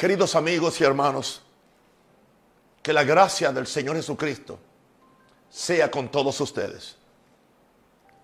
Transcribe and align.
Queridos 0.00 0.34
amigos 0.34 0.80
y 0.80 0.84
hermanos, 0.84 1.42
que 2.82 2.90
la 2.90 3.04
gracia 3.04 3.52
del 3.52 3.66
Señor 3.66 3.96
Jesucristo 3.96 4.58
sea 5.50 5.90
con 5.90 6.10
todos 6.10 6.40
ustedes. 6.40 6.96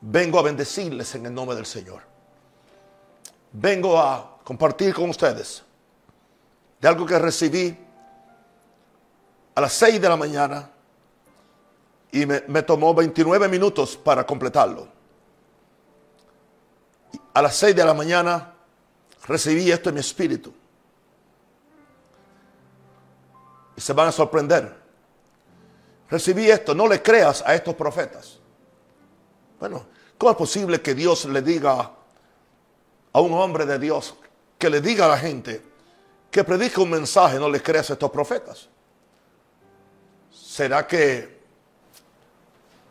Vengo 0.00 0.38
a 0.38 0.42
bendecirles 0.42 1.14
en 1.16 1.26
el 1.26 1.34
nombre 1.34 1.54
del 1.54 1.66
Señor. 1.66 2.00
Vengo 3.52 4.00
a 4.00 4.38
compartir 4.42 4.94
con 4.94 5.10
ustedes 5.10 5.62
de 6.80 6.88
algo 6.88 7.04
que 7.04 7.18
recibí 7.18 7.76
a 9.54 9.60
las 9.60 9.74
6 9.74 10.00
de 10.00 10.08
la 10.08 10.16
mañana 10.16 10.70
y 12.10 12.24
me, 12.24 12.42
me 12.48 12.62
tomó 12.62 12.94
29 12.94 13.48
minutos 13.48 13.98
para 13.98 14.24
completarlo. 14.24 14.88
A 17.34 17.42
las 17.42 17.54
6 17.54 17.76
de 17.76 17.84
la 17.84 17.92
mañana 17.92 18.54
recibí 19.28 19.70
esto 19.70 19.90
en 19.90 19.96
mi 19.96 20.00
espíritu. 20.00 20.54
Se 23.76 23.92
van 23.92 24.08
a 24.08 24.12
sorprender. 24.12 24.74
Recibí 26.08 26.50
esto, 26.50 26.74
no 26.74 26.86
le 26.86 27.02
creas 27.02 27.42
a 27.44 27.54
estos 27.54 27.74
profetas. 27.74 28.38
Bueno, 29.58 29.86
¿cómo 30.16 30.30
es 30.30 30.36
posible 30.36 30.80
que 30.80 30.94
Dios 30.94 31.24
le 31.26 31.42
diga 31.42 31.90
a 33.12 33.20
un 33.20 33.32
hombre 33.32 33.66
de 33.66 33.78
Dios, 33.78 34.14
que 34.58 34.70
le 34.70 34.80
diga 34.80 35.06
a 35.06 35.08
la 35.08 35.18
gente, 35.18 35.62
que 36.30 36.44
predica 36.44 36.80
un 36.80 36.90
mensaje, 36.90 37.38
no 37.38 37.48
le 37.48 37.62
creas 37.62 37.90
a 37.90 37.94
estos 37.94 38.10
profetas? 38.10 38.68
¿Será 40.30 40.86
que 40.86 41.36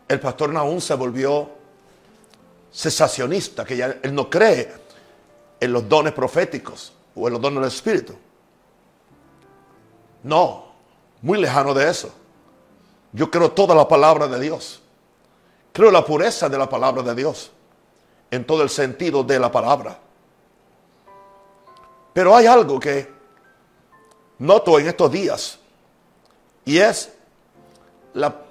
el 0.07 0.19
pastor 0.19 0.51
Naúm 0.51 0.81
se 0.81 0.93
volvió 0.95 1.49
cesacionista, 2.73 3.63
que 3.63 3.77
ya 3.77 3.97
él 4.01 4.13
no 4.13 4.29
cree 4.29 4.73
en 5.59 5.71
los 5.71 5.87
dones 5.87 6.13
proféticos 6.13 6.93
o 7.15 7.27
en 7.27 7.33
los 7.33 7.41
dones 7.41 7.59
del 7.59 7.69
Espíritu? 7.69 8.15
No, 10.23 10.64
muy 11.25 11.39
lejano 11.39 11.73
de 11.73 11.89
eso. 11.89 12.13
Yo 13.11 13.31
creo 13.31 13.51
toda 13.51 13.73
la 13.73 13.87
palabra 13.87 14.27
de 14.27 14.39
Dios. 14.39 14.79
Creo 15.73 15.89
la 15.89 16.05
pureza 16.05 16.47
de 16.47 16.55
la 16.55 16.69
palabra 16.69 17.01
de 17.01 17.15
Dios. 17.15 17.49
En 18.29 18.45
todo 18.45 18.61
el 18.61 18.69
sentido 18.69 19.23
de 19.23 19.39
la 19.39 19.51
palabra. 19.51 19.97
Pero 22.13 22.35
hay 22.35 22.45
algo 22.45 22.79
que 22.79 23.11
noto 24.37 24.77
en 24.77 24.85
estos 24.87 25.11
días. 25.11 25.57
Y 26.63 26.77
es 26.77 27.11
la 28.13 28.45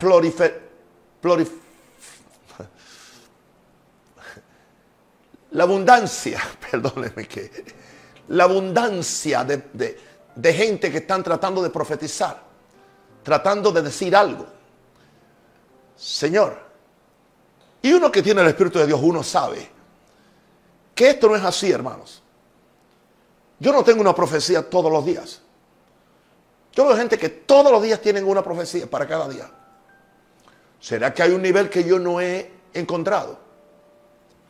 la 5.52 5.62
abundancia, 5.62 6.40
perdónenme 6.72 7.28
que, 7.28 7.64
la 8.30 8.44
abundancia 8.44 9.44
de, 9.44 9.58
de, 9.72 9.96
de 10.34 10.52
gente 10.52 10.90
que 10.90 10.98
están 10.98 11.22
tratando 11.22 11.62
de 11.62 11.70
profetizar, 11.70 12.53
tratando 13.24 13.72
de 13.72 13.82
decir 13.82 14.14
algo. 14.14 14.46
Señor, 15.96 16.62
y 17.82 17.92
uno 17.92 18.12
que 18.12 18.22
tiene 18.22 18.42
el 18.42 18.48
Espíritu 18.48 18.78
de 18.78 18.86
Dios, 18.86 19.00
uno 19.02 19.22
sabe 19.22 19.68
que 20.94 21.10
esto 21.10 21.28
no 21.28 21.34
es 21.34 21.42
así, 21.42 21.72
hermanos. 21.72 22.22
Yo 23.58 23.72
no 23.72 23.82
tengo 23.82 24.00
una 24.00 24.14
profecía 24.14 24.68
todos 24.68 24.92
los 24.92 25.04
días. 25.04 25.40
Yo 26.72 26.86
veo 26.86 26.96
gente 26.96 27.18
que 27.18 27.28
todos 27.28 27.72
los 27.72 27.82
días 27.82 28.00
tienen 28.00 28.26
una 28.26 28.42
profecía 28.42 28.88
para 28.88 29.06
cada 29.06 29.28
día. 29.28 29.50
¿Será 30.80 31.14
que 31.14 31.22
hay 31.22 31.32
un 31.32 31.42
nivel 31.42 31.70
que 31.70 31.82
yo 31.82 31.98
no 31.98 32.20
he 32.20 32.52
encontrado? 32.74 33.38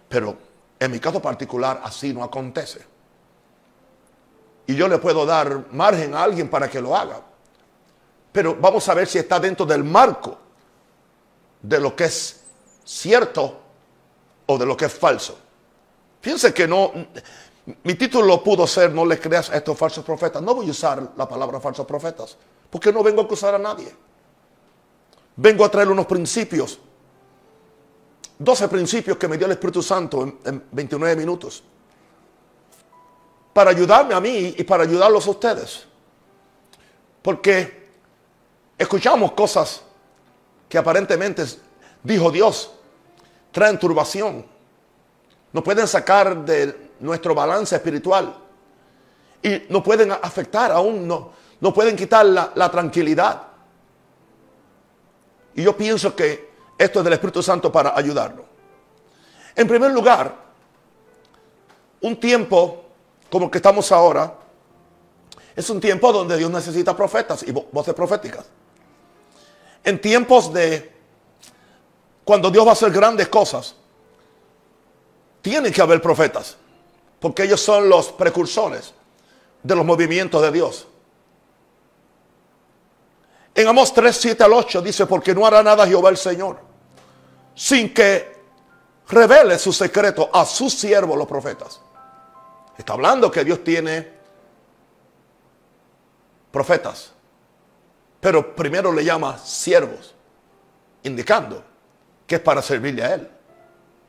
Pero 0.09 0.37
en 0.81 0.91
mi 0.91 0.99
caso 0.99 1.21
particular 1.21 1.81
así 1.85 2.13
no 2.13 2.25
acontece. 2.25 2.85
Y 4.67 4.75
yo 4.75 4.89
le 4.89 4.99
puedo 4.99 5.27
dar 5.27 5.67
margen 5.73 6.15
a 6.15 6.23
alguien 6.23 6.49
para 6.49 6.69
que 6.69 6.81
lo 6.81 6.97
haga. 6.97 7.21
Pero 8.35 8.57
vamos 8.57 8.89
a 8.89 8.95
ver 8.95 9.07
si 9.07 9.17
está 9.17 9.39
dentro 9.39 9.65
del 9.65 9.85
marco 9.85 10.37
de 11.63 11.79
lo 11.79 11.95
que 11.95 12.07
es 12.07 12.43
cierto 12.85 13.61
o 14.47 14.59
de 14.59 14.67
lo 14.67 14.77
que 14.77 14.87
es 14.87 14.93
falso. 14.93 15.39
Piense 16.21 16.53
que 16.53 16.67
no, 16.67 16.91
mi 17.85 17.95
título 17.95 18.43
pudo 18.43 18.67
ser 18.67 18.91
no 18.91 19.07
le 19.07 19.21
creas 19.21 19.51
a 19.51 19.57
estos 19.59 19.79
falsos 19.79 20.05
profetas. 20.05 20.43
No 20.43 20.53
voy 20.53 20.67
a 20.67 20.73
usar 20.73 21.13
la 21.17 21.29
palabra 21.29 21.61
falsos 21.61 21.87
profetas, 21.87 22.37
porque 22.71 22.93
no 22.93 23.05
vengo 23.05 23.21
a 23.21 23.25
acusar 23.25 23.55
a 23.55 23.59
nadie. 23.59 23.95
Vengo 25.37 25.65
a 25.65 25.69
traer 25.71 25.89
unos 25.89 26.07
principios, 26.07 26.81
12 28.37 28.67
principios 28.67 29.17
que 29.17 29.29
me 29.29 29.39
dio 29.39 29.47
el 29.47 29.53
Espíritu 29.53 29.81
Santo 29.81 30.25
en, 30.25 30.39
en 30.45 30.65
29 30.73 31.15
minutos, 31.15 31.63
para 33.53 33.71
ayudarme 33.71 34.13
a 34.13 34.21
mí 34.21 34.57
y 34.59 34.65
para 34.65 34.83
ayudarlos 34.83 35.25
a 35.25 35.31
ustedes. 35.31 35.85
Porque 37.23 37.84
escuchamos 38.79 39.33
cosas 39.33 39.83
que 40.69 40.79
aparentemente 40.79 41.45
dijo 42.03 42.31
Dios, 42.31 42.73
traen 43.51 43.79
turbación, 43.79 44.45
nos 45.53 45.63
pueden 45.63 45.87
sacar 45.87 46.45
de 46.45 46.91
nuestro 47.01 47.35
balance 47.35 47.77
espiritual 47.77 48.37
y 49.43 49.63
nos 49.69 49.83
pueden 49.83 50.13
afectar 50.13 50.73
aún, 50.73 51.07
no, 51.07 51.33
nos 51.61 51.73
pueden 51.73 51.97
quitar 51.97 52.27
la, 52.27 52.53
la 52.55 52.71
tranquilidad. 52.71 53.43
Y 55.55 55.63
yo 55.63 55.77
pienso 55.77 56.17
que 56.17 56.53
esto 56.77 56.99
es 56.99 57.05
del 57.05 57.13
Espíritu 57.13 57.43
Santo 57.43 57.71
para 57.71 57.97
ayudarlo. 57.97 58.45
En 59.55 59.69
primer 59.69 59.93
lugar, 59.93 60.35
un 62.01 62.19
tiempo 62.19 62.85
como 63.31 63.47
el 63.47 63.51
que 63.51 63.59
estamos 63.59 63.91
ahora, 63.91 64.33
es 65.57 65.69
un 65.71 65.81
tiempo 65.81 66.13
donde 66.13 66.37
Dios 66.37 66.51
necesita 66.51 66.97
profetas 66.97 67.43
y 67.43 67.53
voces 67.53 67.93
proféticas. 67.93 68.45
En 69.85 70.01
tiempos 70.01 70.53
de 70.53 70.93
cuando 72.25 72.51
Dios 72.51 72.67
va 72.67 72.71
a 72.71 72.73
hacer 72.73 72.91
grandes 72.91 73.29
cosas, 73.29 73.77
tiene 75.43 75.71
que 75.71 75.83
haber 75.83 76.01
profetas, 76.01 76.57
porque 77.21 77.43
ellos 77.43 77.61
son 77.61 77.89
los 77.89 78.11
precursores 78.13 78.95
de 79.63 79.75
los 79.75 79.85
movimientos 79.85 80.41
de 80.41 80.51
Dios. 80.51 80.87
En 83.55 83.69
Amós 83.69 83.93
3, 83.95 84.17
7 84.17 84.43
al 84.43 84.53
8 84.53 84.83
dice, 84.83 85.07
porque 85.07 85.35
no 85.35 85.47
hará 85.47 85.63
nada 85.63 85.87
Jehová 85.87 86.09
el 86.11 86.17
Señor, 86.17 86.59
sin 87.55 87.93
que 87.93 88.35
revele 89.09 89.59
su 89.59 89.73
secreto 89.73 90.29
a 90.33 90.45
sus 90.45 90.75
siervos 90.75 91.17
los 91.17 91.29
profetas. 91.29 91.81
Está 92.77 92.95
hablando 92.95 93.31
que 93.31 93.45
Dios 93.45 93.63
tiene 93.63 94.13
profetas, 96.51 97.14
pero 98.25 98.57
primero 98.57 98.91
le 98.91 99.05
llama 99.05 99.37
siervos, 99.37 100.15
indicando 101.03 101.63
que 102.27 102.37
es 102.37 102.41
para 102.41 102.63
servirle 102.63 103.05
a 103.05 103.15
Él. 103.17 103.31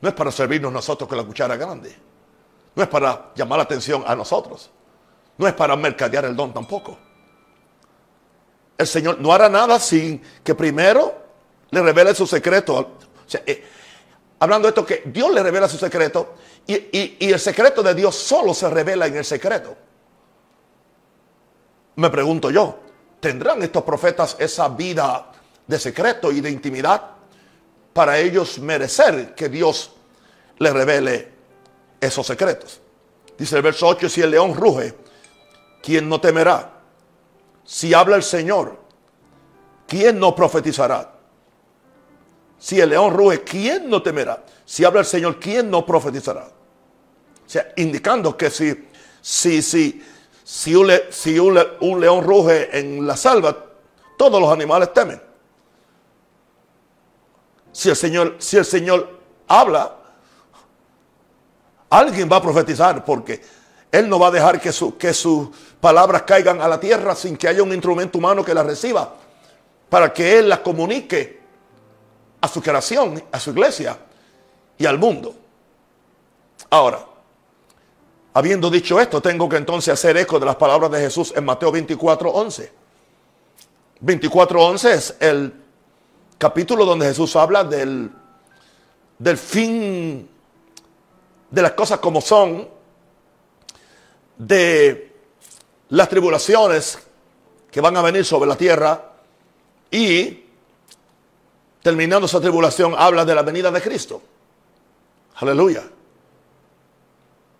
No 0.00 0.08
es 0.08 0.14
para 0.14 0.32
servirnos 0.32 0.72
nosotros 0.72 1.06
con 1.06 1.18
la 1.18 1.24
cuchara 1.24 1.54
grande. 1.54 1.94
No 2.74 2.82
es 2.82 2.88
para 2.88 3.32
llamar 3.34 3.58
la 3.58 3.64
atención 3.64 4.04
a 4.06 4.16
nosotros. 4.16 4.70
No 5.36 5.46
es 5.46 5.52
para 5.52 5.76
mercadear 5.76 6.24
el 6.24 6.34
don 6.34 6.54
tampoco. 6.54 6.96
El 8.78 8.86
Señor 8.86 9.20
no 9.20 9.34
hará 9.34 9.50
nada 9.50 9.78
sin 9.78 10.22
que 10.42 10.54
primero 10.54 11.14
le 11.68 11.82
revele 11.82 12.14
su 12.14 12.26
secreto. 12.26 12.96
Eh, 13.44 13.64
hablando 14.38 14.66
de 14.66 14.70
esto, 14.70 14.86
que 14.86 15.02
Dios 15.04 15.30
le 15.30 15.42
revela 15.42 15.68
su 15.68 15.76
secreto 15.76 16.36
y 16.66 17.30
el 17.30 17.38
secreto 17.38 17.82
de 17.82 17.94
Dios 17.94 18.16
solo 18.16 18.54
se 18.54 18.70
revela 18.70 19.08
en 19.08 19.16
el 19.18 19.26
secreto. 19.26 19.76
Me 21.96 22.08
pregunto 22.08 22.50
yo, 22.50 22.85
¿tendrán 23.26 23.60
estos 23.60 23.82
profetas 23.82 24.36
esa 24.38 24.68
vida 24.68 25.32
de 25.66 25.80
secreto 25.80 26.30
y 26.30 26.40
de 26.40 26.48
intimidad 26.48 27.02
para 27.92 28.20
ellos 28.20 28.60
merecer 28.60 29.34
que 29.34 29.48
Dios 29.48 29.90
les 30.58 30.72
revele 30.72 31.32
esos 32.00 32.24
secretos? 32.24 32.80
Dice 33.36 33.56
el 33.56 33.62
verso 33.62 33.88
8, 33.88 34.08
si 34.08 34.22
el 34.22 34.30
león 34.30 34.54
ruge, 34.54 34.94
¿quién 35.82 36.08
no 36.08 36.20
temerá? 36.20 36.70
Si 37.64 37.92
habla 37.92 38.14
el 38.14 38.22
Señor, 38.22 38.78
¿quién 39.88 40.20
no 40.20 40.32
profetizará? 40.32 41.12
Si 42.60 42.78
el 42.78 42.90
león 42.90 43.12
ruge, 43.12 43.42
¿quién 43.42 43.90
no 43.90 44.04
temerá? 44.04 44.44
Si 44.64 44.84
habla 44.84 45.00
el 45.00 45.06
Señor, 45.06 45.40
¿quién 45.40 45.68
no 45.68 45.84
profetizará? 45.84 46.44
O 46.44 47.48
sea, 47.50 47.72
indicando 47.74 48.36
que 48.36 48.50
si, 48.50 48.86
si, 49.20 49.62
si, 49.62 50.00
si, 50.46 50.76
un, 50.76 50.88
si 51.10 51.40
un, 51.40 51.58
un 51.80 52.00
león 52.00 52.22
ruge 52.22 52.78
en 52.78 53.04
la 53.04 53.16
salva, 53.16 53.64
todos 54.16 54.40
los 54.40 54.52
animales 54.52 54.92
temen. 54.94 55.20
Si 57.72 57.90
el 57.90 57.96
Señor, 57.96 58.36
si 58.38 58.56
el 58.56 58.64
Señor 58.64 59.18
habla, 59.48 59.96
alguien 61.90 62.28
va 62.30 62.36
a 62.36 62.42
profetizar 62.42 63.04
porque 63.04 63.42
Él 63.90 64.08
no 64.08 64.20
va 64.20 64.28
a 64.28 64.30
dejar 64.30 64.60
que, 64.60 64.70
su, 64.70 64.96
que 64.96 65.12
sus 65.12 65.48
palabras 65.80 66.22
caigan 66.22 66.60
a 66.60 66.68
la 66.68 66.78
tierra 66.78 67.16
sin 67.16 67.36
que 67.36 67.48
haya 67.48 67.64
un 67.64 67.72
instrumento 67.72 68.18
humano 68.18 68.44
que 68.44 68.54
las 68.54 68.64
reciba 68.64 69.14
para 69.90 70.12
que 70.12 70.38
Él 70.38 70.48
las 70.48 70.60
comunique 70.60 71.40
a 72.40 72.46
su 72.46 72.62
creación, 72.62 73.20
a 73.32 73.40
su 73.40 73.50
iglesia 73.50 73.98
y 74.78 74.86
al 74.86 74.96
mundo. 74.96 75.34
Ahora, 76.70 77.15
Habiendo 78.36 78.68
dicho 78.68 79.00
esto, 79.00 79.22
tengo 79.22 79.48
que 79.48 79.56
entonces 79.56 79.94
hacer 79.94 80.14
eco 80.18 80.38
de 80.38 80.44
las 80.44 80.56
palabras 80.56 80.90
de 80.90 81.00
Jesús 81.00 81.32
en 81.34 81.42
Mateo 81.42 81.72
24, 81.72 82.28
11. 82.28 82.72
24, 84.00 84.62
11 84.62 84.92
es 84.92 85.16
el 85.20 85.54
capítulo 86.36 86.84
donde 86.84 87.06
Jesús 87.06 87.34
habla 87.34 87.64
del, 87.64 88.10
del 89.18 89.38
fin 89.38 90.28
de 91.50 91.62
las 91.62 91.72
cosas 91.72 91.98
como 91.98 92.20
son, 92.20 92.68
de 94.36 95.14
las 95.88 96.06
tribulaciones 96.10 96.98
que 97.70 97.80
van 97.80 97.96
a 97.96 98.02
venir 98.02 98.26
sobre 98.26 98.50
la 98.50 98.56
tierra 98.56 99.12
y 99.90 100.44
terminando 101.80 102.26
esa 102.26 102.42
tribulación 102.42 102.94
habla 102.98 103.24
de 103.24 103.34
la 103.34 103.40
venida 103.40 103.70
de 103.70 103.80
Cristo. 103.80 104.20
Aleluya. 105.36 105.84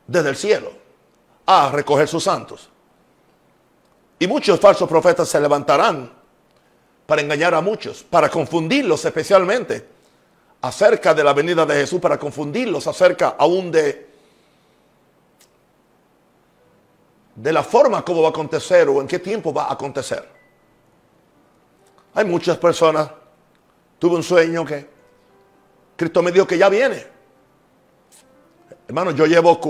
Desde 0.07 0.31
el 0.31 0.37
cielo 0.37 0.73
a 1.47 1.71
recoger 1.71 2.09
sus 2.09 2.25
santos. 2.25 2.69
Y 4.19 4.27
muchos 4.27 4.59
falsos 4.59 4.89
profetas 4.89 5.29
se 5.29 5.41
levantarán 5.41 6.11
para 7.07 7.23
engañar 7.23 7.55
a 7.55 7.61
muchos, 7.61 8.03
para 8.03 8.29
confundirlos 8.29 9.05
especialmente 9.05 9.87
acerca 10.63 11.15
de 11.15 11.23
la 11.23 11.33
venida 11.33 11.65
de 11.65 11.75
Jesús, 11.75 12.01
para 12.01 12.19
confundirlos 12.19 12.87
acerca 12.87 13.37
aún 13.39 13.71
de, 13.71 14.11
de 17.35 17.53
la 17.53 17.63
forma 17.63 18.05
como 18.05 18.23
va 18.23 18.29
a 18.29 18.31
acontecer 18.31 18.89
o 18.89 19.01
en 19.01 19.07
qué 19.07 19.19
tiempo 19.19 19.53
va 19.53 19.65
a 19.65 19.75
acontecer. 19.75 20.29
Hay 22.15 22.25
muchas 22.25 22.57
personas, 22.57 23.11
tuve 23.99 24.17
un 24.17 24.23
sueño 24.23 24.65
que 24.65 24.89
Cristo 25.97 26.23
me 26.23 26.33
dijo 26.33 26.47
que 26.47 26.59
ya 26.59 26.69
viene. 26.69 27.07
Hermano, 28.89 29.11
yo 29.11 29.27
llevo 29.27 29.61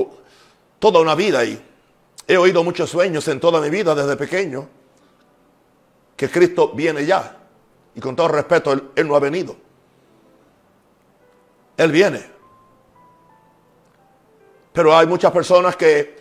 toda 0.78 1.00
una 1.00 1.14
vida 1.14 1.44
y 1.44 1.62
he 2.26 2.36
oído 2.36 2.62
muchos 2.64 2.90
sueños 2.90 3.26
en 3.28 3.40
toda 3.40 3.60
mi 3.60 3.70
vida 3.70 3.94
desde 3.94 4.16
pequeño 4.16 4.68
que 6.16 6.30
Cristo 6.30 6.72
viene 6.74 7.04
ya. 7.04 7.36
Y 7.94 8.00
con 8.00 8.16
todo 8.16 8.28
respeto, 8.28 8.72
Él, 8.72 9.08
no 9.08 9.14
ha 9.16 9.20
venido. 9.20 9.56
Él 11.76 11.92
viene. 11.92 12.30
Pero 14.72 14.96
hay 14.96 15.06
muchas 15.06 15.30
personas 15.32 15.76
que 15.76 16.16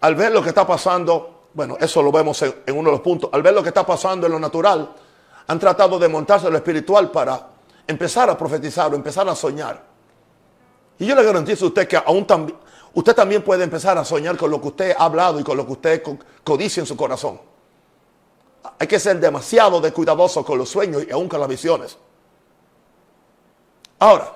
al 0.00 0.14
ver 0.14 0.32
lo 0.32 0.42
que 0.42 0.50
está 0.50 0.66
pasando, 0.66 1.48
bueno, 1.54 1.76
eso 1.80 2.02
lo 2.02 2.12
vemos 2.12 2.40
en, 2.42 2.54
uno 2.76 2.90
de 2.90 2.96
los 2.96 3.00
puntos, 3.00 3.30
al 3.32 3.42
ver 3.42 3.54
lo 3.54 3.62
que 3.62 3.68
está 3.68 3.84
pasando 3.84 4.26
en 4.26 4.32
lo 4.32 4.38
natural, 4.38 4.94
han 5.46 5.58
tratado 5.58 5.98
de 5.98 6.08
montarse 6.08 6.46
en 6.46 6.52
lo 6.52 6.58
espiritual 6.58 7.10
para 7.10 7.48
empezar 7.86 8.28
a 8.30 8.36
profetizar 8.36 8.92
o 8.92 8.96
empezar 8.96 9.28
a 9.28 9.34
soñar. 9.34 9.82
Y 10.98 11.06
yo 11.06 11.14
le 11.14 11.22
garantizo 11.22 11.66
a 11.66 11.68
usted 11.68 11.88
que 11.88 11.96
aún 11.96 12.26
también, 12.26 12.58
usted 12.96 13.14
también 13.14 13.42
puede 13.42 13.62
empezar 13.62 13.98
a 13.98 14.04
soñar 14.04 14.36
con 14.38 14.50
lo 14.50 14.60
que 14.60 14.68
usted 14.68 14.96
ha 14.98 15.04
hablado 15.04 15.38
y 15.38 15.44
con 15.44 15.56
lo 15.56 15.66
que 15.66 15.72
usted 15.72 16.02
codicia 16.42 16.80
en 16.80 16.86
su 16.86 16.96
corazón. 16.96 17.38
Hay 18.78 18.86
que 18.86 18.98
ser 18.98 19.20
demasiado 19.20 19.80
de 19.82 19.92
cuidadoso 19.92 20.42
con 20.44 20.56
los 20.56 20.70
sueños 20.70 21.04
y 21.06 21.12
aún 21.12 21.28
con 21.28 21.38
las 21.38 21.48
visiones. 21.48 21.98
Ahora, 23.98 24.32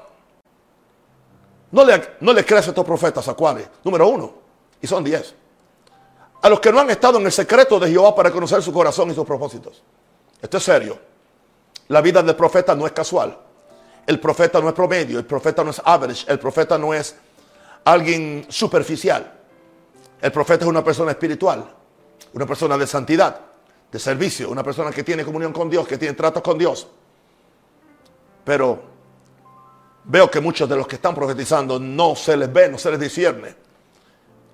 no 1.70 1.84
le, 1.84 2.16
no 2.20 2.32
le 2.34 2.44
creas 2.44 2.66
a 2.66 2.70
estos 2.70 2.84
profetas 2.84 3.26
a 3.28 3.34
cuáles. 3.34 3.66
Número 3.82 4.06
uno, 4.06 4.34
y 4.80 4.86
son 4.86 5.02
diez. 5.02 5.34
A 6.42 6.48
los 6.50 6.60
que 6.60 6.70
no 6.70 6.80
han 6.80 6.90
estado 6.90 7.18
en 7.18 7.24
el 7.24 7.32
secreto 7.32 7.80
de 7.80 7.90
Jehová 7.90 8.14
para 8.14 8.30
conocer 8.30 8.62
su 8.62 8.72
corazón 8.74 9.10
y 9.10 9.14
sus 9.14 9.26
propósitos. 9.26 9.82
Esto 10.40 10.58
es 10.58 10.62
serio. 10.62 10.98
La 11.88 12.02
vida 12.02 12.22
del 12.22 12.36
profeta 12.36 12.74
no 12.74 12.86
es 12.86 12.92
casual. 12.92 13.38
El 14.06 14.20
profeta 14.20 14.60
no 14.60 14.68
es 14.68 14.74
promedio, 14.74 15.18
el 15.18 15.26
profeta 15.26 15.64
no 15.64 15.70
es 15.70 15.80
average, 15.84 16.30
el 16.30 16.38
profeta 16.38 16.76
no 16.76 16.92
es 16.92 17.16
alguien 17.85 18.47
superficial. 18.49 19.38
El 20.21 20.32
profeta 20.32 20.65
es 20.65 20.69
una 20.69 20.85
persona 20.85 21.12
espiritual, 21.12 21.65
una 22.35 22.47
persona 22.47 22.77
de 22.77 22.87
santidad 22.87 23.41
de 23.91 23.99
servicio, 23.99 24.50
una 24.50 24.62
persona 24.62 24.91
que 24.91 25.03
tiene 25.03 25.25
comunión 25.25 25.53
con 25.53 25.69
Dios, 25.69 25.87
que 25.87 25.99
tiene 25.99 26.15
tratos 26.15 26.43
con 26.43 26.59
Dios. 26.59 26.87
Pero 28.44 28.81
veo 30.05 30.31
que 30.31 30.41
muchos 30.41 30.69
de 30.69 30.77
los 30.77 30.87
que 30.87 30.97
están 30.97 31.15
profetizando 31.15 31.79
no 31.79 32.15
se 32.15 32.37
les 32.37 32.53
ve, 32.53 32.69
no 32.69 32.79
se 32.79 32.91
les 32.91 33.00
discierne 33.00 33.55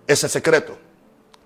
ese 0.07 0.29
secreto. 0.29 0.79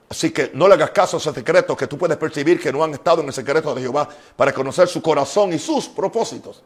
Así 0.09 0.33
que 0.33 0.51
no 0.55 0.67
le 0.67 0.75
hagas 0.75 0.91
caso 0.91 1.17
a 1.17 1.21
ese 1.21 1.33
secreto 1.33 1.77
que 1.77 1.87
tú 1.87 1.97
puedes 1.97 2.17
percibir 2.17 2.61
que 2.61 2.73
no 2.73 2.83
han 2.83 2.93
estado 2.93 3.23
en 3.23 3.29
el 3.29 3.33
secreto 3.33 3.75
de 3.75 3.83
Jehová 3.83 4.09
para 4.37 4.53
conocer 4.53 4.89
su 4.89 5.01
corazón 5.01 5.53
y 5.53 5.59
sus 5.59 5.89
propósitos. 5.89 6.63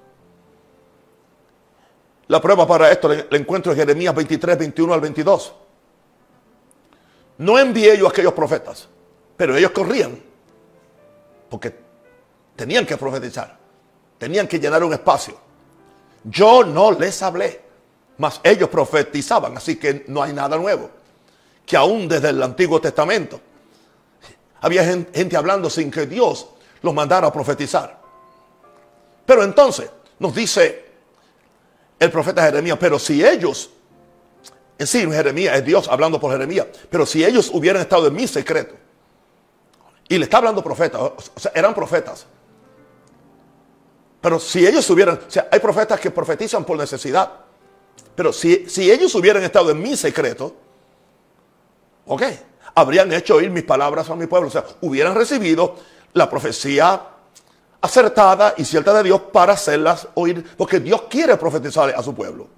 La 2.28 2.40
prueba 2.40 2.66
para 2.66 2.90
esto 2.90 3.08
la 3.08 3.36
encuentro 3.36 3.72
en 3.72 3.78
Jeremías 3.78 4.14
23, 4.14 4.58
21 4.58 4.94
al 4.94 5.00
22. 5.00 5.54
No 7.38 7.58
envié 7.58 7.98
yo 7.98 8.06
a 8.06 8.10
aquellos 8.10 8.32
profetas, 8.32 8.88
pero 9.36 9.56
ellos 9.56 9.72
corrían 9.72 10.18
porque 11.50 11.74
tenían 12.56 12.86
que 12.86 12.96
profetizar, 12.96 13.56
tenían 14.18 14.48
que 14.48 14.58
llenar 14.58 14.82
un 14.82 14.92
espacio. 14.92 15.36
Yo 16.24 16.64
no 16.64 16.92
les 16.92 17.22
hablé, 17.22 17.60
mas 18.18 18.40
ellos 18.42 18.68
profetizaban, 18.68 19.56
así 19.56 19.76
que 19.76 20.04
no 20.08 20.22
hay 20.22 20.32
nada 20.32 20.56
nuevo. 20.56 20.90
Que 21.66 21.76
aún 21.76 22.08
desde 22.08 22.30
el 22.30 22.42
Antiguo 22.42 22.80
Testamento 22.80 23.40
había 24.60 24.84
gente 24.84 25.36
hablando 25.36 25.68
sin 25.68 25.90
que 25.90 26.06
Dios 26.06 26.48
los 26.80 26.94
mandara 26.94 27.26
a 27.26 27.32
profetizar. 27.32 28.00
Pero 29.26 29.42
entonces 29.42 29.90
nos 30.18 30.34
dice 30.34 30.83
el 31.98 32.10
profeta 32.10 32.42
Jeremías, 32.42 32.76
pero 32.80 32.98
si 32.98 33.24
ellos, 33.24 33.70
en 34.78 34.86
sí 34.86 35.00
Jeremías 35.00 35.56
es 35.56 35.64
Dios 35.64 35.88
hablando 35.88 36.20
por 36.20 36.32
Jeremías, 36.32 36.66
pero 36.90 37.06
si 37.06 37.24
ellos 37.24 37.50
hubieran 37.52 37.82
estado 37.82 38.06
en 38.06 38.14
mi 38.14 38.26
secreto, 38.26 38.74
y 40.08 40.18
le 40.18 40.24
está 40.24 40.38
hablando 40.38 40.62
profetas, 40.62 41.00
o 41.00 41.40
sea, 41.40 41.52
eran 41.54 41.74
profetas. 41.74 42.26
Pero 44.20 44.38
si 44.38 44.66
ellos 44.66 44.88
hubieran, 44.90 45.20
o 45.26 45.30
sea, 45.30 45.48
hay 45.50 45.60
profetas 45.60 46.00
que 46.00 46.10
profetizan 46.10 46.64
por 46.64 46.78
necesidad. 46.78 47.30
Pero 48.14 48.32
si, 48.32 48.68
si 48.68 48.90
ellos 48.90 49.14
hubieran 49.14 49.42
estado 49.42 49.70
en 49.70 49.80
mi 49.80 49.96
secreto, 49.96 50.54
ok, 52.06 52.22
habrían 52.74 53.12
hecho 53.12 53.36
oír 53.36 53.50
mis 53.50 53.64
palabras 53.64 54.08
a 54.08 54.16
mi 54.16 54.26
pueblo. 54.26 54.48
O 54.48 54.50
sea, 54.50 54.64
hubieran 54.80 55.14
recibido 55.14 55.76
la 56.14 56.30
profecía 56.30 57.02
acertada 57.84 58.54
y 58.56 58.64
cierta 58.64 58.94
de 58.94 59.02
Dios 59.02 59.20
para 59.30 59.52
hacerlas 59.52 60.08
oír. 60.14 60.42
Porque 60.56 60.80
Dios 60.80 61.02
quiere 61.02 61.36
profetizar 61.36 61.90
a 61.94 62.02
su 62.02 62.14
pueblo. 62.14 62.48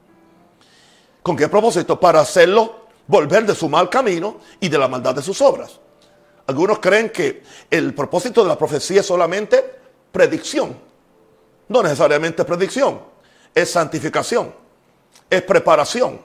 ¿Con 1.20 1.36
qué 1.36 1.48
propósito? 1.48 1.98
Para 1.98 2.20
hacerlo 2.20 2.86
volver 3.08 3.44
de 3.44 3.56
su 3.56 3.68
mal 3.68 3.90
camino 3.90 4.38
y 4.60 4.68
de 4.68 4.78
la 4.78 4.86
maldad 4.86 5.16
de 5.16 5.22
sus 5.22 5.40
obras. 5.42 5.80
Algunos 6.46 6.78
creen 6.78 7.10
que 7.10 7.42
el 7.68 7.92
propósito 7.92 8.44
de 8.44 8.48
la 8.48 8.56
profecía 8.56 9.00
es 9.00 9.06
solamente 9.06 9.64
predicción. 10.12 10.78
No 11.68 11.82
necesariamente 11.82 12.44
predicción, 12.44 13.00
es 13.52 13.68
santificación, 13.68 14.54
es 15.28 15.42
preparación, 15.42 16.20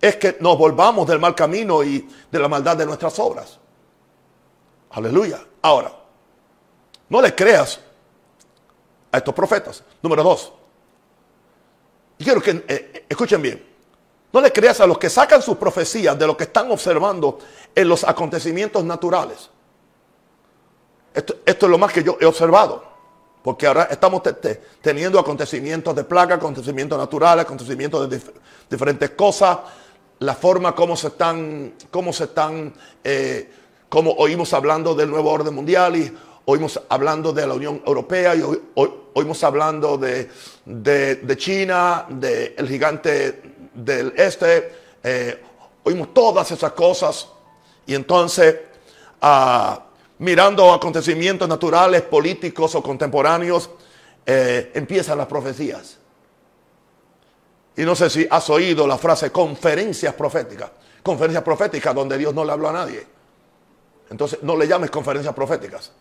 es 0.00 0.14
que 0.14 0.36
nos 0.38 0.56
volvamos 0.56 1.08
del 1.08 1.18
mal 1.18 1.34
camino 1.34 1.82
y 1.82 2.08
de 2.30 2.38
la 2.38 2.46
maldad 2.46 2.76
de 2.76 2.86
nuestras 2.86 3.18
obras. 3.18 3.58
Aleluya. 4.90 5.40
Ahora, 5.62 5.92
no 7.08 7.20
le 7.20 7.34
creas 7.34 7.80
a 9.16 9.18
estos 9.18 9.34
profetas. 9.34 9.82
Número 10.02 10.22
dos. 10.22 10.52
quiero 12.18 12.40
que 12.40 12.64
eh, 12.68 13.06
escuchen 13.08 13.40
bien. 13.40 13.66
No 14.32 14.40
le 14.40 14.52
creas 14.52 14.80
a 14.80 14.86
los 14.86 14.98
que 14.98 15.08
sacan 15.08 15.40
sus 15.40 15.56
profecías 15.56 16.18
de 16.18 16.26
lo 16.26 16.36
que 16.36 16.44
están 16.44 16.70
observando 16.70 17.38
en 17.74 17.88
los 17.88 18.04
acontecimientos 18.04 18.84
naturales. 18.84 19.48
Esto, 21.14 21.36
es 21.46 21.62
lo 21.62 21.78
más 21.78 21.92
que 21.92 22.04
yo 22.04 22.18
he 22.20 22.26
observado. 22.26 22.84
Porque 23.42 23.66
ahora 23.66 23.84
estamos 23.84 24.22
teniendo 24.82 25.18
acontecimientos 25.18 25.96
de 25.96 26.04
plaga, 26.04 26.34
acontecimientos 26.34 26.98
naturales, 26.98 27.46
acontecimientos 27.46 28.10
de 28.10 28.20
diferentes 28.68 29.10
cosas. 29.10 29.58
La 30.18 30.34
forma 30.34 30.74
como 30.74 30.96
se 30.96 31.08
están, 31.08 31.74
cómo 31.90 32.12
se 32.12 32.24
están, 32.24 32.74
eh, 33.04 33.50
como 33.88 34.10
oímos 34.12 34.52
hablando 34.52 34.94
del 34.94 35.10
nuevo 35.10 35.30
orden 35.30 35.54
mundial 35.54 35.96
y 35.96 36.12
oímos 36.46 36.80
hablando 36.88 37.32
de 37.32 37.46
la 37.46 37.54
Unión 37.54 37.82
Europea 37.84 38.34
y 38.34 38.42
oímos 39.14 39.44
hablando 39.44 39.98
de, 39.98 40.30
de, 40.64 41.36
China, 41.36 42.06
del 42.08 42.68
gigante 42.68 43.42
del 43.74 44.12
este. 44.16 44.72
Eh, 45.02 45.42
oímos 45.84 46.14
todas 46.14 46.50
esas 46.50 46.72
cosas. 46.72 47.28
Y 47.86 47.94
entonces, 47.94 48.56
uh, 49.22 49.78
mirando 50.18 50.72
acontecimientos 50.72 51.48
naturales, 51.48 52.02
políticos 52.02 52.74
o 52.74 52.82
contemporáneos, 52.82 53.70
eh, 54.24 54.72
empiezan 54.74 55.18
las 55.18 55.26
profecías. 55.26 55.98
Y 57.76 57.82
no 57.82 57.94
sé 57.94 58.08
si 58.08 58.26
has 58.30 58.48
oído 58.50 58.86
la 58.86 58.98
frase 58.98 59.30
conferencias 59.30 60.14
proféticas. 60.14 60.70
Conferencias 61.02 61.44
proféticas 61.44 61.94
donde 61.94 62.16
Dios 62.18 62.34
no 62.34 62.44
le 62.44 62.52
habló 62.52 62.68
a 62.68 62.72
nadie. 62.72 63.06
Entonces 64.10 64.40
no 64.42 64.56
le 64.56 64.66
llames 64.66 64.90
conferencias 64.90 65.34
proféticas. 65.34 65.92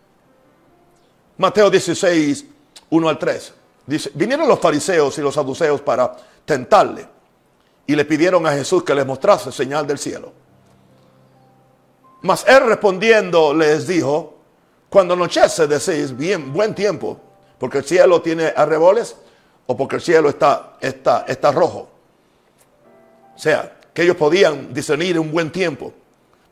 Mateo 1.38 1.70
16, 1.70 2.46
1 2.90 3.10
al 3.10 3.20
3. 3.20 3.54
Dice, 3.88 4.12
vinieron 4.14 4.48
los 4.48 4.60
fariseos 4.60 5.18
y 5.18 5.22
los 5.22 5.36
saduceos 5.36 5.82
para 5.82 6.16
tentarle 6.46 7.08
y 7.88 7.96
le 7.96 8.06
pidieron 8.06 8.46
a 8.48 8.52
Jesús 8.52 8.84
que 8.84 8.96
les 8.96 9.06
mostrase 9.06 9.52
señal 9.52 9.86
del 9.86 10.00
cielo. 10.00 10.32
Mas 12.22 12.46
él 12.48 12.66
respondiendo 12.66 13.54
les 13.54 13.86
dijo, 13.86 14.36
cuando 14.90 15.14
anochece 15.14 15.68
decís, 15.68 16.16
bien, 16.16 16.52
buen 16.52 16.74
tiempo, 16.74 17.20
porque 17.60 17.80
el 17.80 17.84
cielo 17.84 18.22
tiene 18.22 18.52
arreboles 18.56 19.16
o 19.68 19.78
porque 19.78 19.98
el 19.98 20.02
cielo 20.02 20.30
está, 20.30 20.78
está, 20.82 21.26
está 21.28 21.52
rojo. 21.52 21.90
O 23.36 23.38
sea, 23.38 23.78
que 23.94 24.04
ellos 24.04 24.16
podían 24.16 24.74
discernir 24.74 25.20
un 25.20 25.32
buen 25.32 25.52
tiempo, 25.52 25.94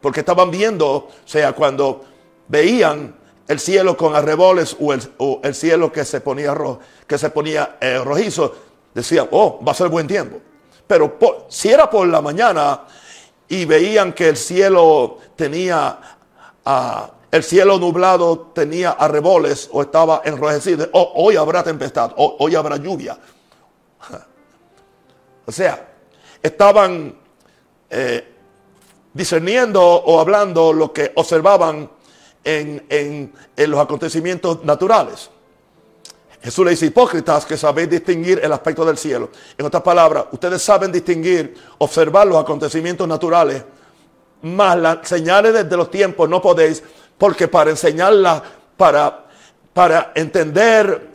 porque 0.02 0.20
estaban 0.20 0.52
viendo, 0.52 0.92
o 0.92 1.12
sea, 1.26 1.54
cuando 1.54 2.06
veían 2.48 3.16
el 3.48 3.60
cielo 3.60 3.98
con 3.98 4.16
arreboles 4.16 4.76
o 4.80 4.94
el, 5.44 5.56
cielo 5.56 5.92
que 5.92 6.06
se 6.06 6.22
ponía, 6.22 6.56
que 7.06 7.18
se 7.18 7.30
ponía 7.30 7.78
eh, 7.80 8.00
rojizo, 8.00 8.56
decían, 8.94 9.28
oh, 9.32 9.60
va 9.66 9.72
a 9.72 9.76
ser 9.76 9.90
buen 9.90 10.08
tiempo. 10.08 10.40
Pero 10.88 11.18
si 11.50 11.70
era 11.70 11.90
por 11.90 12.08
la 12.08 12.22
mañana 12.22 12.82
y 13.48 13.66
veían 13.66 14.14
que 14.14 14.30
el 14.30 14.38
cielo 14.38 15.18
tenía, 15.36 16.00
uh, 16.66 16.72
el 17.32 17.44
cielo 17.44 17.80
nublado 17.80 18.52
tenía 18.54 18.92
arreboles 18.92 19.70
o 19.72 19.82
estaba 19.82 20.22
enrojecido, 20.24 20.90
oh, 20.94 21.14
hoy 21.16 21.36
habrá 21.36 21.64
tempestad, 21.64 22.12
oh, 22.18 22.36
hoy 22.40 22.56
habrá 22.56 22.78
lluvia. 22.78 23.18
O 25.46 25.52
sea, 25.52 25.90
estaban 26.42 27.14
eh, 27.90 28.34
discerniendo 29.14 29.82
o 29.84 30.22
hablando 30.22 30.72
lo 30.72 30.94
que 30.94 31.12
observaban 31.16 31.90
en, 32.44 33.34
los 33.56 33.80
acontecimientos 33.80 34.64
naturales. 34.64 35.30
Jesús 36.42 36.66
le 36.66 36.72
dice, 36.72 36.88
hipócritas 36.88 37.46
que 37.46 37.56
sabéis 37.56 37.90
distinguir 37.90 38.42
el 38.44 38.52
aspecto 38.52 38.84
del 38.84 38.98
cielo. 38.98 39.30
En 39.58 39.66
otras 39.66 39.82
palabras, 39.82 40.26
ustedes 40.32 40.62
saben 40.62 40.92
distinguir, 40.92 41.56
observar 41.78 42.28
los 42.28 42.38
acontecimientos 42.38 43.08
naturales, 43.08 43.64
más 44.42 44.78
las 44.78 45.08
señales 45.08 45.54
desde 45.54 45.78
los 45.78 45.90
tiempos 45.90 46.28
no 46.28 46.42
podéis, 46.42 46.84
porque 47.18 47.48
para 47.48 47.70
enseñarlas, 47.70 48.42
para, 48.76 49.26
para 49.72 50.12
entender, 50.16 51.12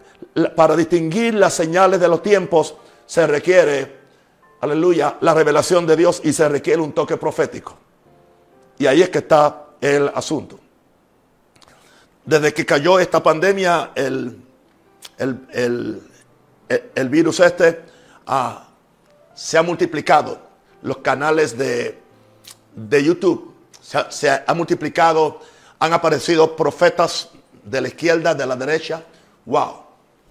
para 0.56 0.74
distinguir 0.74 1.34
las 1.34 1.52
señales 1.52 2.00
de 2.00 2.08
los 2.08 2.22
tiempos, 2.22 2.74
se 3.04 3.26
requiere, 3.26 3.98
aleluya, 4.62 5.18
la 5.20 5.34
revelación 5.34 5.86
de 5.86 5.96
Dios 5.96 6.22
y 6.24 6.32
se 6.32 6.48
requiere 6.48 6.80
un 6.80 6.92
toque 6.92 7.18
profético. 7.18 7.76
Y 8.78 8.86
ahí 8.86 9.02
es 9.02 9.10
que 9.10 9.18
está 9.18 9.66
el 9.82 10.08
asunto 10.14 10.58
desde 12.28 12.52
que 12.52 12.66
cayó 12.66 12.98
esta 12.98 13.22
pandemia, 13.22 13.92
el, 13.94 14.36
el, 15.16 17.08
virus 17.08 17.40
este, 17.40 17.80
ah, 18.26 18.68
se 19.34 19.56
ha 19.56 19.62
multiplicado. 19.62 20.38
Los 20.82 20.98
canales 20.98 21.56
de, 21.56 21.98
YouTube 23.02 23.54
se 23.80 24.28
ha, 24.28 24.54
multiplicado. 24.54 25.40
Han 25.78 25.94
aparecido 25.94 26.54
profetas 26.54 27.30
de 27.64 27.80
la 27.80 27.88
izquierda, 27.88 28.34
de 28.34 28.46
la 28.46 28.56
derecha. 28.56 29.02
¡Wow! 29.46 29.84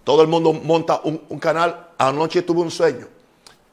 Todo 0.04 0.22
el 0.22 0.28
mundo 0.28 0.54
monta 0.54 1.02
un, 1.04 1.40
canal. 1.40 1.88
Anoche 1.98 2.44
tuve 2.44 2.62
un 2.62 2.70
sueño. 2.70 3.08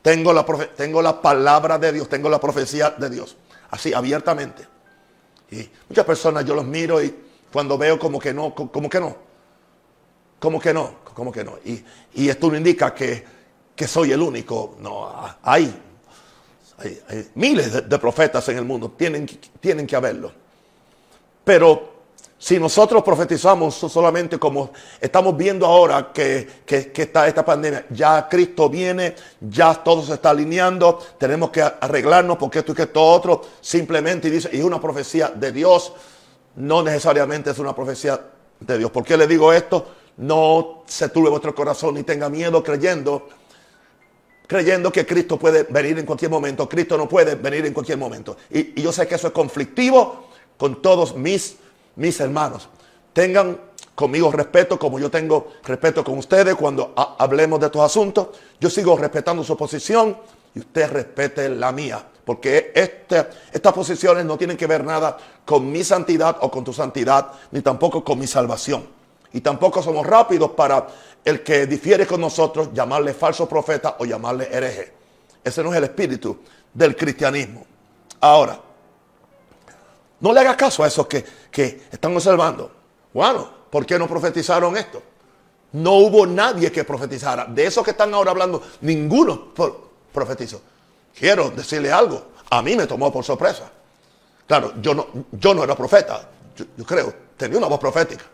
Tengo 0.00 0.32
la, 0.32 0.46
tengo 0.74 1.02
la 1.02 1.20
palabra 1.20 1.78
de 1.78 1.92
Dios, 1.92 2.08
tengo 2.08 2.30
la 2.30 2.40
profecía 2.40 2.88
de 2.88 3.10
Dios. 3.10 3.36
Así, 3.70 3.92
abiertamente. 3.92 4.66
Y 5.50 5.68
muchas 5.90 6.06
personas 6.06 6.46
yo 6.46 6.54
los 6.54 6.64
miro 6.64 7.02
y 7.02 7.24
cuando 7.54 7.78
veo 7.78 8.00
como 8.00 8.18
que 8.18 8.34
no, 8.34 8.52
como 8.52 8.90
que 8.90 8.98
no, 8.98 9.16
como 10.40 10.58
que 10.60 10.74
no, 10.74 10.94
como 11.14 11.30
que 11.30 11.44
no. 11.44 11.52
Y, 11.64 12.28
esto 12.28 12.50
no 12.50 12.56
indica 12.56 12.92
que, 12.92 13.24
soy 13.86 14.10
el 14.10 14.20
único. 14.20 14.74
No, 14.80 15.08
hay, 15.40 15.72
miles 17.36 17.88
de, 17.88 17.98
profetas 18.00 18.48
en 18.48 18.58
el 18.58 18.64
mundo, 18.64 18.92
tienen, 18.98 19.24
tienen 19.60 19.86
que 19.86 19.94
haberlo. 19.94 20.32
Pero 21.44 21.94
si 22.36 22.58
nosotros 22.58 23.04
profetizamos 23.04 23.76
solamente 23.76 24.36
como 24.36 24.72
estamos 25.00 25.36
viendo 25.36 25.64
ahora 25.64 26.10
que, 26.12 26.64
que, 26.66 26.90
está 26.92 27.28
esta 27.28 27.44
pandemia, 27.44 27.86
ya 27.90 28.28
Cristo 28.28 28.68
viene, 28.68 29.14
ya 29.40 29.74
todo 29.74 30.02
se 30.02 30.14
está 30.14 30.30
alineando, 30.30 30.98
tenemos 31.16 31.50
que 31.50 31.62
arreglarnos 31.62 32.36
porque 32.36 32.58
esto 32.58 32.72
y 32.72 32.74
que 32.74 32.82
esto 32.82 33.00
otro, 33.00 33.42
simplemente 33.60 34.28
dice, 34.28 34.50
y 34.52 34.60
una 34.60 34.80
profecía 34.80 35.28
de 35.28 35.52
Dios 35.52 35.92
no 36.56 36.82
necesariamente 36.82 37.50
es 37.50 37.58
una 37.58 37.74
profecía 37.74 38.20
de 38.60 38.78
Dios. 38.78 38.90
¿Por 38.90 39.04
qué 39.04 39.16
le 39.16 39.26
digo 39.26 39.52
esto? 39.52 39.86
No 40.16 40.84
se 40.86 41.08
turbe 41.08 41.30
vuestro 41.30 41.54
corazón 41.54 41.94
ni 41.94 42.04
tenga 42.04 42.28
miedo 42.28 42.62
creyendo, 42.62 43.28
creyendo 44.46 44.92
que 44.92 45.04
Cristo 45.04 45.38
puede 45.38 45.64
venir 45.64 45.98
en 45.98 46.06
cualquier 46.06 46.30
momento. 46.30 46.68
Cristo 46.68 46.96
no 46.96 47.08
puede 47.08 47.34
venir 47.34 47.66
en 47.66 47.72
cualquier 47.72 47.98
momento. 47.98 48.36
Y, 48.50 48.80
yo 48.80 48.92
sé 48.92 49.06
que 49.08 49.16
eso 49.16 49.28
es 49.28 49.32
conflictivo 49.32 50.28
con 50.56 50.80
todos 50.80 51.16
mis, 51.16 51.56
mis 51.96 52.20
hermanos. 52.20 52.68
Tengan 53.12 53.58
conmigo 53.94 54.30
respeto 54.32 54.78
como 54.78 54.98
yo 54.98 55.10
tengo 55.10 55.52
respeto 55.64 56.02
con 56.02 56.18
ustedes 56.18 56.54
cuando 56.54 56.92
hablemos 56.96 57.58
de 57.60 57.66
estos 57.66 57.82
asuntos. 57.82 58.28
Yo 58.60 58.70
sigo 58.70 58.96
respetando 58.96 59.42
su 59.42 59.56
posición 59.56 60.16
y 60.54 60.60
usted 60.60 60.88
respete 60.90 61.48
la 61.48 61.72
mía. 61.72 62.04
Porque 62.24 62.63
este, 62.74 63.28
estas 63.52 63.72
posiciones 63.72 64.24
no 64.24 64.36
tienen 64.36 64.56
que 64.56 64.66
ver 64.66 64.84
nada 64.84 65.16
con 65.44 65.70
mi 65.70 65.84
santidad 65.84 66.38
o 66.40 66.50
con 66.50 66.64
tu 66.64 66.72
santidad, 66.72 67.30
ni 67.52 67.62
tampoco 67.62 68.02
con 68.02 68.18
mi 68.18 68.26
salvación. 68.26 68.86
Y 69.32 69.40
tampoco 69.40 69.82
somos 69.82 70.06
rápidos 70.06 70.50
para 70.50 70.86
el 71.24 71.42
que 71.42 71.66
difiere 71.66 72.06
con 72.06 72.20
nosotros 72.20 72.70
llamarle 72.72 73.14
falso 73.14 73.48
profeta 73.48 73.96
o 73.98 74.04
llamarle 74.04 74.48
hereje. 74.50 74.92
Ese 75.42 75.62
no 75.62 75.70
es 75.70 75.78
el 75.78 75.84
espíritu 75.84 76.38
del 76.72 76.96
cristianismo. 76.96 77.64
Ahora, 78.20 78.60
no 80.20 80.32
le 80.32 80.40
hagas 80.40 80.56
caso 80.56 80.82
a 80.82 80.88
esos 80.88 81.06
que, 81.06 81.24
que 81.50 81.82
están 81.90 82.14
observando. 82.14 82.70
Bueno, 83.12 83.48
¿por 83.70 83.86
qué 83.86 83.98
no 83.98 84.08
profetizaron 84.08 84.76
esto? 84.76 85.02
No 85.72 85.92
hubo 85.94 86.26
nadie 86.26 86.70
que 86.70 86.84
profetizara. 86.84 87.44
De 87.46 87.66
esos 87.66 87.84
que 87.84 87.90
están 87.92 88.12
ahora 88.14 88.30
hablando, 88.30 88.62
ninguno 88.80 89.52
profetizó 90.12 90.60
quiero 91.14 91.50
decirle 91.50 91.92
algo. 91.92 92.33
A 92.50 92.62
mí 92.62 92.76
me 92.76 92.86
tomó 92.86 93.12
por 93.12 93.24
sorpresa. 93.24 93.70
Claro, 94.46 94.74
yo 94.80 94.94
no, 94.94 95.06
yo 95.32 95.54
no 95.54 95.64
era 95.64 95.74
profeta. 95.74 96.28
Yo, 96.56 96.84
creo, 96.84 97.14
tenía 97.36 97.58
una 97.58 97.66
voz 97.66 97.80
profética. 97.80 98.24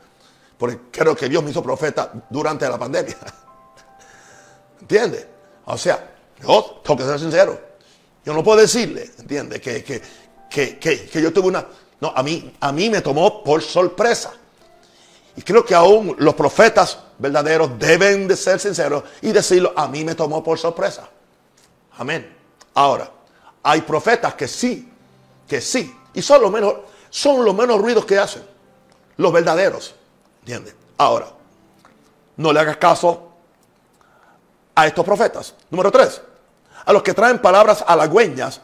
Porque 0.59 0.79
creo 0.91 1.17
que 1.17 1.29
Dios 1.29 1.43
me 1.43 1.51
hizo 1.51 1.63
profeta 1.63 2.13
durante 2.29 2.69
la 2.69 2.79
pandemia. 2.79 3.17
¿Entiende? 4.81 5.27
O 5.67 5.79
sea, 5.79 6.11
yo 6.43 6.81
tengo 6.85 6.99
que 6.99 7.05
ser 7.05 7.19
sincero. 7.19 7.61
Yo 8.25 8.35
no 8.35 8.45
puedo 8.45 8.61
decirle, 8.61 9.11
¿entiende? 9.19 9.61
Que, 9.61 9.83
que, 9.83 11.11
yo 11.15 11.33
tuve 11.33 11.49
una... 11.49 11.67
No, 12.01 12.13
a 12.15 12.23
mí, 12.23 12.55
a 12.61 12.73
mí 12.73 12.91
me 12.91 13.01
tomó 13.01 13.43
por 13.43 13.63
sorpresa. 13.63 14.33
Y 15.37 15.43
creo 15.43 15.65
que 15.65 15.75
aún 15.75 16.17
los 16.19 16.35
profetas 16.35 16.99
verdaderos 17.19 17.79
deben 17.79 18.27
de 18.27 18.37
ser 18.37 18.59
sinceros 18.59 19.05
y 19.23 19.33
decirlo, 19.33 19.73
a 19.77 19.87
mí 19.89 20.05
me 20.05 20.15
tomó 20.15 20.43
por 20.43 20.59
sorpresa. 20.59 21.09
Amén. 21.97 22.37
Ahora, 22.75 23.11
hay 23.63 23.83
profetas 23.83 24.35
que 24.35 24.49
sí, 24.49 24.93
que 25.47 25.61
sí, 25.61 25.95
y 26.15 26.23
son 26.23 26.43
los 26.43 26.51
menos, 26.51 26.75
son 27.11 27.45
los 27.45 27.55
menos 27.55 27.81
ruidos 27.81 28.05
que 28.05 28.19
hacen, 28.19 28.43
los 29.17 29.33
verdaderos, 29.33 29.95
¿entiendes? 30.41 30.75
Ahora, 30.97 31.29
no 32.37 32.53
le 32.53 32.61
hagas 32.61 32.77
caso 32.79 33.29
a 34.75 34.87
estos 34.87 35.05
profetas. 35.05 35.55
Número 35.71 35.91
tres, 35.91 36.23
a 36.85 36.93
los 36.93 37.03
que 37.03 37.15
traen 37.15 37.39
palabras 37.39 37.85
halagüeñas 37.87 38.61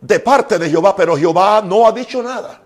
de 0.00 0.20
parte 0.20 0.58
de 0.58 0.70
Jehová, 0.70 0.94
pero 0.94 1.16
Jehová 1.16 1.62
no 1.64 1.86
ha 1.86 1.92
dicho 1.92 2.22
nada. 2.22 2.60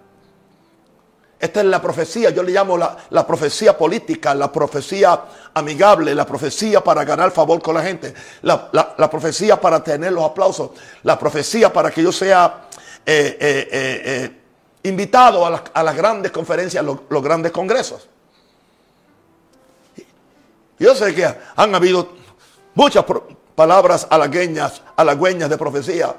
Esta 1.41 1.61
es 1.61 1.67
la 1.67 1.81
profecía, 1.81 2.31
yo 2.31 2.43
le 2.43 2.51
llamo 2.51 2.77
la, 2.77 3.27
profecía 3.27 3.79
política, 3.79 4.35
la 4.35 4.51
profecía 4.51 5.23
amigable, 5.55 6.13
la 6.13 6.27
profecía 6.27 6.83
para 6.83 7.05
ganar 7.05 7.31
favor 7.31 7.63
con 7.63 7.77
la 7.77 7.83
gente, 7.83 8.13
la, 8.43 9.09
profecía 9.09 9.61
para 9.61 9.83
tener 9.83 10.13
los 10.13 10.25
aplausos, 10.25 10.71
la 11.05 11.17
profecía 11.17 11.73
para 11.73 11.93
que 11.93 12.03
yo 12.03 12.11
sea 12.11 12.69
eh, 13.07 13.37
eh, 13.41 13.69
eh, 13.73 14.41
invitado 14.83 15.47
a, 15.47 15.83
las 15.83 15.97
grandes 15.97 16.33
conferencias, 16.33 16.85
los, 16.85 16.99
los 17.09 17.23
grandes 17.23 17.53
congresos. 17.53 18.09
Yo 20.77 20.95
sé 20.97 21.15
que 21.15 21.33
han 21.55 21.73
habido 21.73 22.17
muchas 22.75 23.05
palabras 23.55 24.09
halagüeñas, 24.11 24.83
halagüeñas 24.97 25.49
de 25.49 25.57
profecía. 25.57 26.17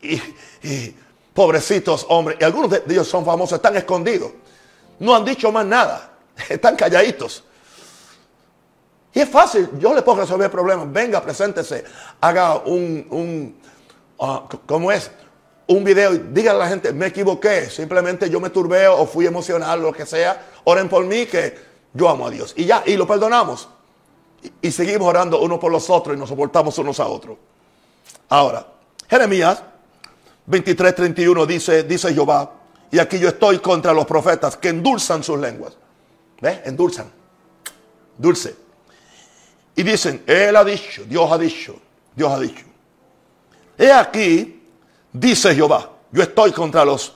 y 0.00 0.94
Pobrecitos 1.38 2.04
hombres. 2.08 2.36
Y 2.40 2.42
algunos 2.42 2.68
de 2.68 2.82
ellos 2.88 3.06
son 3.06 3.24
famosos, 3.24 3.58
están 3.58 3.76
escondidos. 3.76 4.32
No 4.98 5.14
han 5.14 5.24
dicho 5.24 5.52
más 5.52 5.64
nada. 5.64 6.10
Están 6.48 6.74
calladitos. 6.74 7.44
Y 9.14 9.20
es 9.20 9.28
fácil, 9.28 9.70
yo 9.78 9.94
le 9.94 10.02
puedo 10.02 10.18
resolver 10.18 10.50
problemas. 10.50 10.92
Venga, 10.92 11.22
preséntese, 11.22 11.84
haga 12.20 12.56
un, 12.56 13.06
un 13.10 13.60
ah, 14.18 14.48
¿cómo 14.66 14.90
es? 14.90 15.12
Un 15.68 15.84
video 15.84 16.12
y 16.14 16.18
dígale 16.32 16.56
a 16.56 16.64
la 16.64 16.68
gente, 16.68 16.92
me 16.92 17.06
equivoqué, 17.06 17.70
simplemente 17.70 18.28
yo 18.28 18.40
me 18.40 18.50
turbé 18.50 18.88
o 18.88 19.06
fui 19.06 19.24
emocional, 19.24 19.80
lo 19.80 19.92
que 19.92 20.06
sea. 20.06 20.44
Oren 20.64 20.88
por 20.88 21.04
mí 21.04 21.26
que 21.26 21.56
yo 21.94 22.08
amo 22.08 22.26
a 22.26 22.30
Dios. 22.30 22.52
Y 22.56 22.64
ya, 22.64 22.82
y 22.84 22.96
lo 22.96 23.06
perdonamos. 23.06 23.68
Y, 24.42 24.66
y 24.66 24.72
seguimos 24.72 25.06
orando 25.06 25.40
unos 25.40 25.60
por 25.60 25.70
los 25.70 25.88
otros 25.88 26.16
y 26.16 26.18
nos 26.18 26.30
soportamos 26.30 26.76
unos 26.78 26.98
a 26.98 27.06
otros. 27.06 27.36
Ahora, 28.28 28.66
Jeremías 29.08 29.62
23, 30.48 30.94
31 30.94 31.46
dice, 31.46 31.82
dice 31.82 32.12
Jehová, 32.12 32.50
Y 32.90 32.98
aquí 32.98 33.18
yo 33.18 33.28
estoy 33.28 33.58
contra 33.58 33.92
los 33.92 34.06
profetas 34.06 34.56
que 34.56 34.70
endulzan 34.70 35.22
sus 35.22 35.38
lenguas. 35.38 35.76
¿Ves? 36.40 36.60
Endulzan. 36.64 37.10
Dulce. 38.16 38.56
Y 39.76 39.82
dicen, 39.82 40.24
Él 40.26 40.56
ha 40.56 40.64
dicho, 40.64 41.04
Dios 41.04 41.30
ha 41.30 41.36
dicho, 41.38 41.78
Dios 42.16 42.32
ha 42.32 42.40
dicho. 42.40 42.64
He 43.76 43.92
aquí, 43.92 44.62
dice 45.12 45.54
Jehová, 45.54 45.90
yo 46.10 46.22
estoy 46.22 46.50
contra 46.52 46.84
los 46.84 47.14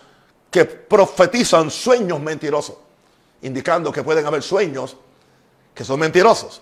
que 0.50 0.66
profetizan 0.66 1.70
sueños 1.70 2.20
mentirosos, 2.20 2.76
indicando 3.40 3.90
que 3.90 4.02
pueden 4.02 4.26
haber 4.26 4.42
sueños 4.42 4.96
que 5.74 5.84
son 5.84 5.98
mentirosos, 5.98 6.60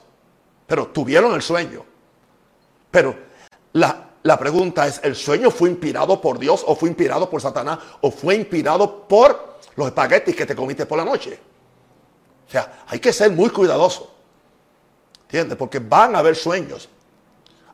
pero 0.66 0.86
tuvieron 0.86 1.34
el 1.34 1.42
sueño. 1.42 1.84
Pero 2.90 3.16
la, 3.72 4.09
la 4.22 4.38
pregunta 4.38 4.86
es, 4.86 5.00
¿el 5.02 5.16
sueño 5.16 5.50
fue 5.50 5.70
inspirado 5.70 6.20
por 6.20 6.38
Dios 6.38 6.62
o 6.66 6.76
fue 6.76 6.90
inspirado 6.90 7.30
por 7.30 7.40
Satanás 7.40 7.78
o 8.02 8.10
fue 8.10 8.34
inspirado 8.34 9.08
por 9.08 9.58
los 9.76 9.86
espaguetis 9.86 10.36
que 10.36 10.44
te 10.44 10.54
comiste 10.54 10.84
por 10.84 10.98
la 10.98 11.04
noche? 11.04 11.38
O 12.46 12.50
sea, 12.50 12.84
hay 12.86 12.98
que 12.98 13.12
ser 13.12 13.30
muy 13.30 13.48
cuidadoso. 13.48 14.12
¿Entiendes? 15.22 15.56
Porque 15.56 15.78
van 15.78 16.16
a 16.16 16.18
haber 16.18 16.36
sueños. 16.36 16.88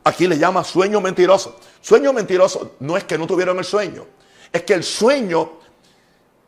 Aquí 0.05 0.29
le 0.29 0.39
llama 0.39 0.63
sueño 0.63 1.01
mentiroso. 1.01 1.57
Sueño 1.81 2.13
mentiroso 2.13 2.77
no 2.81 2.97
es 2.97 3.05
que 3.05 3.19
no 3.19 3.27
tuvieron 3.27 3.59
el 3.59 3.65
sueño. 3.65 4.07
Es 4.53 4.63
que 4.63 4.75
el 4.75 4.85
sueño 4.85 5.53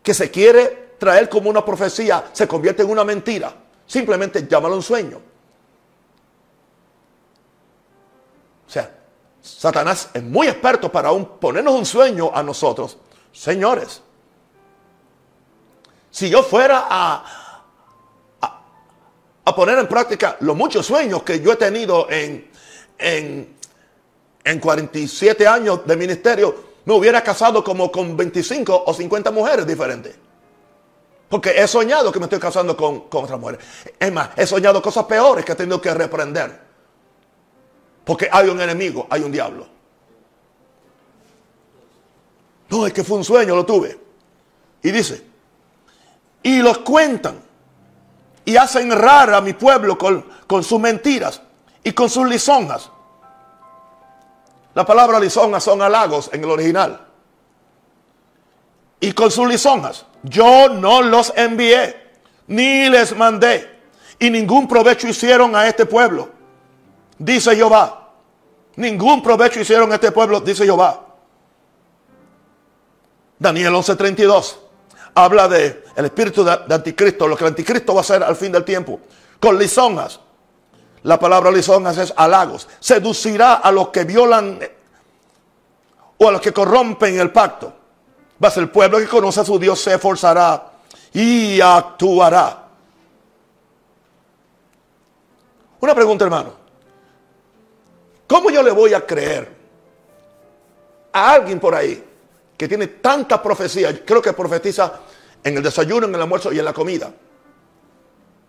que 0.03 0.15
se 0.15 0.31
quiere 0.31 0.95
traer 0.99 1.29
como 1.29 1.51
una 1.51 1.65
profecía 1.65 2.31
se 2.33 2.47
convierte 2.47 2.83
en 2.83 2.91
una 2.91 3.05
mentira. 3.05 3.53
Simplemente 3.87 4.47
llámalo 4.49 4.77
un 4.77 4.83
sueño. 4.83 5.21
O 8.67 8.71
sea, 8.71 8.98
Satanás 9.57 10.11
es 10.13 10.23
muy 10.23 10.47
experto 10.47 10.93
para 10.93 11.11
ponernos 11.13 11.75
un 11.75 11.87
sueño 11.87 12.31
a 12.35 12.43
nosotros. 12.43 12.99
Señores, 13.33 14.03
si 16.11 16.29
yo 16.29 16.43
fuera 16.43 16.87
a, 16.89 17.63
a, 19.45 19.55
poner 19.57 19.79
en 19.79 19.89
práctica 19.89 20.37
los 20.41 20.57
muchos 20.57 20.87
sueños 20.87 21.23
que 21.23 21.41
yo 21.41 21.53
he 21.53 21.57
tenido 21.57 22.09
en, 22.11 22.51
en, 22.99 23.57
en 24.45 24.61
47 24.61 25.47
años 25.47 25.87
de 25.87 25.97
ministerio, 25.97 26.55
me 26.85 26.95
hubiera 26.95 27.23
casado 27.23 27.65
como 27.65 27.91
con 27.91 28.17
25 28.17 28.85
o 28.87 28.95
50 28.95 29.31
mujeres 29.31 29.67
diferentes. 29.67 30.15
Porque 31.29 31.51
he 31.51 31.67
soñado 31.69 32.11
que 32.11 32.19
me 32.19 32.27
estoy 32.27 32.39
casando 32.39 32.77
con, 32.77 33.09
con 33.09 33.25
otras 33.25 33.39
mujeres. 33.39 33.65
Es 33.99 34.13
más, 34.13 34.31
he 34.37 34.47
soñado 34.47 34.81
cosas 34.81 35.05
peores 35.05 35.45
que 35.45 35.53
he 35.53 35.57
tenido 35.57 35.81
que 35.81 35.93
reprender. 35.93 36.68
Porque 38.09 38.27
hay 38.33 38.49
un 38.49 38.59
enemigo, 38.59 39.07
hay 39.11 39.21
un 39.21 39.31
diablo. 39.31 39.67
No, 42.71 42.87
es 42.87 42.93
que 42.95 43.05
fue 43.05 43.19
un 43.19 43.25
sueño, 43.25 43.55
lo 43.55 43.67
tuve. 43.67 44.01
Y 44.83 44.91
dice, 44.91 45.27
y 46.43 46.63
los 46.63 46.79
cuentan 46.79 47.39
y 48.47 48.57
hacen 48.57 48.91
rara 48.99 49.37
a 49.37 49.41
mi 49.43 49.53
pueblo 49.53 49.99
con, 49.99 50.25
con 50.47 50.65
sus 50.65 50.81
mentiras 50.81 51.43
y 51.85 51.93
con 51.93 52.09
sus 52.09 52.27
lisonjas. 52.27 52.91
La 54.73 54.87
palabra 54.87 55.21
lisonjas 55.21 55.63
son 55.63 55.83
halagos 55.83 56.31
en 56.33 56.43
el 56.45 56.51
original. 56.51 57.07
Y 59.01 59.13
con 59.13 59.31
sus 59.31 59.47
lisonjas, 59.47 60.07
yo 60.23 60.71
no 60.71 61.03
los 61.03 61.31
envié, 61.37 61.95
ni 62.47 62.89
les 62.89 63.15
mandé, 63.15 63.69
y 64.19 64.31
ningún 64.31 64.67
provecho 64.67 65.07
hicieron 65.09 65.55
a 65.55 65.67
este 65.67 65.85
pueblo, 65.85 66.31
dice 67.19 67.55
Jehová. 67.55 67.98
Ningún 68.79 69.21
provecho 69.25 69.59
hicieron 69.59 69.93
este 69.93 70.13
pueblo, 70.13 70.41
dice 70.41 70.65
Jehová. 70.65 71.05
Daniel 73.37 73.75
11:32 73.75 74.57
habla 75.17 75.49
de 75.49 75.83
el 75.97 76.05
espíritu 76.05 76.45
de, 76.45 76.53
anticristo, 76.53 77.27
lo 77.27 77.37
que 77.37 77.43
el 77.43 77.49
anticristo 77.49 77.93
va 77.93 78.01
a 78.01 78.03
hacer 78.03 78.23
al 78.23 78.37
fin 78.37 78.53
del 78.53 78.65
tiempo, 78.65 79.01
con 79.41 79.59
lisonjas. 79.59 80.21
La 81.03 81.19
palabra 81.19 81.51
lisonjas 81.51 81.99
es 81.99 82.15
halagos. 82.17 82.69
Seducirá 82.79 83.55
a 83.55 83.73
los 83.73 83.89
que 83.89 84.05
violan 84.05 84.61
o 86.19 86.29
a 86.29 86.31
los 86.31 86.41
que 86.41 86.53
corrompen 86.53 87.19
el 87.19 87.33
pacto. 87.33 87.73
Ser 88.41 88.63
el 88.63 88.71
pueblo 88.71 88.99
que 88.99 89.09
conoce 89.09 89.41
a 89.41 89.45
su 89.45 89.59
Dios, 89.59 89.81
se 89.81 89.95
esforzará 89.95 90.71
y 91.13 91.61
actuará. 91.61 92.65
Una 95.81 95.95
pregunta, 95.97 96.25
hermano. 96.25 96.58
¿Cómo 98.29 98.51
yo 98.51 98.63
le 98.63 98.71
voy 98.71 98.93
a 98.93 99.05
creer 99.07 99.49
a 101.11 101.33
alguien 101.33 101.59
por 101.59 101.75
ahí 101.75 102.05
que 102.57 102.69
tiene 102.69 102.87
tanta 102.87 103.43
profecía? 103.43 104.05
Creo 104.05 104.21
que 104.21 104.35
profetiza 104.35 105.01
en 105.43 105.57
el 105.57 105.63
desayuno, 105.63 106.07
en 106.07 106.15
el 106.15 106.21
almuerzo 106.21 106.53
y 106.53 106.59
en 106.59 106.65
la 106.67 106.75
comida. 106.75 107.11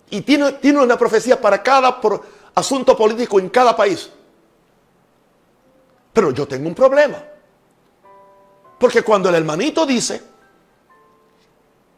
Y 0.10 0.22
tiene, 0.22 0.54
tiene 0.54 0.82
una 0.82 0.98
profecía 0.98 1.40
para 1.40 1.64
cada 1.64 2.02
asunto 2.56 2.98
político 2.98 3.40
en 3.40 3.48
cada 3.48 3.74
país. 3.74 4.10
Pero 6.12 6.32
yo 6.32 6.46
tengo 6.46 6.68
un 6.68 6.76
problema. 6.76 7.24
Porque 8.78 9.02
cuando 9.02 9.30
el 9.30 9.36
hermanito 9.36 9.86
dice 9.86 10.22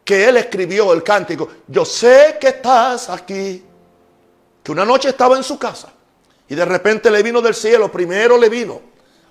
que 0.06 0.30
él 0.30 0.38
escribió 0.38 0.94
el 0.94 1.02
cántico, 1.02 1.50
yo 1.67 1.84
sé 1.84 2.38
que 2.39 2.50
estás 2.50 3.10
aquí, 3.10 3.65
que 4.62 4.72
una 4.72 4.86
noche 4.86 5.10
estaba 5.10 5.36
en 5.36 5.44
su 5.44 5.58
casa 5.58 5.91
y 6.52 6.56
de 6.56 6.66
repente 6.66 7.10
le 7.10 7.24
vino 7.24 7.40
del 7.40 7.56
cielo, 7.56 7.90
primero 7.90 8.38
le 8.38 8.50
vino, 8.50 8.82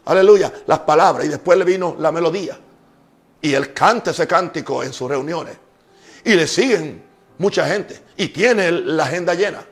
aleluya, 0.07 0.51
las 0.67 0.79
palabras 0.79 1.27
y 1.27 1.29
después 1.29 1.59
le 1.59 1.67
vino 1.67 1.95
la 1.99 2.11
melodía. 2.11 2.59
Y 3.43 3.53
él 3.53 3.75
canta 3.75 4.13
ese 4.13 4.27
cántico 4.27 4.83
en 4.83 4.91
sus 4.95 5.07
reuniones. 5.07 5.55
Y 6.25 6.33
le 6.33 6.47
siguen 6.47 7.05
mucha 7.37 7.67
gente. 7.67 8.05
Y 8.17 8.29
tiene 8.29 8.73
la 8.73 9.05
agenda 9.05 9.35
llena. 9.35 9.63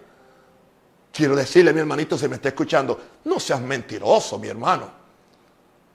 Quiero 1.11 1.35
decirle, 1.35 1.73
mi 1.73 1.81
hermanito, 1.81 2.19
si 2.19 2.29
me 2.29 2.35
está 2.35 2.49
escuchando, 2.49 3.01
no 3.25 3.41
seas 3.41 3.63
mentiroso, 3.63 4.39
mi 4.39 4.49
hermano. 4.49 4.91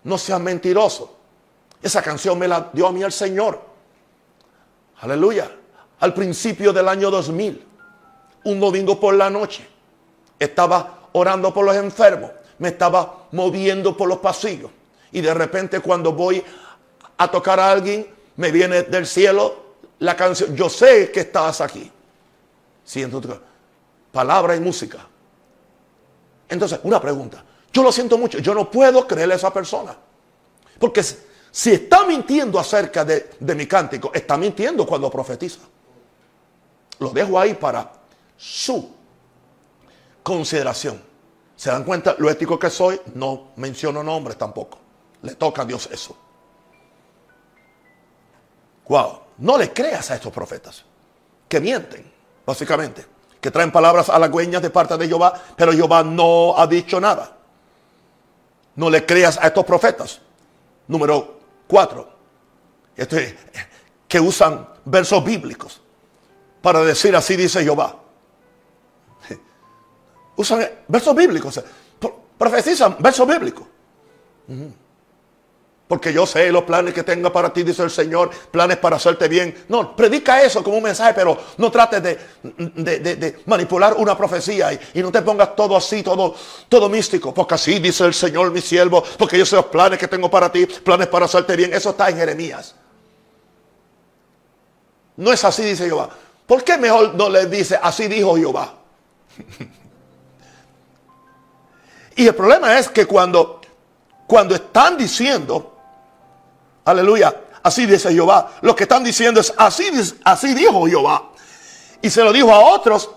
No 0.06 0.18
seas 0.18 0.42
mentiroso. 0.42 1.18
Esa 1.84 2.02
canción 2.02 2.40
me 2.40 2.48
la 2.48 2.72
dio 2.74 2.88
a 2.88 2.92
mí 2.92 3.04
el 3.04 3.12
Señor. 3.12 3.62
Aleluya. 5.02 5.52
Al 6.00 6.16
principio 6.16 6.74
del 6.74 6.88
año 6.88 7.12
2000, 7.12 7.64
un 8.46 8.60
domingo 8.60 9.00
por 9.00 9.14
la 9.14 9.30
noche, 9.30 9.68
estaba 10.40 11.03
orando 11.14 11.54
por 11.54 11.66
los 11.66 11.76
enfermos, 11.76 12.32
me 12.60 12.70
estaba 12.70 13.28
moviendo 13.32 13.96
por 13.96 14.08
los 14.08 14.20
pasillos. 14.20 14.72
Y 15.12 15.22
de 15.22 15.34
repente 15.34 15.80
cuando 15.80 16.14
voy 16.14 16.44
a 17.18 17.32
tocar 17.32 17.60
a 17.60 17.72
alguien, 17.72 18.08
me 18.36 18.52
viene 18.52 18.84
del 18.84 19.06
cielo 19.06 19.64
la 20.00 20.16
canción. 20.16 20.56
Yo 20.56 20.70
sé 20.70 21.12
que 21.12 21.22
estás 21.22 21.62
aquí. 21.62 21.92
Siento 22.84 23.22
palabra 24.12 24.56
y 24.56 24.60
música. 24.60 25.08
Entonces, 26.50 26.80
una 26.84 27.00
pregunta. 27.00 27.44
Yo 27.72 27.82
lo 27.82 27.92
siento 27.92 28.18
mucho. 28.18 28.40
Yo 28.40 28.54
no 28.54 28.70
puedo 28.70 29.08
creerle 29.08 29.36
a 29.36 29.38
esa 29.38 29.54
persona. 29.54 29.96
Porque 30.80 31.04
si 31.04 31.72
está 31.72 32.06
mintiendo 32.06 32.60
acerca 32.60 33.06
de, 33.06 33.32
de 33.40 33.56
mi 33.56 33.66
cántico, 33.66 34.12
está 34.14 34.38
mintiendo 34.38 34.86
cuando 34.86 35.10
profetiza. 35.10 35.62
Lo 37.00 37.10
dejo 37.10 37.40
ahí 37.40 37.54
para 37.54 37.92
su 38.38 39.03
consideración. 40.24 41.02
¿Se 41.56 41.70
dan 41.70 41.84
cuenta 41.84 42.16
lo 42.18 42.30
ético 42.30 42.58
que 42.58 42.70
soy? 42.70 43.00
No 43.14 43.52
menciono 43.58 44.02
nombres 44.02 44.38
tampoco. 44.38 44.80
Le 45.22 45.36
toca 45.36 45.62
a 45.62 45.66
Dios 45.66 45.88
eso. 45.92 46.18
Wow. 48.88 49.20
No 49.38 49.58
le 49.58 49.72
creas 49.72 50.10
a 50.12 50.16
estos 50.16 50.32
profetas 50.32 50.84
que 51.48 51.60
mienten, 51.60 52.12
básicamente. 52.46 53.06
Que 53.40 53.52
traen 53.52 53.72
palabras 53.72 54.10
halagüeñas 54.10 54.62
de 54.62 54.70
parte 54.70 54.98
de 54.98 55.08
Jehová, 55.08 55.34
pero 55.56 55.74
Jehová 55.74 56.04
no 56.04 56.58
ha 56.58 56.66
dicho 56.66 57.00
nada. 57.00 57.38
No 58.76 58.90
le 58.90 59.06
creas 59.06 59.38
a 59.38 59.48
estos 59.48 59.66
profetas. 59.66 60.22
Número 60.88 61.40
cuatro. 61.68 62.10
Este, 62.96 63.38
que 64.08 64.20
usan 64.20 64.70
versos 64.86 65.24
bíblicos 65.24 65.82
para 66.62 66.84
decir 66.84 67.16
así 67.16 67.36
dice 67.36 67.64
Jehová 67.64 68.03
usan 70.36 70.68
versos 70.88 71.16
bíblicos, 71.16 71.64
profetizan 72.38 72.98
versos 73.00 73.28
bíblicos. 73.28 73.68
Porque 75.88 76.14
yo 76.14 76.26
sé 76.26 76.52
los 76.52 76.64
planes 76.64 76.94
que 76.94 77.04
tenga 77.04 77.32
para 77.32 77.54
ti, 77.54 77.62
dice 77.62 77.84
el 77.84 77.92
Señor, 77.92 78.32
planes 78.50 78.78
para 78.78 78.96
hacerte 78.96 79.28
bien. 79.28 79.66
No, 79.68 79.96
predica 79.96 80.42
eso 80.42 80.64
como 80.64 80.78
un 80.78 80.84
mensaje, 80.84 81.14
pero 81.14 81.38
no 81.58 81.70
trates 81.70 82.02
de, 82.02 83.42
manipular 83.46 83.94
una 83.98 84.18
profecía 84.18 84.74
y, 84.74 85.04
no 85.04 85.12
te 85.12 85.22
pongas 85.22 85.56
todo 85.56 85.76
así, 85.76 86.02
todo, 86.02 86.36
todo 86.70 86.90
místico. 86.90 87.34
Porque 87.34 87.56
así 87.56 87.80
dice 87.80 88.06
el 88.06 88.14
Señor, 88.14 88.50
mi 88.52 88.62
siervo, 88.62 89.04
porque 89.20 89.38
yo 89.38 89.46
sé 89.46 89.56
los 89.58 89.66
planes 89.66 90.00
que 90.00 90.08
tengo 90.08 90.32
para 90.32 90.52
ti, 90.52 90.66
planes 90.66 91.08
para 91.08 91.26
hacerte 91.26 91.56
bien. 91.56 91.74
Eso 91.74 91.92
está 91.92 92.10
en 92.10 92.18
Jeremías. 92.18 92.76
No 95.18 95.32
es 95.32 95.44
así, 95.44 95.64
dice 95.64 95.86
Jehová. 95.86 96.10
¿Por 96.48 96.64
qué 96.64 96.78
mejor 96.78 97.14
no 97.14 97.30
le 97.30 97.46
dice, 97.46 97.78
así 97.80 98.08
dijo 98.08 98.36
Jehová? 98.36 98.74
Y 102.16 102.28
el 102.28 102.36
problema 102.36 102.78
es 102.78 102.90
que 102.90 103.06
cuando, 103.06 103.62
cuando 104.28 104.56
están 104.56 104.98
diciendo, 104.98 105.76
aleluya, 106.86 107.36
así 107.64 107.86
dice 107.86 108.12
Jehová. 108.12 108.54
Lo 108.62 108.76
que 108.76 108.84
están 108.84 109.04
diciendo 109.04 109.40
es, 109.40 109.54
así, 109.58 109.90
así 110.24 110.54
dijo 110.54 110.86
Jehová. 110.86 111.32
Y 112.02 112.10
se 112.10 112.24
lo 112.24 112.32
dijo 112.32 112.54
a 112.54 112.60
otros 112.60 113.10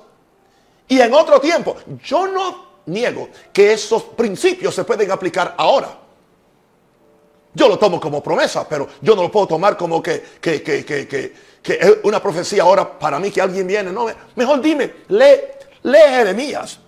y 0.89 1.01
en 1.01 1.13
otro 1.13 1.41
tiempo. 1.41 1.77
Yo 2.05 2.27
no 2.29 2.67
niego 2.87 3.29
que 3.53 3.73
esos 3.73 4.03
principios 4.05 4.75
se 4.75 4.85
pueden 4.85 5.11
aplicar 5.11 5.55
ahora. 5.59 5.99
Yo 7.53 7.69
lo 7.69 7.79
tomo 7.79 7.99
como 7.99 8.23
promesa, 8.23 8.69
pero 8.69 8.87
yo 9.01 9.17
no 9.17 9.23
lo 9.23 9.31
puedo 9.31 9.47
tomar 9.47 9.77
como 9.77 10.03
que, 10.03 10.23
que, 10.41 10.63
que, 10.63 10.85
que, 10.85 11.33
es 11.65 11.97
una 12.05 12.23
profecía 12.23 12.63
ahora 12.63 12.99
para 12.99 13.19
mí 13.19 13.31
que 13.31 13.41
alguien 13.41 13.67
viene. 13.67 13.91
No, 13.91 14.07
mejor 14.37 14.61
dime, 14.61 14.93
lee, 15.09 15.41
lee 15.83 15.99
Jeremías 16.11 16.79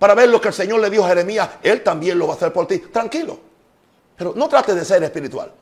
para 0.00 0.14
ver 0.14 0.30
lo 0.30 0.40
que 0.40 0.48
el 0.48 0.54
Señor 0.54 0.80
le 0.80 0.88
dijo 0.88 1.04
a 1.04 1.08
Jeremías, 1.08 1.50
Él 1.62 1.82
también 1.82 2.18
lo 2.18 2.26
va 2.26 2.32
a 2.32 2.36
hacer 2.36 2.50
por 2.54 2.66
ti. 2.66 2.78
Tranquilo. 2.78 3.38
Pero 4.16 4.32
no 4.34 4.48
trate 4.48 4.74
de 4.74 4.82
ser 4.82 5.02
espiritual. 5.02 5.52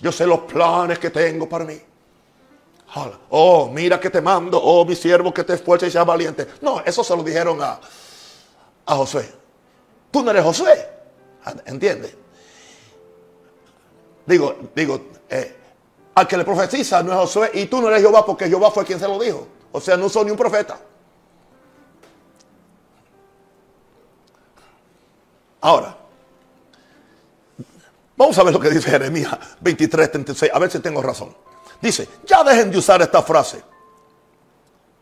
Yo 0.00 0.12
sé 0.12 0.24
los 0.26 0.42
planes 0.42 1.00
que 1.00 1.10
tengo 1.10 1.48
para 1.48 1.64
mí. 1.64 1.78
Oh, 3.30 3.68
mira 3.68 3.98
que 3.98 4.08
te 4.08 4.20
mando. 4.20 4.62
Oh, 4.62 4.84
mi 4.84 4.94
siervo, 4.94 5.34
que 5.34 5.42
te 5.42 5.54
esfuerce 5.54 5.88
y 5.88 5.90
sea 5.90 6.04
valiente. 6.04 6.46
No, 6.60 6.80
eso 6.86 7.02
se 7.02 7.16
lo 7.16 7.24
dijeron 7.24 7.60
a, 7.60 7.80
a 8.86 8.94
Josué. 8.94 9.28
Tú 10.12 10.22
no 10.22 10.30
eres 10.30 10.44
Josué. 10.44 10.88
¿Entiendes? 11.66 12.14
Digo, 14.24 14.54
digo, 14.72 15.00
eh, 15.28 15.56
al 16.14 16.28
que 16.28 16.36
le 16.36 16.44
profetiza 16.44 17.02
no 17.02 17.10
es 17.10 17.18
Josué 17.18 17.50
y 17.54 17.66
tú 17.66 17.80
no 17.80 17.88
eres 17.88 18.02
Jehová 18.02 18.24
porque 18.24 18.46
Jehová 18.46 18.70
fue 18.70 18.84
quien 18.84 19.00
se 19.00 19.08
lo 19.08 19.18
dijo. 19.18 19.48
O 19.72 19.80
sea, 19.80 19.96
no 19.96 20.08
soy 20.08 20.26
ni 20.26 20.30
un 20.30 20.36
profeta. 20.36 20.78
Ahora, 25.60 25.94
vamos 28.16 28.38
a 28.38 28.42
ver 28.42 28.52
lo 28.52 28.60
que 28.60 28.70
dice 28.70 28.90
Jeremías 28.90 29.36
23, 29.60 30.12
36, 30.12 30.52
a 30.54 30.58
ver 30.58 30.70
si 30.70 30.78
tengo 30.80 31.02
razón. 31.02 31.34
Dice, 31.80 32.08
ya 32.26 32.42
dejen 32.44 32.70
de 32.70 32.78
usar 32.78 33.00
esta 33.02 33.22
frase. 33.22 33.62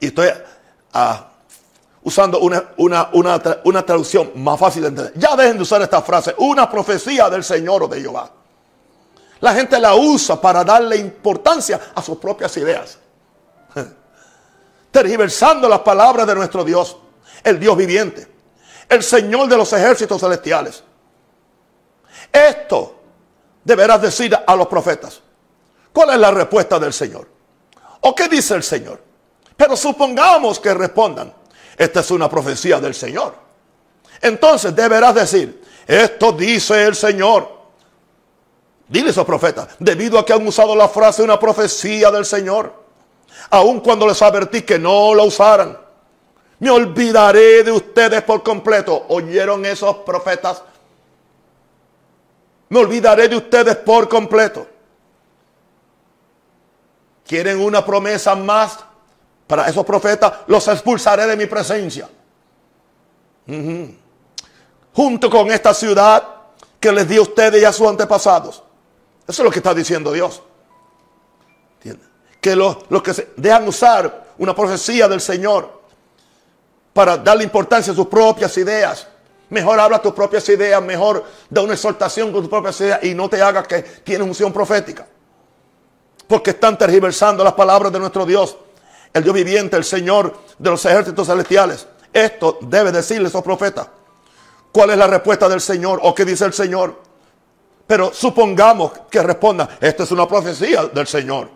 Y 0.01 0.07
estoy 0.07 0.29
ah, 0.92 1.29
usando 2.03 2.40
una, 2.40 3.11
una, 3.12 3.85
traducción 3.85 4.33
más 4.37 4.59
fácil 4.59 4.83
de 4.83 4.88
entender. 4.88 5.12
Ya 5.16 5.37
dejen 5.37 5.57
de 5.57 5.62
usar 5.62 5.83
esta 5.83 6.03
frase, 6.03 6.35
una 6.38 6.71
profecía 6.71 7.29
del 7.31 7.44
Señor 7.44 7.85
o 7.85 7.88
de 7.88 8.01
Jehová. 8.01 8.31
La 9.40 9.55
gente 9.55 9.79
la 9.79 9.94
usa 9.94 10.40
para 10.40 10.64
darle 10.64 10.97
importancia 10.97 11.81
a 11.94 12.03
sus 12.03 12.18
propias 12.18 12.57
ideas. 12.57 12.99
Tergiversando 14.90 15.68
las 15.68 15.81
palabras 15.81 16.27
de 16.27 16.35
nuestro 16.35 16.64
Dios, 16.64 16.97
el 17.44 17.61
Dios 17.61 17.77
viviente 17.77 18.38
el 18.88 19.03
Señor 19.03 19.48
de 19.48 19.57
los 19.57 19.72
ejércitos 19.72 20.20
celestiales. 20.20 20.83
Esto 22.33 23.01
deberás 23.64 24.01
decir 24.03 24.37
a 24.46 24.57
los 24.57 24.66
profetas. 24.66 25.20
¿Cuál 25.92 26.11
es 26.11 26.18
la 26.18 26.31
respuesta 26.31 26.79
del 26.79 26.92
Señor? 26.92 27.29
¿O 28.01 28.14
qué 28.14 28.29
dice 28.29 28.55
el 28.55 28.62
Señor? 28.62 29.03
Pero 29.57 29.77
supongamos 29.77 30.61
que 30.61 30.72
respondan, 30.72 31.33
esta 31.77 32.01
es 32.01 32.11
una 32.11 32.29
profecía 32.29 32.81
del 32.81 32.94
Señor. 32.94 33.35
Entonces 34.20 34.74
deberás 34.74 35.14
decir, 35.14 35.62
esto 35.87 36.33
dice 36.33 36.85
el 36.85 36.94
Señor. 36.94 37.59
Dile 38.88 39.09
a 39.09 39.11
esos 39.11 39.27
profetas, 39.27 39.68
debido 39.79 40.18
a 40.18 40.24
que 40.24 40.33
han 40.33 40.46
usado 40.46 40.74
la 40.74 40.88
frase 40.88 41.22
una 41.22 41.38
profecía 41.38 42.11
del 42.11 42.24
Señor, 42.24 42.72
aun 43.51 43.81
cuando 43.81 44.07
les 44.07 44.22
advertí 44.22 44.62
que 44.62 44.79
no 44.79 45.14
la 45.14 45.24
usaran 45.24 45.88
me 46.61 46.71
olvidaré 46.71 47.62
de 47.62 47.71
ustedes 47.71 48.23
por 48.23 48.42
completo. 48.42 49.07
¿Oyeron 49.09 49.64
esos 49.64 49.99
profetas? 49.99 50.62
Me 52.68 52.81
olvidaré 52.81 53.29
de 53.29 53.37
ustedes 53.37 53.77
por 53.77 54.09
completo. 54.09 54.66
¿Quieren 57.25 57.61
una 57.61 57.85
promesa 57.85 58.35
más 58.35 58.79
para 59.47 59.68
esos 59.68 59.85
profetas? 59.85 60.33
Los 60.47 60.66
expulsaré 60.68 61.27
de 61.27 61.37
mi 61.37 61.47
presencia. 61.47 62.09
Junto 64.92 65.31
con 65.31 65.51
esta 65.53 65.73
ciudad 65.73 66.27
que 66.81 66.90
les 66.90 67.09
di 67.09 67.18
a 67.18 67.23
ustedes 67.23 67.62
y 67.62 67.64
a 67.64 67.73
sus 67.73 67.88
antepasados. 67.88 68.62
Eso 69.27 69.42
es 69.42 69.44
lo 69.44 69.51
que 69.51 69.59
está 69.59 69.75
diciendo 69.75 70.12
Dios. 70.12 70.42
Que 72.40 72.57
los, 72.57 72.79
los 72.88 73.03
que 73.03 73.14
se 73.14 73.31
dejan 73.37 73.66
usar 73.68 74.27
una 74.38 74.55
profecía 74.55 75.09
del 75.09 75.21
Señor 75.21 75.78
para 76.99 77.17
darle 77.17 77.45
importancia 77.45 77.93
a 77.93 77.95
sus 77.95 78.09
propias 78.09 78.59
ideas. 78.59 79.07
Mejor 79.51 79.79
habla 79.79 80.03
tus 80.03 80.13
propias 80.13 80.49
ideas, 80.49 80.83
mejor 80.83 81.25
da 81.49 81.63
una 81.63 81.75
exhortación 81.75 82.33
con 82.33 82.41
tus 82.41 82.51
propias 82.51 82.81
ideas 82.81 83.05
y 83.05 83.15
no 83.15 83.29
te 83.29 83.41
hagas 83.41 83.69
que 83.69 83.83
tienes 83.83 84.27
unción 84.27 84.53
profética. 84.53 85.07
Porque 86.27 86.51
están 86.51 86.77
tergiversando 86.77 87.45
las 87.45 87.53
palabras 87.53 87.93
de 87.93 88.01
nuestro 88.01 88.27
Dios, 88.27 88.57
el 89.15 89.23
Dios 89.23 89.33
viviente, 89.33 89.77
el 89.77 89.85
Señor 89.85 90.39
de 90.59 90.71
los 90.71 90.85
ejércitos 90.87 91.29
celestiales. 91.29 91.87
Esto 92.13 92.59
debe 92.63 92.91
decirle 92.91 93.27
a 93.27 93.29
esos 93.29 93.45
profetas. 93.45 93.87
¿Cuál 94.73 94.91
es 94.91 94.99
la 94.99 95.07
respuesta 95.07 95.49
del 95.49 95.61
Señor 95.61 96.01
o 96.03 96.13
qué 96.13 96.25
dice 96.25 96.47
el 96.47 96.53
Señor? 96.53 97.01
Pero 97.87 98.13
supongamos 98.13 98.91
que 99.09 99.23
responda, 99.23 99.69
esto 99.81 100.03
es 100.03 100.11
una 100.11 100.27
profecía 100.27 100.87
del 100.87 101.07
Señor. 101.07 101.49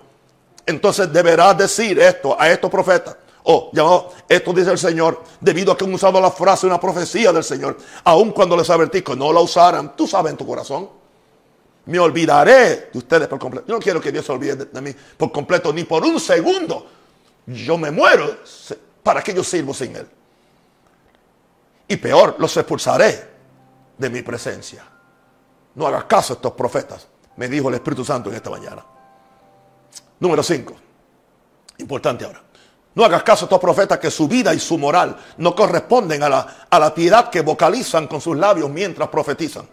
Entonces 0.65 1.13
deberás 1.13 1.59
decir 1.59 1.99
esto 1.99 2.41
a 2.41 2.49
estos 2.49 2.71
profetas. 2.71 3.17
Oh, 3.45 3.71
llamado, 3.73 4.13
esto 4.29 4.53
dice 4.53 4.71
el 4.71 4.79
Señor, 4.79 5.23
debido 5.41 5.73
a 5.73 5.77
que 5.77 5.85
han 5.85 5.93
usado 5.93 6.21
la 6.21 6.31
frase, 6.31 6.67
una 6.67 6.79
profecía 6.81 7.33
del 7.33 7.43
Señor, 7.43 7.77
aun 8.05 8.31
cuando 8.31 8.57
les 8.57 8.71
advertí 8.71 9.03
que 9.03 9.17
no 9.17 9.33
la 9.33 9.41
usaran, 9.41 9.97
tú 9.97 10.07
sabes 10.07 10.31
en 10.31 10.39
tu 10.39 10.47
corazón. 10.47 10.89
Me 11.87 11.99
olvidaré 11.99 12.91
de 12.93 12.99
ustedes 12.99 13.27
por 13.27 13.41
completo. 13.41 13.67
Yo 13.67 13.75
no 13.75 13.81
quiero 13.81 14.01
que 14.01 14.13
Dios 14.13 14.25
se 14.25 14.31
olvide 14.31 14.55
de, 14.55 14.81
mí 14.81 14.95
por 15.17 15.33
completo, 15.33 15.73
ni 15.73 15.83
por 15.83 16.05
un 16.05 16.21
segundo. 16.21 16.87
Yo 17.47 17.77
me 17.77 17.91
muero 17.91 18.37
para 19.03 19.21
que 19.23 19.35
yo 19.35 19.43
sirvo 19.43 19.75
sin 19.75 19.97
Él. 19.97 20.07
Y 21.89 21.97
peor, 21.97 22.37
los 22.39 22.57
expulsaré 22.57 23.29
de 23.99 24.09
mi 24.09 24.23
presencia. 24.23 24.85
No 25.75 25.89
hagas 25.89 26.05
caso 26.05 26.35
a 26.35 26.37
estos 26.37 26.53
profetas, 26.53 27.09
me 27.37 27.49
dijo 27.49 27.69
el 27.69 27.75
Espíritu 27.75 28.05
Santo 28.05 28.31
en 28.31 28.37
esta 28.37 28.51
mañana. 28.51 28.87
Número 30.21 30.43
5. 30.45 30.75
Importante 31.79 32.25
ahora. 32.25 32.43
No 32.95 33.05
hagas 33.05 33.23
caso 33.23 33.45
a 33.45 33.47
estos 33.47 33.61
profetas 33.61 33.99
que 33.99 34.11
su 34.11 34.29
vida 34.29 34.53
y 34.53 34.59
su 34.59 34.77
moral 34.77 35.17
no 35.39 35.55
corresponden 35.55 36.23
a 36.23 36.29
la, 36.29 36.67
a 36.69 36.79
la 36.79 36.93
piedad 36.93 37.31
que 37.31 37.41
vocalizan 37.41 38.07
con 38.07 38.21
sus 38.21 38.37
labios 38.37 38.69
mientras 38.69 39.09
profetizan. 39.09 39.67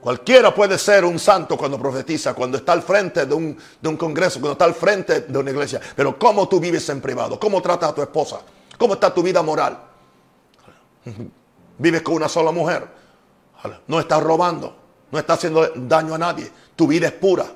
Cualquiera 0.00 0.52
puede 0.52 0.78
ser 0.78 1.04
un 1.04 1.18
santo 1.18 1.56
cuando 1.56 1.78
profetiza, 1.78 2.34
cuando 2.34 2.56
está 2.56 2.72
al 2.72 2.82
frente 2.82 3.26
de 3.26 3.34
un, 3.34 3.56
de 3.80 3.88
un, 3.88 3.96
congreso, 3.96 4.40
cuando 4.40 4.52
está 4.52 4.64
al 4.64 4.74
frente 4.74 5.20
de 5.20 5.38
una 5.38 5.50
iglesia. 5.50 5.80
Pero 5.94 6.18
¿cómo 6.18 6.48
tú 6.48 6.58
vives 6.58 6.88
en 6.88 7.00
privado? 7.00 7.38
¿Cómo 7.38 7.60
tratas 7.60 7.90
a 7.90 7.94
tu 7.94 8.02
esposa? 8.02 8.40
¿Cómo 8.78 8.94
está 8.94 9.12
tu 9.14 9.22
vida 9.22 9.42
moral? 9.42 9.78
¿Vives 11.78 12.02
con 12.02 12.14
una 12.14 12.28
sola 12.28 12.50
mujer? 12.50 12.88
No 13.86 14.00
estás 14.00 14.20
robando, 14.22 14.74
no 15.10 15.18
estás 15.18 15.38
haciendo 15.38 15.68
daño 15.76 16.14
a 16.14 16.18
nadie. 16.18 16.50
Tu 16.74 16.88
vida 16.88 17.06
es 17.06 17.12
pura. 17.12 17.46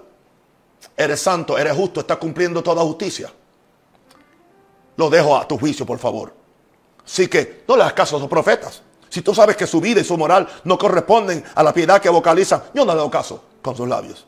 Eres 0.97 1.21
santo, 1.21 1.59
eres 1.59 1.75
justo, 1.75 2.01
estás 2.01 2.19
cumpliendo 2.19 2.63
toda 2.63 2.83
justicia 2.83 3.33
lo 4.97 5.11
dejo 5.11 5.37
a 5.37 5.47
tu 5.47 5.59
juicio, 5.59 5.85
por 5.85 5.99
favor. 5.99 6.33
Así 7.05 7.29
que 7.29 7.65
no 7.69 7.77
le 7.77 7.83
hagas 7.83 7.95
caso 7.95 8.17
a 8.17 8.21
los 8.21 8.29
profetas. 8.29 8.83
Si 9.09 9.23
tú 9.23 9.35
sabes 9.35 9.57
que 9.57 9.67
su 9.67 9.81
vida 9.81 10.01
y 10.01 10.05
su 10.05 10.17
moral 10.17 10.49
no 10.65 10.77
corresponden 10.77 11.45
a 11.55 11.63
la 11.63 11.73
piedad 11.73 12.01
que 12.01 12.09
vocalizan, 12.09 12.65
yo 12.75 12.85
no 12.85 12.93
le 12.93 13.01
doy 13.01 13.11
caso 13.11 13.43
con 13.63 13.77
sus 13.77 13.89
labios. 13.89 14.27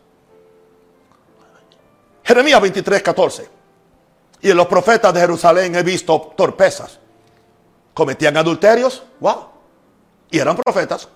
Jeremías 2.23 2.61
23, 2.61 3.03
14. 3.03 3.49
Y 4.41 4.51
en 4.51 4.57
los 4.57 4.67
profetas 4.67 5.13
de 5.13 5.21
Jerusalén 5.21 5.75
he 5.75 5.83
visto 5.83 6.33
torpezas. 6.37 6.99
Cometían 7.93 8.37
adulterios, 8.37 9.03
wow. 9.19 9.47
Y 10.31 10.39
eran 10.39 10.57
profetas, 10.57 11.09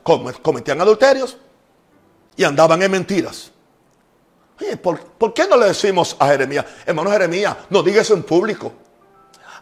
cometían 0.43 0.81
adulterios 0.81 1.37
y 2.37 2.45
andaban 2.45 2.83
en 2.83 2.91
mentiras. 2.91 3.53
¿por, 4.81 5.01
¿por, 5.01 5.35
qué 5.35 5.47
no 5.47 5.57
le 5.57 5.67
decimos 5.67 6.17
a 6.19 6.29
Jeremías, 6.29 6.65
hermano 6.87 7.11
Jeremías, 7.11 7.57
no 7.69 7.83
diga 7.83 8.01
eso 8.01 8.15
en 8.15 8.23
público? 8.23 8.73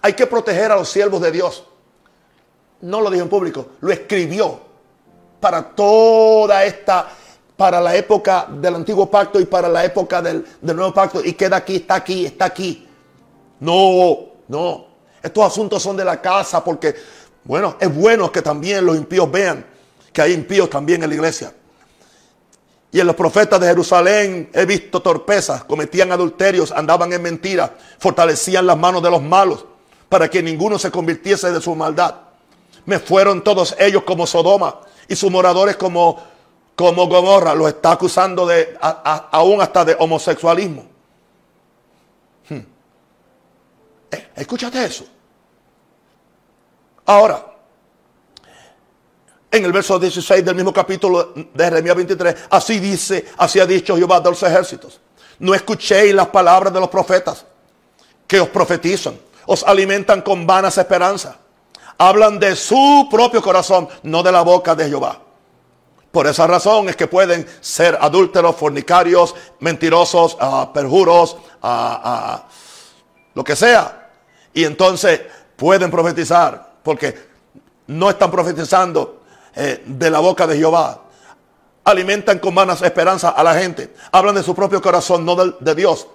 Hay 0.03 0.15
que 0.15 0.27
proteger 0.27 0.73
a 0.73 0.77
los 0.77 0.89
siervos 0.89 1.21
de 1.21 1.31
Dios. 1.31 1.65
No 2.83 3.01
lo 3.01 3.11
dijo 3.11 3.23
en 3.23 3.29
público, 3.29 3.67
lo 3.81 3.93
escribió 3.93 4.61
para 5.39 5.63
toda 5.63 6.65
esta, 6.65 7.09
para 7.57 7.81
la 7.81 7.95
época 7.95 8.47
del 8.51 8.77
antiguo 8.77 9.11
pacto 9.11 9.39
y 9.41 9.45
para 9.45 9.69
la 9.69 9.85
época 9.85 10.23
del, 10.23 10.45
nuevo 10.63 10.95
pacto. 10.95 11.23
Y 11.23 11.35
queda 11.35 11.57
aquí, 11.57 11.77
está 11.77 11.97
aquí, 11.97 12.27
está 12.27 12.47
aquí. 12.47 12.89
No, 13.61 14.19
no. 14.49 14.87
Estos 15.23 15.45
asuntos 15.45 15.83
son 15.83 15.97
de 15.97 16.05
la 16.05 16.21
casa 16.23 16.65
porque, 16.65 16.95
bueno, 17.45 17.77
es 17.79 17.95
bueno 17.95 18.33
que 18.33 18.41
también 18.41 18.87
los 18.87 18.97
impíos 18.97 19.31
vean 19.31 19.67
que 20.13 20.23
hay 20.23 20.33
impíos 20.33 20.71
también 20.71 21.03
en 21.03 21.11
la 21.11 21.15
iglesia. 21.15 21.53
Y 22.93 22.99
en 22.99 23.07
los 23.07 23.15
profetas 23.15 23.61
de 23.61 23.67
Jerusalén 23.69 24.51
he 24.53 24.65
visto 24.65 25.01
torpezas, 25.01 25.63
cometían 25.65 26.11
adulterios, 26.11 26.73
andaban 26.73 27.13
en 27.13 27.23
mentiras, 27.23 27.71
fortalecían 27.99 28.67
las 28.67 28.77
manos 28.77 29.03
de 29.03 29.11
los 29.11 29.23
malos 29.23 29.65
para 30.11 30.29
que 30.29 30.43
ninguno 30.43 30.79
se 30.79 30.91
convirtiese 30.91 31.51
de 31.51 31.61
su 31.63 31.75
maldad. 31.75 32.15
Me 32.85 32.99
fueron 32.99 33.43
todos 33.43 33.75
ellos 33.79 34.03
como 34.03 34.27
Sodoma 34.27 34.81
y 35.09 35.17
sus 35.17 35.31
moradores 35.31 35.77
como 35.77 36.29
como 36.81 37.09
Gomorra 37.09 37.55
lo 37.55 37.69
está 37.69 37.93
acusando 37.93 38.47
de 38.47 38.75
aún 38.81 39.61
hasta 39.61 39.85
de 39.85 39.97
homosexualismo. 39.99 40.87
Hmm. 42.49 42.63
Eh, 44.11 44.31
escúchate 44.37 44.83
eso. 44.83 45.05
Ahora, 47.05 47.45
en 49.51 49.65
el 49.65 49.73
verso 49.73 49.99
16 49.99 50.43
del 50.43 50.55
mismo 50.55 50.73
capítulo 50.73 51.35
de 51.35 51.65
Jeremías 51.65 51.97
23, 51.97 52.37
así 52.49 52.81
dice, 52.81 53.27
así 53.37 53.61
ha 53.61 53.67
dicho 53.67 53.95
Jehová 53.95 54.21
de 54.21 54.31
los 54.31 54.43
ejércitos. 54.43 55.01
No 55.39 55.55
escuchéis 55.55 56.15
las 56.15 56.29
palabras 56.29 56.73
de 56.73 56.81
los 56.81 56.89
profetas 56.89 57.45
que 58.27 58.41
os 58.41 58.49
profetizan, 58.49 59.19
os 59.51 59.65
alimentan 59.65 60.23
con 60.23 60.47
vanas 60.47 60.79
esperanzas. 60.79 61.35
Hablan 61.99 62.39
de 62.39 62.55
su 62.55 63.09
propio 63.11 63.43
corazón, 63.43 63.89
no 64.05 64.23
de 64.23 64.31
la 64.31 64.43
boca 64.43 64.77
de 64.77 64.89
Jehová. 64.89 65.19
Por 66.13 66.29
esa 66.29 66.47
razón 66.47 66.89
es 66.89 66.95
que 66.95 67.09
pueden 67.09 67.45
ser 67.61 67.99
adúlteros, 68.01 68.55
fornicarios, 68.55 69.35
mentirosos, 69.59 70.37
uh, 70.41 70.73
perjuros, 70.73 71.37
uh, 71.65 72.39
lo 73.35 73.43
que 73.43 73.57
sea. 73.57 74.11
Y 74.55 74.63
entonces 74.63 75.21
pueden 75.57 75.91
profetizar, 75.91 76.75
porque 76.85 77.19
no 77.89 78.09
están 78.09 78.31
profetizando 78.31 79.23
eh, 79.57 79.83
de 79.85 80.11
la 80.11 80.21
boca 80.21 80.47
de 80.47 80.59
Jehová. 80.59 81.03
Alimentan 81.83 82.39
con 82.39 82.55
vanas 82.55 82.83
esperanzas 82.83 83.35
a 83.37 83.43
la 83.43 83.55
gente. 83.55 83.93
Hablan 84.13 84.37
de 84.37 84.45
su 84.45 84.55
propio 84.55 84.81
corazón, 84.81 85.25
no 85.25 85.35
de, 85.35 85.75
Dios. 85.75 86.07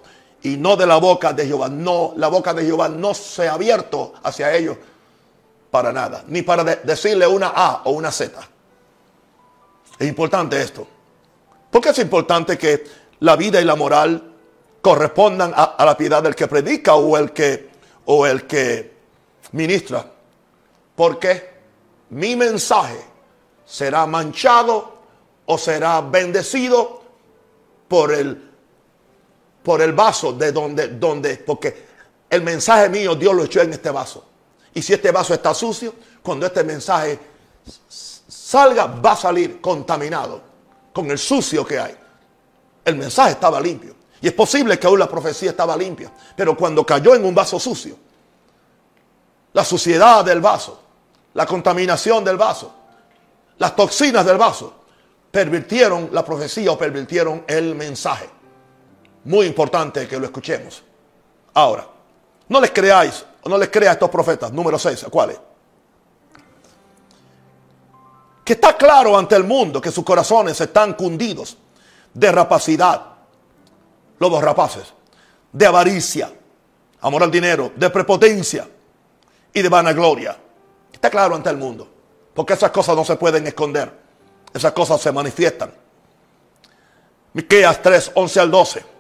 Y 0.45 0.57
no 0.57 0.75
de 0.75 0.85
la 0.85 0.97
boca 0.97 1.33
de 1.33 1.47
Jehová. 1.47 1.69
No, 1.69 2.13
la 2.17 2.27
boca 2.27 2.53
de 2.53 2.63
Jehová 2.63 2.87
no 2.87 3.15
se 3.15 3.47
ha 3.47 3.53
abierto 3.53 4.13
hacia 4.21 4.53
ellos 4.55 4.77
para 5.71 5.91
nada. 5.91 6.23
Ni 6.27 6.43
para 6.43 6.63
decirle 6.63 7.25
una 7.25 7.47
A 7.47 7.81
o 7.85 7.93
una 7.93 8.11
Z. 8.11 8.39
Es 9.97 10.07
importante 10.07 10.61
esto. 10.61 10.85
Porque 11.71 11.89
es 11.89 11.97
importante 11.97 12.59
que 12.59 12.83
la 13.21 13.35
vida 13.35 13.59
y 13.59 13.65
la 13.65 13.75
moral 13.75 14.35
correspondan 14.81 15.51
a, 15.55 15.63
a, 15.63 15.83
la 15.83 15.97
piedad 15.97 16.21
del 16.21 16.35
que 16.35 16.45
predica 16.45 16.93
o 16.93 17.17
el 17.17 17.31
que, 17.31 17.71
o 18.05 18.27
el 18.27 18.45
que 18.45 18.93
ministra. 19.53 20.05
Porque 20.95 21.55
mi 22.11 22.35
mensaje 22.35 23.03
será 23.65 24.05
manchado 24.05 24.95
o 25.47 25.57
será 25.57 26.01
bendecido 26.01 27.01
por 27.87 28.13
el, 28.13 28.44
por 29.65 29.81
el 29.81 29.93
vaso 29.93 30.31
de 30.33 30.51
donde, 30.51 30.89
donde, 30.89 31.37
porque 31.37 31.87
el 32.29 32.43
mensaje 32.43 32.87
mío 32.87 33.15
Dios 33.15 33.33
lo 33.33 33.45
echó 33.45 33.61
en 33.61 33.73
este 33.73 33.89
vaso. 33.89 34.23
Y 34.75 34.81
si 34.83 34.93
este 34.93 35.11
vaso 35.11 35.33
está 35.33 35.55
sucio, 35.55 35.95
cuando 36.21 36.45
este 36.45 36.63
mensaje 36.63 37.19
salga, 38.27 38.85
va 38.85 39.13
a 39.13 39.15
salir 39.15 39.59
contaminado 39.59 40.39
con 40.93 41.09
el 41.09 41.17
sucio 41.17 41.65
que 41.65 41.79
hay. 41.79 41.97
El 42.85 42.95
mensaje 42.95 43.31
estaba 43.31 43.59
limpio. 43.59 43.95
Y 44.21 44.27
es 44.27 44.33
posible 44.33 44.77
que 44.77 44.85
aún 44.85 44.99
la 44.99 45.09
profecía 45.09 45.49
estaba 45.49 45.75
limpia. 45.75 46.11
Pero 46.35 46.55
cuando 46.55 46.85
cayó 46.85 47.15
en 47.15 47.25
un 47.25 47.33
vaso 47.33 47.59
sucio, 47.59 47.97
la 49.51 49.65
suciedad 49.65 50.23
del 50.23 50.41
vaso, 50.41 50.79
la 51.33 51.47
contaminación 51.47 52.23
del 52.23 52.37
vaso, 52.37 52.71
las 53.57 53.75
toxinas 53.75 54.23
del 54.25 54.37
vaso 54.37 54.73
pervirtieron 55.31 56.09
la 56.11 56.23
profecía 56.23 56.71
o 56.71 56.77
pervirtieron 56.77 57.43
el 57.47 57.73
mensaje. 57.73 58.29
Muy 59.25 59.47
importante 59.47 60.07
que 60.07 60.19
lo 60.19 60.25
escuchemos. 60.25 60.83
Ahora, 61.53 61.87
no 62.47 62.61
les 62.61 62.71
creáis, 62.71 63.25
no 63.45 63.57
les 63.57 63.69
crea 63.69 63.91
a 63.91 63.93
estos 63.93 64.09
profetas. 64.09 64.51
Número 64.51 64.77
6, 64.77 65.05
¿cuáles? 65.09 65.39
Que 68.43 68.53
está 68.53 68.77
claro 68.77 69.17
ante 69.17 69.35
el 69.35 69.43
mundo 69.43 69.81
que 69.81 69.91
sus 69.91 70.03
corazones 70.03 70.59
están 70.61 70.93
cundidos 70.93 71.57
de 72.13 72.31
rapacidad, 72.31 73.01
lobos 74.19 74.43
rapaces, 74.43 74.93
de 75.51 75.65
avaricia, 75.65 76.31
amor 77.01 77.23
al 77.23 77.31
dinero, 77.31 77.71
de 77.75 77.89
prepotencia 77.89 78.69
y 79.51 79.61
de 79.61 79.69
vanagloria. 79.69 80.37
Está 80.93 81.09
claro 81.09 81.35
ante 81.35 81.49
el 81.49 81.57
mundo. 81.57 81.89
Porque 82.35 82.53
esas 82.53 82.69
cosas 82.71 82.95
no 82.95 83.05
se 83.05 83.15
pueden 83.15 83.47
esconder. 83.47 83.91
Esas 84.53 84.73
cosas 84.73 85.01
se 85.01 85.11
manifiestan. 85.11 85.73
Miqueas 87.33 87.81
3, 87.81 88.11
11 88.13 88.39
al 88.39 88.51
12. 88.51 88.94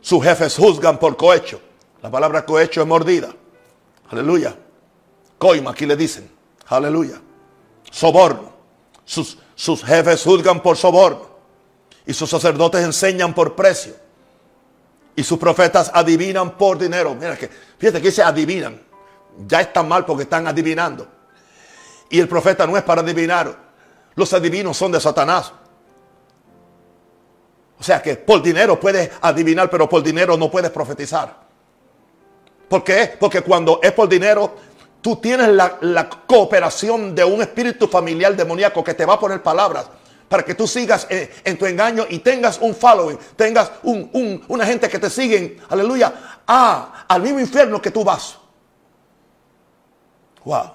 Sus 0.00 0.22
jefes 0.22 0.56
juzgan 0.56 0.98
por 0.98 1.16
cohecho. 1.16 1.60
La 2.02 2.10
palabra 2.10 2.44
cohecho 2.44 2.80
es 2.80 2.86
mordida. 2.86 3.34
Aleluya. 4.10 4.56
Coima, 5.38 5.70
aquí 5.70 5.86
le 5.86 5.96
dicen. 5.96 6.30
Aleluya. 6.68 7.20
Soborno. 7.90 8.52
Sus, 9.04 9.38
sus 9.54 9.84
jefes 9.84 10.22
juzgan 10.22 10.62
por 10.62 10.76
soborno. 10.76 11.28
Y 12.06 12.14
sus 12.14 12.30
sacerdotes 12.30 12.82
enseñan 12.82 13.34
por 13.34 13.54
precio. 13.54 13.94
Y 15.14 15.22
sus 15.22 15.38
profetas 15.38 15.90
adivinan 15.92 16.56
por 16.56 16.78
dinero. 16.78 17.14
Mira 17.14 17.36
que, 17.36 17.50
fíjate 17.78 18.00
que 18.00 18.10
se 18.10 18.22
adivinan. 18.22 18.80
Ya 19.46 19.60
están 19.60 19.88
mal 19.88 20.04
porque 20.06 20.22
están 20.22 20.46
adivinando. 20.46 21.06
Y 22.08 22.18
el 22.18 22.28
profeta 22.28 22.66
no 22.66 22.76
es 22.76 22.82
para 22.82 23.02
adivinar. 23.02 23.70
Los 24.14 24.32
adivinos 24.32 24.76
son 24.76 24.92
de 24.92 25.00
Satanás. 25.00 25.52
O 27.80 27.82
sea 27.82 28.02
que 28.02 28.14
por 28.14 28.42
dinero 28.42 28.78
puedes 28.78 29.10
adivinar, 29.22 29.70
pero 29.70 29.88
por 29.88 30.02
dinero 30.02 30.36
no 30.36 30.50
puedes 30.50 30.70
profetizar. 30.70 31.34
¿Por 32.68 32.84
qué? 32.84 33.16
Porque 33.18 33.40
cuando 33.40 33.80
es 33.82 33.90
por 33.92 34.06
dinero, 34.06 34.54
tú 35.00 35.16
tienes 35.16 35.48
la, 35.48 36.10
cooperación 36.26 37.14
de 37.14 37.24
un 37.24 37.40
espíritu 37.40 37.88
familiar 37.88 38.36
demoníaco 38.36 38.84
que 38.84 38.92
te 38.92 39.06
va 39.06 39.14
a 39.14 39.18
poner 39.18 39.42
palabras 39.42 39.86
para 40.28 40.44
que 40.44 40.54
tú 40.54 40.68
sigas 40.68 41.06
en, 41.08 41.58
tu 41.58 41.64
engaño 41.64 42.04
y 42.08 42.18
tengas 42.18 42.58
un 42.60 42.74
following, 42.74 43.18
tengas 43.34 43.72
una 43.82 44.66
gente 44.66 44.88
que 44.88 44.98
te 44.98 45.08
siguen, 45.08 45.56
aleluya, 45.70 46.12
ah, 46.46 47.06
al 47.08 47.22
mismo 47.22 47.40
infierno 47.40 47.80
que 47.80 47.90
tú 47.90 48.04
vas. 48.04 48.36
Wow. 50.44 50.74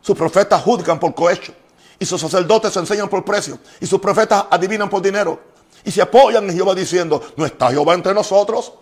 Sus 0.00 0.16
profetas 0.18 0.60
juzgan 0.60 0.98
por 0.98 1.14
cohecho. 1.14 1.54
Y 1.98 2.04
sus 2.04 2.20
sacerdotes 2.20 2.76
enseñan 2.76 3.08
por 3.08 3.24
precio. 3.24 3.60
Y 3.80 3.86
sus 3.86 4.00
profetas 4.00 4.46
adivinan 4.50 4.90
por 4.90 5.00
dinero. 5.00 5.51
Y 5.84 5.90
se 5.90 6.02
apoyan 6.02 6.48
en 6.48 6.56
Jehová 6.56 6.74
diciendo, 6.74 7.22
no 7.36 7.44
está 7.44 7.70
Jehová 7.70 7.94
entre 7.94 8.14
nosotros. 8.14 8.72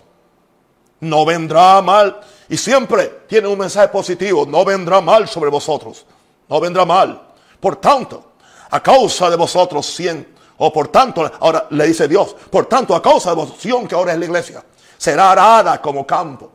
No 1.00 1.24
vendrá 1.24 1.80
mal. 1.80 2.20
Y 2.48 2.56
siempre 2.56 3.22
tiene 3.26 3.48
un 3.48 3.58
mensaje 3.58 3.88
positivo. 3.88 4.46
No 4.46 4.64
vendrá 4.64 5.00
mal 5.00 5.28
sobre 5.28 5.50
vosotros. 5.50 6.04
No 6.48 6.60
vendrá 6.60 6.84
mal. 6.84 7.20
Por 7.58 7.76
tanto, 7.76 8.32
a 8.70 8.82
causa 8.82 9.30
de 9.30 9.36
vosotros 9.36 9.86
cien. 9.86 10.34
O 10.58 10.72
por 10.72 10.88
tanto, 10.88 11.30
ahora 11.40 11.66
le 11.70 11.86
dice 11.86 12.06
Dios. 12.06 12.36
Por 12.50 12.66
tanto, 12.66 12.94
a 12.94 13.00
causa 13.00 13.30
de 13.30 13.36
vosotros 13.36 13.88
que 13.88 13.94
ahora 13.94 14.12
es 14.12 14.18
la 14.18 14.24
iglesia. 14.26 14.64
Será 14.98 15.30
arada 15.32 15.80
como 15.80 16.06
campo. 16.06 16.52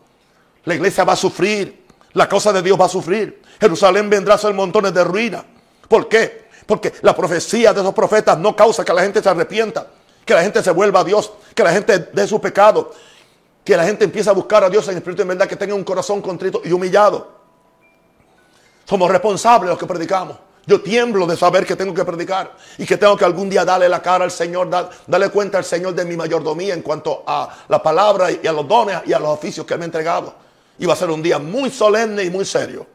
La 0.65 0.75
iglesia 0.75 1.03
va 1.03 1.13
a 1.13 1.17
sufrir. 1.17 1.85
La 2.13 2.29
causa 2.29 2.53
de 2.53 2.61
Dios 2.61 2.79
va 2.79 2.85
a 2.85 2.89
sufrir. 2.89 3.41
Jerusalén 3.59 4.09
vendrá 4.09 4.35
a 4.35 4.37
ser 4.37 4.53
montones 4.53 4.93
de 4.93 5.03
ruina. 5.03 5.43
¿Por 5.87 6.07
qué? 6.07 6.45
Porque 6.65 6.93
la 7.01 7.15
profecía 7.15 7.73
de 7.73 7.81
esos 7.81 7.93
profetas 7.93 8.37
no 8.37 8.55
causa 8.55 8.83
que 8.83 8.93
la 8.93 9.01
gente 9.01 9.21
se 9.21 9.29
arrepienta, 9.29 9.87
que 10.25 10.33
la 10.33 10.41
gente 10.41 10.63
se 10.63 10.71
vuelva 10.71 11.01
a 11.01 11.03
Dios, 11.03 11.31
que 11.53 11.63
la 11.63 11.71
gente 11.71 12.09
dé 12.11 12.27
su 12.27 12.41
pecado, 12.41 12.91
que 13.63 13.77
la 13.77 13.85
gente 13.85 14.05
empiece 14.05 14.29
a 14.29 14.33
buscar 14.33 14.63
a 14.63 14.69
Dios 14.69 14.87
en 14.87 14.97
espíritu 14.97 15.21
en 15.21 15.29
verdad, 15.29 15.47
que 15.47 15.55
tenga 15.55 15.75
un 15.75 15.83
corazón 15.83 16.21
contrito 16.21 16.61
y 16.65 16.71
humillado. 16.71 17.35
Somos 18.85 19.09
responsables 19.09 19.67
de 19.67 19.73
los 19.73 19.79
que 19.79 19.85
predicamos. 19.85 20.37
Yo 20.67 20.81
tiemblo 20.81 21.27
de 21.27 21.37
saber 21.37 21.65
que 21.65 21.75
tengo 21.75 21.93
que 21.93 22.03
predicar 22.03 22.55
y 22.79 22.85
que 22.85 22.97
tengo 22.97 23.15
que 23.15 23.23
algún 23.23 23.49
día 23.49 23.63
darle 23.63 23.87
la 23.87 24.01
cara 24.01 24.23
al 24.23 24.31
Señor, 24.31 24.67
darle 25.05 25.29
cuenta 25.29 25.59
al 25.59 25.63
Señor 25.63 25.93
de 25.93 26.05
mi 26.05 26.15
mayordomía 26.15 26.73
en 26.73 26.81
cuanto 26.81 27.23
a 27.25 27.55
la 27.67 27.81
palabra 27.83 28.31
y 28.31 28.47
a 28.47 28.51
los 28.51 28.67
dones 28.67 29.01
y 29.05 29.13
a 29.13 29.19
los 29.19 29.29
oficios 29.29 29.65
que 29.65 29.77
me 29.77 29.83
ha 29.83 29.85
entregado. 29.85 30.33
Y 30.79 30.87
va 30.87 30.93
a 30.93 30.95
ser 30.95 31.11
un 31.11 31.21
día 31.21 31.37
muy 31.37 31.69
solemne 31.69 32.23
y 32.23 32.31
muy 32.31 32.45
serio. 32.45 32.87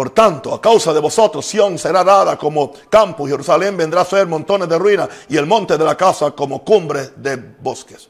Por 0.00 0.08
tanto, 0.08 0.54
a 0.54 0.62
causa 0.62 0.94
de 0.94 0.98
vosotros, 0.98 1.44
Sión 1.44 1.76
será 1.76 2.02
dada 2.02 2.38
como 2.38 2.72
campo, 2.88 3.28
Jerusalén 3.28 3.76
vendrá 3.76 4.00
a 4.00 4.04
ser 4.06 4.26
montones 4.26 4.66
de 4.66 4.78
ruinas 4.78 5.10
y 5.28 5.36
el 5.36 5.44
monte 5.44 5.76
de 5.76 5.84
la 5.84 5.94
casa 5.94 6.30
como 6.30 6.64
cumbre 6.64 7.10
de 7.16 7.36
bosques. 7.36 8.08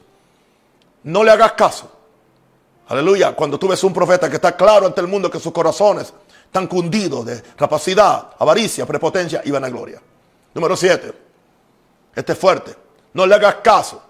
No 1.03 1.25
le 1.25 1.33
hagas 1.33 1.55
caso. 1.55 1.91
Aleluya. 2.87 3.35
Cuando 3.35 3.59
tú 3.59 3.67
ves 3.67 3.83
un 3.83 3.93
profeta 3.93 4.31
que 4.31 4.37
está 4.37 4.57
claro 4.57 4.87
ante 4.87 5.01
el 5.01 5.09
mundo 5.09 5.29
que 5.29 5.41
sus 5.41 5.53
corazones 5.53 6.15
están 6.45 6.69
cundidos 6.69 7.27
de 7.27 7.43
rapacidad, 7.59 8.35
avaricia, 8.39 8.87
prepotencia 8.87 9.43
y 9.45 9.51
vanagloria. 9.51 10.01
Número 10.55 10.77
7. 10.77 11.13
Este 12.15 12.33
es 12.35 12.39
fuerte. 12.39 12.73
No 13.15 13.27
le 13.27 13.35
hagas 13.35 13.57
caso 13.65 14.01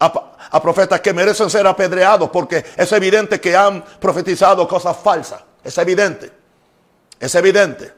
a, 0.00 0.60
profetas 0.60 1.00
que 1.00 1.12
merecen 1.12 1.48
ser 1.48 1.68
apedreados 1.68 2.30
porque 2.30 2.64
es 2.76 2.90
evidente 2.90 3.40
que 3.40 3.56
han 3.56 3.84
profetizado 4.00 4.66
cosas 4.66 4.96
falsas. 4.96 5.40
Es 5.62 5.78
evidente. 5.78 6.37
Es 7.20 7.34
evidente. 7.34 7.92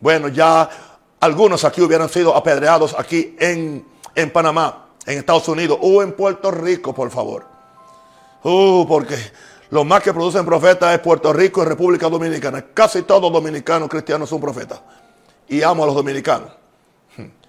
Bueno, 0.00 0.28
ya 0.28 0.68
algunos 1.20 1.64
aquí 1.64 1.80
hubieran 1.80 2.08
sido 2.08 2.34
apedreados 2.34 2.94
aquí 2.98 3.36
en, 3.38 3.86
en 4.14 4.30
Panamá, 4.32 4.88
en 5.06 5.18
Estados 5.18 5.48
Unidos 5.48 5.78
o 5.80 6.02
en 6.02 6.12
Puerto 6.12 6.50
Rico, 6.50 6.94
por 6.94 7.10
favor. 7.10 7.44
Uh, 8.42 8.86
porque 8.86 9.16
lo 9.70 9.84
más 9.84 10.02
que 10.02 10.12
producen 10.12 10.44
profetas 10.44 10.94
es 10.94 11.00
Puerto 11.00 11.32
Rico 11.32 11.62
y 11.62 11.66
República 11.66 12.08
Dominicana. 12.08 12.66
Casi 12.72 13.02
todos 13.02 13.32
dominicanos 13.32 13.88
cristianos 13.88 14.28
son 14.28 14.40
profetas. 14.40 14.80
y 15.48 15.62
amo 15.62 15.84
a 15.84 15.86
los 15.86 15.94
dominicanos. 15.94 16.50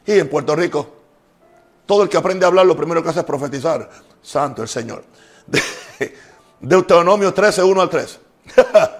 Y 0.05 0.19
en 0.19 0.29
Puerto 0.29 0.55
Rico, 0.55 0.87
todo 1.85 2.03
el 2.03 2.09
que 2.09 2.17
aprende 2.17 2.45
a 2.45 2.47
hablar 2.47 2.65
lo 2.65 2.77
primero 2.77 3.03
que 3.03 3.09
hace 3.09 3.19
es 3.19 3.25
profetizar. 3.25 3.89
Santo 4.21 4.61
el 4.61 4.67
Señor. 4.67 5.03
Deuteronomio 6.59 7.33
13, 7.33 7.63
1 7.63 7.81
al 7.81 7.89
3. 7.89 8.19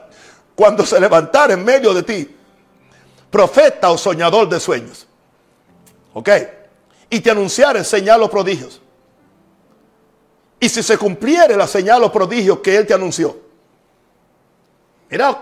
Cuando 0.57 0.83
se 0.87 0.99
levantara 0.99 1.53
en 1.53 1.63
medio 1.63 1.93
de 1.93 2.01
ti, 2.01 2.35
profeta 3.29 3.91
o 3.91 3.97
soñador 3.97 4.49
de 4.49 4.59
sueños. 4.59 5.05
¿Ok? 6.15 6.29
Y 7.11 7.19
te 7.19 7.29
anunciara 7.29 7.83
señal 7.83 8.23
o 8.23 8.27
prodigios. 8.27 8.81
Y 10.59 10.67
si 10.67 10.81
se 10.81 10.97
cumpliere 10.97 11.55
la 11.55 11.67
señal 11.67 12.03
o 12.03 12.11
prodigio 12.11 12.59
que 12.59 12.75
él 12.75 12.87
te 12.87 12.95
anunció. 12.95 13.37
Mira 15.11 15.39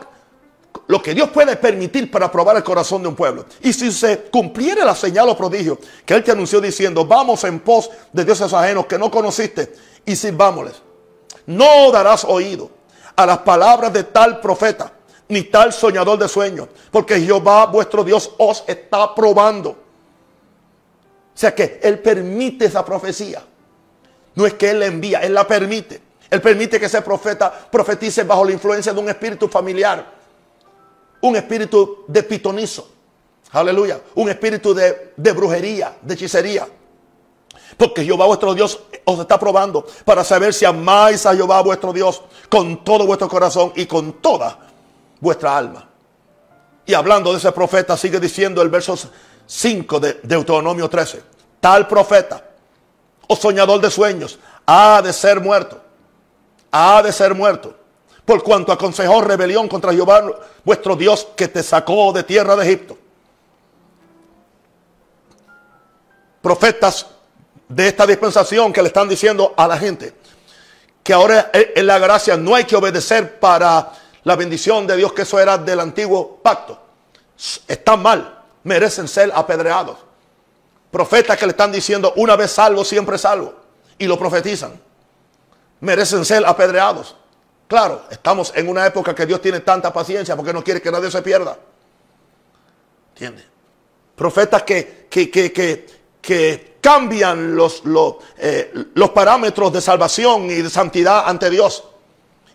lo 0.88 1.02
que 1.02 1.14
Dios 1.14 1.30
puede 1.30 1.56
permitir 1.56 2.12
para 2.12 2.30
probar 2.30 2.58
el 2.58 2.64
corazón 2.66 3.02
de 3.02 3.08
un 3.08 3.16
pueblo. 3.16 3.46
Y 3.62 3.72
si 3.72 3.94
se 3.94 4.24
cumpliere 4.24 4.84
la 4.84 4.96
señal 4.96 5.30
o 5.30 5.38
prodigio 5.38 5.80
que 6.06 6.14
él 6.14 6.26
te 6.26 6.32
anunció 6.34 6.60
diciendo, 6.60 7.06
vamos 7.06 7.42
en 7.46 7.62
pos 7.62 7.90
de 8.12 8.26
dioses 8.26 8.52
ajenos 8.52 8.86
que 8.86 9.00
no 9.00 9.10
conociste 9.10 9.74
y 10.06 10.14
sirvámosles. 10.14 10.82
No 11.46 11.90
darás 11.94 12.26
oído 12.26 12.70
a 13.16 13.26
las 13.26 13.38
palabras 13.38 13.94
de 13.94 14.04
tal 14.04 14.42
profeta 14.42 14.92
ni 15.28 15.44
tal 15.44 15.74
soñador 15.74 16.20
de 16.20 16.28
sueños, 16.28 16.68
porque 16.92 17.20
Jehová 17.20 17.66
vuestro 17.66 18.04
Dios 18.04 18.32
os 18.38 18.64
está 18.68 19.14
probando. 19.16 19.72
O 19.72 21.38
sea 21.38 21.54
que 21.54 21.80
Él 21.84 22.00
permite 22.00 22.66
esa 22.66 22.86
profecía. 22.86 23.44
No 24.36 24.46
es 24.46 24.54
que 24.54 24.70
Él 24.70 24.80
la 24.80 24.86
envía, 24.86 25.20
Él 25.20 25.34
la 25.34 25.48
permite. 25.48 26.02
Él 26.30 26.42
permite 26.42 26.80
que 26.80 26.86
ese 26.86 27.02
profeta 27.02 27.52
profetice 27.72 28.24
bajo 28.24 28.46
la 28.46 28.52
influencia 28.52 28.94
de 28.94 29.00
un 29.00 29.10
espíritu 29.10 29.48
familiar, 29.48 30.14
un 31.22 31.36
espíritu 31.36 32.04
de 32.08 32.24
pitonizo. 32.24 32.90
Aleluya. 33.52 34.02
Un 34.16 34.30
espíritu 34.30 34.74
de, 34.74 35.14
de 35.16 35.32
brujería, 35.32 35.96
de 36.02 36.14
hechicería. 36.14 36.68
Porque 37.78 38.04
Jehová 38.04 38.26
vuestro 38.26 38.54
Dios 38.54 38.80
os 39.06 39.20
está 39.20 39.40
probando 39.40 39.86
para 40.04 40.24
saber 40.24 40.54
si 40.54 40.66
amáis 40.66 41.26
a 41.26 41.36
Jehová 41.36 41.62
vuestro 41.62 41.94
Dios 41.94 42.22
con 42.50 42.84
todo 42.84 43.06
vuestro 43.06 43.28
corazón 43.30 43.72
y 43.76 43.86
con 43.86 44.14
toda 44.14 44.65
vuestra 45.20 45.58
alma. 45.58 45.88
Y 46.86 46.94
hablando 46.94 47.32
de 47.32 47.38
ese 47.38 47.52
profeta, 47.52 47.98
sigue 47.98 48.20
diciendo 48.20 48.62
el 48.62 48.70
verso 48.70 48.98
5 49.46 50.00
de 50.00 50.20
Deuteronomio 50.24 50.90
13. 50.90 51.24
Tal 51.60 51.88
profeta 51.88 52.44
o 53.28 53.36
soñador 53.36 53.82
de 53.82 53.90
sueños 53.90 54.38
ha 54.66 55.02
de 55.02 55.12
ser 55.12 55.42
muerto. 55.42 55.82
Ha 56.72 57.02
de 57.02 57.12
ser 57.12 57.34
muerto. 57.34 57.76
Por 58.24 58.44
cuanto 58.44 58.72
aconsejó 58.72 59.22
rebelión 59.22 59.68
contra 59.68 59.94
Jehová 59.94 60.24
vuestro 60.64 60.96
Dios 60.96 61.28
que 61.36 61.48
te 61.48 61.64
sacó 61.64 62.12
de 62.12 62.24
tierra 62.24 62.56
de 62.56 62.66
Egipto. 62.66 62.98
Profetas 66.42 67.08
de 67.68 67.88
esta 67.88 68.06
dispensación 68.06 68.72
que 68.72 68.82
le 68.82 68.88
están 68.88 69.10
diciendo 69.10 69.54
a 69.58 69.68
la 69.68 69.78
gente 69.78 70.14
que 71.04 71.14
ahora 71.14 71.52
en 71.54 71.86
la 71.86 72.00
gracia 72.00 72.36
no 72.36 72.56
hay 72.56 72.64
que 72.64 72.76
obedecer 72.76 73.40
para 73.40 73.92
la 74.26 74.36
bendición 74.36 74.86
de 74.88 74.98
Dios, 74.98 75.14
que 75.14 75.22
eso 75.22 75.40
era 75.40 75.58
del 75.58 75.80
antiguo 75.80 76.40
pacto. 76.42 76.78
Están 77.68 78.02
mal, 78.02 78.44
merecen 78.64 79.08
ser 79.08 79.32
apedreados. 79.34 79.98
Profetas 80.92 81.38
que 81.38 81.46
le 81.46 81.52
están 81.52 81.72
diciendo 81.72 82.12
una 82.18 82.36
vez 82.36 82.52
salvo, 82.52 82.84
siempre 82.84 83.18
salvo. 83.18 83.54
Y 83.98 84.08
lo 84.08 84.18
profetizan. 84.18 84.80
Merecen 85.82 86.26
ser 86.26 86.44
apedreados. 86.46 87.16
Claro, 87.68 88.04
estamos 88.10 88.52
en 88.56 88.68
una 88.68 88.86
época 88.86 89.14
que 89.14 89.26
Dios 89.26 89.42
tiene 89.42 89.60
tanta 89.60 89.94
paciencia 89.94 90.36
porque 90.36 90.54
no 90.54 90.64
quiere 90.64 90.82
que 90.82 90.92
nadie 90.92 91.12
se 91.12 91.22
pierda. 91.22 91.58
¿Entiendes? 93.14 93.46
Profetas 94.16 94.64
que, 94.64 95.08
que, 95.10 95.30
que, 95.30 95.54
que, 95.54 95.86
que 96.20 96.78
cambian 96.82 97.56
los, 97.56 97.86
los, 97.86 98.16
eh, 98.38 98.72
los 98.96 99.12
parámetros 99.12 99.72
de 99.72 99.82
salvación 99.82 100.46
y 100.46 100.62
de 100.64 100.70
santidad 100.70 101.28
ante 101.28 101.50
Dios 101.52 101.84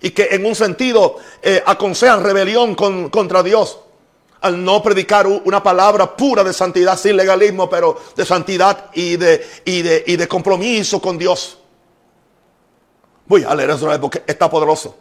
y 0.01 0.11
que 0.11 0.29
en 0.31 0.47
un 0.47 0.55
sentido 0.55 1.17
eh, 1.43 1.63
aconsejan 1.65 2.23
rebelión 2.23 2.75
contra 2.75 3.43
Dios 3.43 3.79
al 4.41 4.65
no 4.65 4.83
predicar 4.83 5.27
una 5.27 5.63
palabra 5.63 6.17
pura 6.17 6.43
de 6.43 6.53
santidad 6.53 6.99
sin 6.99 7.17
legalismo, 7.17 7.69
pero 7.69 8.01
de 8.17 8.25
santidad 8.25 8.87
y 8.95 9.17
de, 9.17 9.47
y 9.65 9.83
de, 9.83 10.05
y 10.07 10.17
de 10.17 10.29
compromiso 10.29 11.01
con 11.01 11.19
Dios. 11.19 11.59
Voy 13.27 13.45
a 13.45 13.55
leer 13.55 13.71
eso 13.71 13.89
porque 14.01 14.23
está 14.27 14.49
poderoso. 14.49 14.97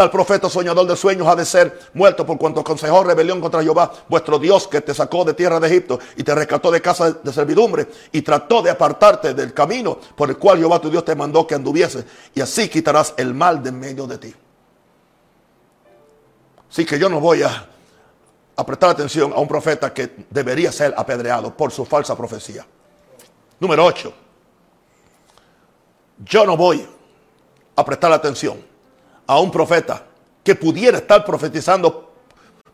Tal 0.00 0.10
profeta 0.10 0.48
soñador 0.48 0.86
de 0.86 0.96
sueños 0.96 1.28
ha 1.28 1.36
de 1.36 1.44
ser 1.44 1.78
muerto 1.92 2.24
por 2.24 2.38
cuanto 2.38 2.60
aconsejó 2.60 3.04
rebelión 3.04 3.38
contra 3.38 3.62
Jehová, 3.62 3.92
vuestro 4.08 4.38
Dios, 4.38 4.66
que 4.66 4.80
te 4.80 4.94
sacó 4.94 5.26
de 5.26 5.34
tierra 5.34 5.60
de 5.60 5.68
Egipto 5.68 6.00
y 6.16 6.22
te 6.22 6.34
rescató 6.34 6.70
de 6.70 6.80
casa 6.80 7.12
de 7.12 7.30
servidumbre 7.30 7.86
y 8.10 8.22
trató 8.22 8.62
de 8.62 8.70
apartarte 8.70 9.34
del 9.34 9.52
camino 9.52 9.98
por 10.16 10.30
el 10.30 10.38
cual 10.38 10.56
Jehová 10.56 10.80
tu 10.80 10.88
Dios 10.88 11.04
te 11.04 11.14
mandó 11.14 11.46
que 11.46 11.54
anduviese. 11.54 12.06
Y 12.34 12.40
así 12.40 12.70
quitarás 12.70 13.12
el 13.18 13.34
mal 13.34 13.62
de 13.62 13.68
en 13.68 13.78
medio 13.78 14.06
de 14.06 14.16
ti. 14.16 14.34
Así 16.70 16.86
que 16.86 16.98
yo 16.98 17.10
no 17.10 17.20
voy 17.20 17.42
a, 17.42 17.68
a 18.56 18.64
prestar 18.64 18.88
atención 18.88 19.34
a 19.34 19.36
un 19.38 19.48
profeta 19.48 19.92
que 19.92 20.24
debería 20.30 20.72
ser 20.72 20.94
apedreado 20.96 21.54
por 21.54 21.72
su 21.72 21.84
falsa 21.84 22.16
profecía. 22.16 22.66
Número 23.58 23.84
8. 23.84 24.14
Yo 26.24 26.46
no 26.46 26.56
voy 26.56 26.88
a 27.76 27.84
prestar 27.84 28.10
atención 28.12 28.69
a 29.30 29.38
un 29.38 29.48
profeta 29.48 30.02
que 30.42 30.56
pudiera 30.56 30.98
estar 30.98 31.24
profetizando 31.24 32.10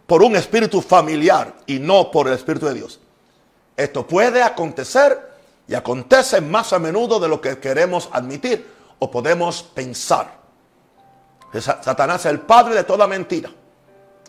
por 0.07 0.23
un 0.23 0.37
espíritu 0.37 0.81
familiar 0.81 1.55
y 1.67 1.79
no 1.79 2.11
por 2.11 2.29
el 2.29 2.33
Espíritu 2.33 2.65
de 2.65 2.73
Dios. 2.73 2.99
Esto 3.77 4.07
puede 4.07 4.43
acontecer 4.43 5.37
y 5.69 5.75
acontece 5.75 6.41
más 6.41 6.73
a 6.73 6.79
menudo 6.79 7.21
de 7.21 7.29
lo 7.29 7.43
que 7.43 7.59
queremos 7.59 8.09
admitir 8.11 8.67
o 8.99 9.11
podemos 9.11 9.65
pensar. 9.65 10.33
Satanás 11.61 12.21
es 12.21 12.33
el 12.33 12.41
padre 12.41 12.75
de 12.75 12.85
toda 12.85 13.07
mentira. 13.07 13.51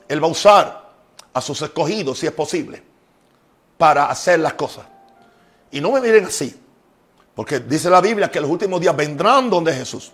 Él 0.09 0.21
va 0.21 0.27
a 0.27 0.31
usar 0.31 0.89
a 1.31 1.39
sus 1.39 1.61
escogidos, 1.61 2.19
si 2.19 2.25
es 2.27 2.33
posible, 2.33 2.83
para 3.77 4.07
hacer 4.07 4.41
las 4.41 4.55
cosas. 4.55 4.85
Y 5.71 5.79
no 5.79 5.93
me 5.93 6.01
miren 6.01 6.25
así, 6.25 6.53
porque 7.33 7.61
dice 7.61 7.89
la 7.89 8.01
Biblia 8.01 8.29
que 8.29 8.41
los 8.41 8.49
últimos 8.49 8.81
días 8.81 8.97
vendrán 8.97 9.49
donde 9.49 9.73
Jesús. 9.73 10.11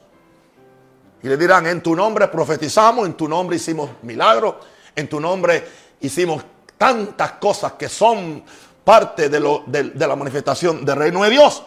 Y 1.24 1.30
le 1.30 1.38
dirán, 1.38 1.66
en 1.68 1.82
tu 1.82 1.96
nombre 1.96 2.28
profetizamos, 2.28 3.06
en 3.06 3.14
tu 3.14 3.30
nombre 3.30 3.56
hicimos 3.56 3.90
milagros, 4.02 4.56
en 4.94 5.08
tu 5.08 5.22
nombre 5.22 5.66
hicimos 6.02 6.44
tantas 6.78 7.34
cosas 7.34 7.74
que 7.74 7.88
son 7.88 8.44
parte 8.84 9.30
de, 9.30 9.40
lo, 9.40 9.64
de, 9.66 9.94
la 9.96 10.18
manifestación 10.18 10.84
del 10.84 10.98
reino 10.98 11.24
de 11.24 11.30
Dios. 11.30 11.64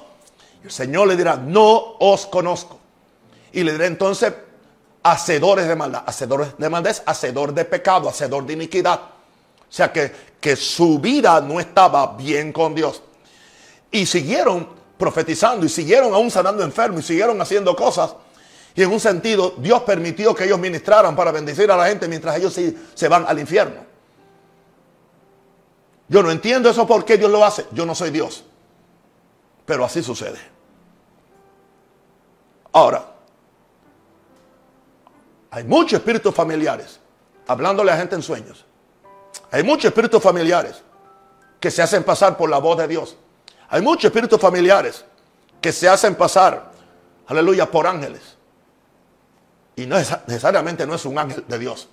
el 0.62 0.70
Señor 0.70 1.08
le 1.08 1.16
dirá, 1.16 1.36
no 1.36 1.96
os 1.98 2.26
conozco. 2.26 2.78
Y 3.50 3.64
le 3.64 3.72
dirá 3.72 3.86
entonces, 3.86 4.34
hacedores 5.02 5.66
de 5.66 5.74
maldad. 5.74 6.02
Hacedores 6.04 6.48
de 6.58 6.68
maldad 6.68 6.90
es 6.90 7.02
hacedor 7.06 7.54
de 7.54 7.64
pecado, 7.64 8.10
hacedor 8.10 8.44
de 8.44 8.52
iniquidad. 8.52 9.00
O 9.00 9.72
sea 9.72 9.90
que, 9.90 10.12
que 10.38 10.54
su 10.54 10.98
vida 10.98 11.40
no 11.40 11.60
estaba 11.60 12.14
bien 12.14 12.52
con 12.52 12.74
Dios. 12.74 13.02
Y 13.90 14.04
siguieron 14.04 14.68
profetizando 14.98 15.64
y 15.64 15.70
siguieron 15.70 16.12
aún 16.12 16.30
sanando 16.30 16.62
enfermos 16.62 17.00
y 17.00 17.06
siguieron 17.06 17.40
haciendo 17.40 17.74
cosas 17.74 18.16
y 18.76 18.82
en 18.82 18.92
un 18.92 19.00
sentido, 19.00 19.54
Dios 19.56 19.82
permitió 19.82 20.34
que 20.34 20.44
ellos 20.44 20.58
ministraran 20.58 21.16
para 21.16 21.32
bendecir 21.32 21.70
a 21.72 21.76
la 21.76 21.86
gente 21.86 22.06
mientras 22.06 22.36
ellos 22.36 22.52
se, 22.52 22.76
se 22.92 23.08
van 23.08 23.24
al 23.26 23.38
infierno. 23.38 23.86
Yo 26.08 26.22
no 26.22 26.30
entiendo 26.30 26.68
eso 26.68 26.86
por 26.86 27.02
qué 27.06 27.16
Dios 27.16 27.30
lo 27.30 27.42
hace. 27.42 27.66
Yo 27.72 27.86
no 27.86 27.94
soy 27.94 28.10
Dios. 28.10 28.44
Pero 29.64 29.82
así 29.82 30.02
sucede. 30.02 30.38
Ahora, 32.72 33.14
hay 35.50 35.64
muchos 35.64 35.98
espíritus 35.98 36.34
familiares 36.34 37.00
hablándole 37.46 37.90
a 37.92 37.96
gente 37.96 38.14
en 38.14 38.22
sueños. 38.22 38.66
Hay 39.50 39.62
muchos 39.62 39.86
espíritus 39.86 40.22
familiares 40.22 40.82
que 41.58 41.70
se 41.70 41.80
hacen 41.80 42.04
pasar 42.04 42.36
por 42.36 42.50
la 42.50 42.58
voz 42.58 42.76
de 42.76 42.88
Dios. 42.88 43.16
Hay 43.70 43.80
muchos 43.80 44.04
espíritus 44.04 44.38
familiares 44.38 45.02
que 45.62 45.72
se 45.72 45.88
hacen 45.88 46.14
pasar, 46.14 46.72
aleluya, 47.26 47.70
por 47.70 47.86
ángeles. 47.86 48.35
Y 49.76 49.84
no 49.84 49.98
es, 49.98 50.10
necesariamente 50.26 50.86
no 50.86 50.94
es 50.94 51.04
un 51.04 51.18
ángel 51.18 51.44
de 51.46 51.58
Dios. 51.58 51.88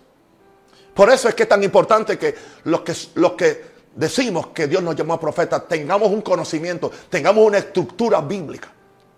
Por 0.94 1.10
eso 1.10 1.28
es 1.28 1.36
que 1.36 1.44
es 1.44 1.50
tan 1.50 1.62
importante 1.64 2.18
que 2.18 2.34
los 2.64 2.82
que, 2.82 2.96
los 3.16 3.34
que 3.34 3.74
decimos 3.96 4.48
que 4.48 4.68
Dios 4.68 4.82
nos 4.82 4.96
llamó 4.96 5.14
a 5.14 5.20
profeta 5.20 5.60
tengamos 5.68 6.10
un 6.10 6.22
conocimiento, 6.22 6.90
tengamos 7.10 7.46
una 7.46 7.58
estructura 7.58 8.22
bíblica. 8.22 8.72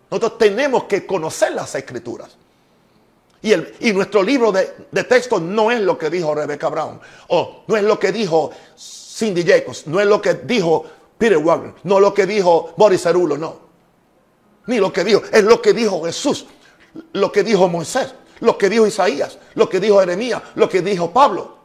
Nosotros 0.10 0.40
tenemos 0.40 0.86
que 0.86 1.06
conocer 1.06 1.52
las 1.54 1.76
escrituras. 1.76 2.36
Y, 3.42 3.52
el, 3.52 3.76
y 3.80 3.94
nuestro 3.94 4.24
libro 4.24 4.52
de, 4.52 4.74
de, 4.90 5.04
texto 5.04 5.40
no 5.40 5.70
es 5.70 5.80
lo 5.82 5.98
que 5.98 6.10
dijo 6.10 6.34
Rebecca 6.34 6.70
Brown, 6.70 7.00
o 7.28 7.64
no 7.68 7.78
es 7.78 7.84
lo 7.84 8.00
que 8.00 8.12
dijo 8.12 8.52
Cindy 8.76 9.44
Jacobs, 9.44 9.86
no 9.86 10.00
es 10.00 10.08
lo 10.08 10.20
que 10.20 10.34
dijo 10.34 10.86
Peter 11.20 11.38
Wagner, 11.38 11.74
no 11.84 12.00
lo 12.00 12.12
que 12.12 12.26
dijo 12.26 12.74
Boris 12.76 13.04
Cerulo, 13.04 13.38
no. 13.38 13.60
Ni 14.66 14.80
lo 14.80 14.92
que 14.92 15.04
dijo, 15.04 15.22
es 15.32 15.44
lo 15.44 15.62
que 15.62 15.74
dijo 15.74 16.04
Jesús, 16.06 16.48
lo 17.14 17.32
que 17.32 17.44
dijo 17.44 17.68
Moisés 17.68 18.16
lo 18.40 18.58
que 18.58 18.70
dijo 18.70 18.86
Isaías, 18.88 19.38
lo 19.56 19.70
que 19.70 19.80
dijo 19.80 20.00
Jeremías, 20.00 20.42
lo 20.56 20.70
que 20.70 20.82
dijo 20.82 21.12
Pablo. 21.12 21.58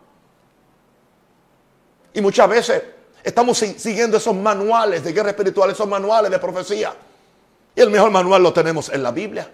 Y 2.12 2.20
muchas 2.20 2.48
veces 2.48 2.82
Estamos 3.22 3.58
siguiendo 3.58 4.16
esos 4.16 4.34
manuales 4.34 5.04
de 5.04 5.12
guerra 5.12 5.30
espiritual, 5.30 5.70
esos 5.70 5.86
manuales 5.86 6.30
de 6.30 6.38
profecía. 6.38 6.94
Y 7.74 7.80
el 7.80 7.90
mejor 7.90 8.10
manual 8.10 8.42
lo 8.42 8.52
tenemos 8.52 8.88
en 8.88 9.02
la 9.02 9.10
Biblia. 9.10 9.50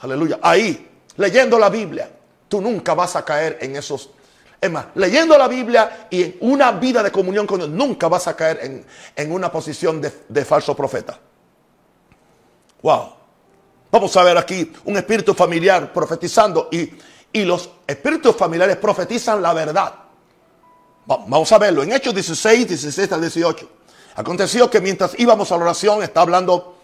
Aleluya. 0.00 0.38
Ahí, 0.42 0.88
leyendo 1.16 1.58
la 1.58 1.70
Biblia, 1.70 2.10
tú 2.48 2.60
nunca 2.60 2.94
vas 2.94 3.16
a 3.16 3.24
caer 3.24 3.58
en 3.60 3.76
esos. 3.76 4.10
Es 4.60 4.70
más, 4.70 4.86
leyendo 4.96 5.38
la 5.38 5.48
Biblia 5.48 6.08
y 6.10 6.22
en 6.22 6.36
una 6.40 6.72
vida 6.72 7.02
de 7.02 7.10
comunión 7.10 7.46
con 7.46 7.58
Dios, 7.58 7.70
nunca 7.70 8.08
vas 8.08 8.26
a 8.28 8.36
caer 8.36 8.84
en, 9.16 9.32
una 9.32 9.50
posición 9.50 10.00
de, 10.00 10.12
de 10.28 10.44
falso 10.44 10.76
profeta. 10.76 11.18
Wow. 12.82 13.17
Vamos 13.90 14.14
a 14.16 14.22
ver 14.22 14.36
aquí 14.36 14.70
un 14.84 14.96
espíritu 14.96 15.32
familiar 15.32 15.92
profetizando 15.92 16.68
y, 16.70 16.90
y 17.32 17.44
los 17.44 17.70
espíritus 17.86 18.36
familiares 18.36 18.76
profetizan 18.76 19.40
la 19.40 19.54
verdad. 19.54 19.94
Vamos 21.06 21.50
a 21.52 21.58
verlo 21.58 21.82
en 21.82 21.92
Hechos 21.92 22.14
16, 22.14 22.68
16 22.68 23.12
al 23.12 23.20
18. 23.22 23.68
Aconteció 24.16 24.68
que 24.68 24.80
mientras 24.80 25.18
íbamos 25.18 25.50
a 25.50 25.56
la 25.56 25.64
oración, 25.64 26.02
está 26.02 26.20
hablando, 26.20 26.76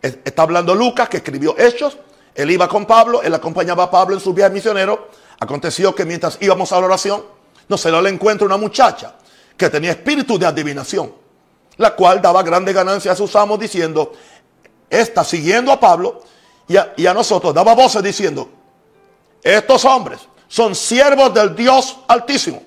está 0.00 0.42
hablando 0.42 0.76
Lucas, 0.76 1.08
que 1.08 1.16
escribió 1.16 1.56
Hechos. 1.58 1.98
Él 2.36 2.50
iba 2.52 2.68
con 2.68 2.86
Pablo, 2.86 3.22
él 3.22 3.34
acompañaba 3.34 3.84
a 3.84 3.90
Pablo 3.90 4.14
en 4.14 4.20
su 4.20 4.32
viaje 4.32 4.52
misionero. 4.52 5.08
Aconteció 5.40 5.92
que 5.92 6.04
mientras 6.04 6.38
íbamos 6.40 6.70
a 6.72 6.78
la 6.78 6.86
oración, 6.86 7.24
no 7.68 7.76
se 7.76 7.90
le 7.90 8.08
encuentra 8.08 8.46
una 8.46 8.56
muchacha 8.56 9.16
que 9.56 9.68
tenía 9.70 9.90
espíritu 9.90 10.38
de 10.38 10.46
adivinación, 10.46 11.12
la 11.76 11.96
cual 11.96 12.22
daba 12.22 12.44
grande 12.44 12.72
ganancia 12.72 13.12
a 13.12 13.16
sus 13.16 13.34
amos 13.34 13.58
diciendo, 13.58 14.12
está 14.88 15.24
siguiendo 15.24 15.72
a 15.72 15.80
Pablo 15.80 16.22
y 16.66 17.06
a, 17.06 17.14
nosotros, 17.14 17.52
daba 17.52 17.74
voces 17.74 18.02
diciendo, 18.02 18.48
estos 19.42 19.84
hombres 19.84 20.20
son 20.48 20.74
siervos 20.74 21.32
del 21.34 21.54
Dios 21.54 21.98
altísimo 22.08 22.62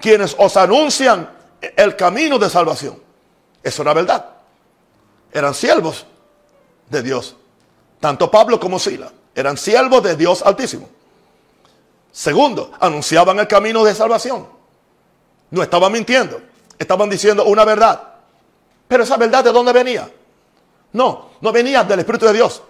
quienes 0.00 0.34
os 0.38 0.56
anuncian 0.56 1.28
el 1.60 1.96
camino 1.96 2.38
de 2.38 2.50
salvación. 2.50 3.00
Eso 3.62 3.82
era 3.82 3.94
verdad. 3.94 4.24
Eran 5.32 5.54
siervos 5.54 6.06
de 6.88 7.02
Dios. 7.02 7.36
Tanto 8.00 8.30
Pablo 8.30 8.60
como 8.60 8.78
Sila 8.78 9.10
eran 9.34 9.56
siervos 9.56 10.02
de 10.02 10.16
Dios 10.16 10.42
altísimo. 10.42 10.88
Segundo, 12.12 12.72
anunciaban 12.80 13.38
el 13.38 13.46
camino 13.46 13.84
de 13.84 13.94
salvación. 13.94 14.46
No 15.50 15.62
estaban 15.62 15.92
mintiendo. 15.92 16.40
Estaban 16.78 17.10
diciendo 17.10 17.44
una 17.44 17.64
verdad. 17.64 18.02
Pero 18.88 19.02
esa 19.02 19.16
verdad 19.16 19.44
de 19.44 19.52
dónde 19.52 19.72
venía? 19.72 20.10
No, 20.92 21.30
no 21.40 21.52
venía 21.52 21.84
del 21.84 22.00
Espíritu 22.00 22.26
de 22.26 22.32
Dios. 22.32 22.62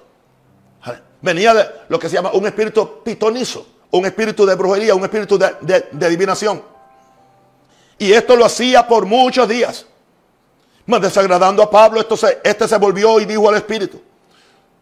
Venía 1.23 1.55
de 1.55 1.67
lo 1.89 1.99
que 1.99 2.09
se 2.09 2.15
llama 2.15 2.31
un 2.33 2.47
espíritu 2.47 3.03
pitonizo, 3.03 3.67
un 3.91 4.07
espíritu 4.07 4.45
de 4.45 4.55
brujería, 4.55 4.95
un 4.95 5.03
espíritu 5.03 5.39
de, 5.39 5.87
de 5.91 6.07
adivinación. 6.07 6.63
Y 7.99 8.13
esto 8.13 8.37
lo 8.37 8.45
hacía 8.45 8.87
por 8.87 9.07
muchos 9.07 9.49
días. 9.49 9.87
Más 10.87 11.01
desagradando 11.01 11.63
a 11.63 11.71
Pablo, 11.71 12.01
esto 12.01 12.17
se, 12.17 12.41
este 12.45 12.69
se 12.69 12.79
volvió 12.79 13.19
y 13.21 13.25
dijo 13.25 13.49
al 13.49 13.57
Espíritu, 13.57 14.01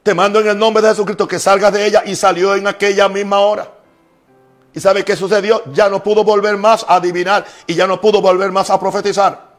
te 0.03 0.12
mando 0.12 0.41
en 0.41 0.49
el 0.49 0.59
nombre 0.59 0.82
de 0.82 0.91
Jesucristo 0.91 1.26
que 1.26 1.39
salgas 1.39 1.72
de 1.72 1.87
ella 1.87 2.03
y 2.05 2.14
salió 2.14 2.55
en 2.55 2.66
aquella 2.66 3.09
misma 3.09 3.41
hora. 3.41 3.70
¿Y 4.74 4.80
sabe 4.80 5.05
qué 5.05 5.16
sucedió? 5.16 5.62
Ya 5.72 5.89
no 5.89 6.03
pudo 6.03 6.24
volver 6.24 6.57
más 6.59 6.85
a 6.87 6.97
adivinar 6.97 7.47
y 7.66 7.74
ya 7.74 7.87
no 7.87 8.01
pudo 8.01 8.20
volver 8.20 8.51
más 8.53 8.68
a 8.68 8.78
profetizar. 8.78 9.55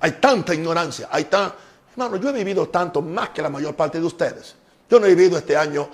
Hay 0.00 0.12
tanta 0.12 0.54
ignorancia, 0.54 1.08
hay 1.10 1.24
tan... 1.24 1.52
Hermano, 2.00 2.16
yo 2.16 2.30
he 2.30 2.32
vivido 2.32 2.66
tanto 2.70 3.02
más 3.02 3.28
que 3.28 3.42
la 3.42 3.50
mayor 3.50 3.76
parte 3.76 4.00
de 4.00 4.06
ustedes. 4.06 4.54
Yo 4.88 4.98
no 4.98 5.04
he 5.04 5.14
vivido 5.14 5.36
este 5.36 5.54
año 5.54 5.86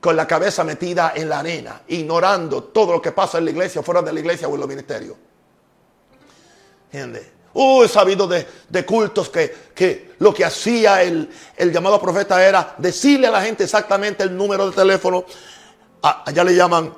con 0.00 0.16
la 0.16 0.26
cabeza 0.26 0.64
metida 0.64 1.12
en 1.14 1.28
la 1.28 1.38
arena, 1.38 1.82
ignorando 1.86 2.64
todo 2.64 2.94
lo 2.94 3.00
que 3.00 3.12
pasa 3.12 3.38
en 3.38 3.44
la 3.44 3.52
iglesia, 3.52 3.80
fuera 3.84 4.02
de 4.02 4.12
la 4.12 4.18
iglesia 4.18 4.48
o 4.48 4.54
en 4.54 4.60
los 4.60 4.68
ministerios. 4.68 5.16
¿Entiendes? 6.86 7.28
Uh, 7.54 7.84
he 7.84 7.88
sabido 7.88 8.26
de, 8.26 8.84
cultos 8.84 9.28
que, 9.28 10.14
lo 10.18 10.34
que 10.34 10.44
hacía 10.44 11.04
el, 11.04 11.30
llamado 11.56 12.00
profeta 12.00 12.44
era 12.44 12.74
decirle 12.76 13.28
a 13.28 13.30
la 13.30 13.42
gente 13.42 13.62
exactamente 13.62 14.24
el 14.24 14.36
número 14.36 14.68
de 14.68 14.74
teléfono. 14.74 15.24
allá 16.02 16.42
le 16.42 16.56
llaman, 16.56 16.92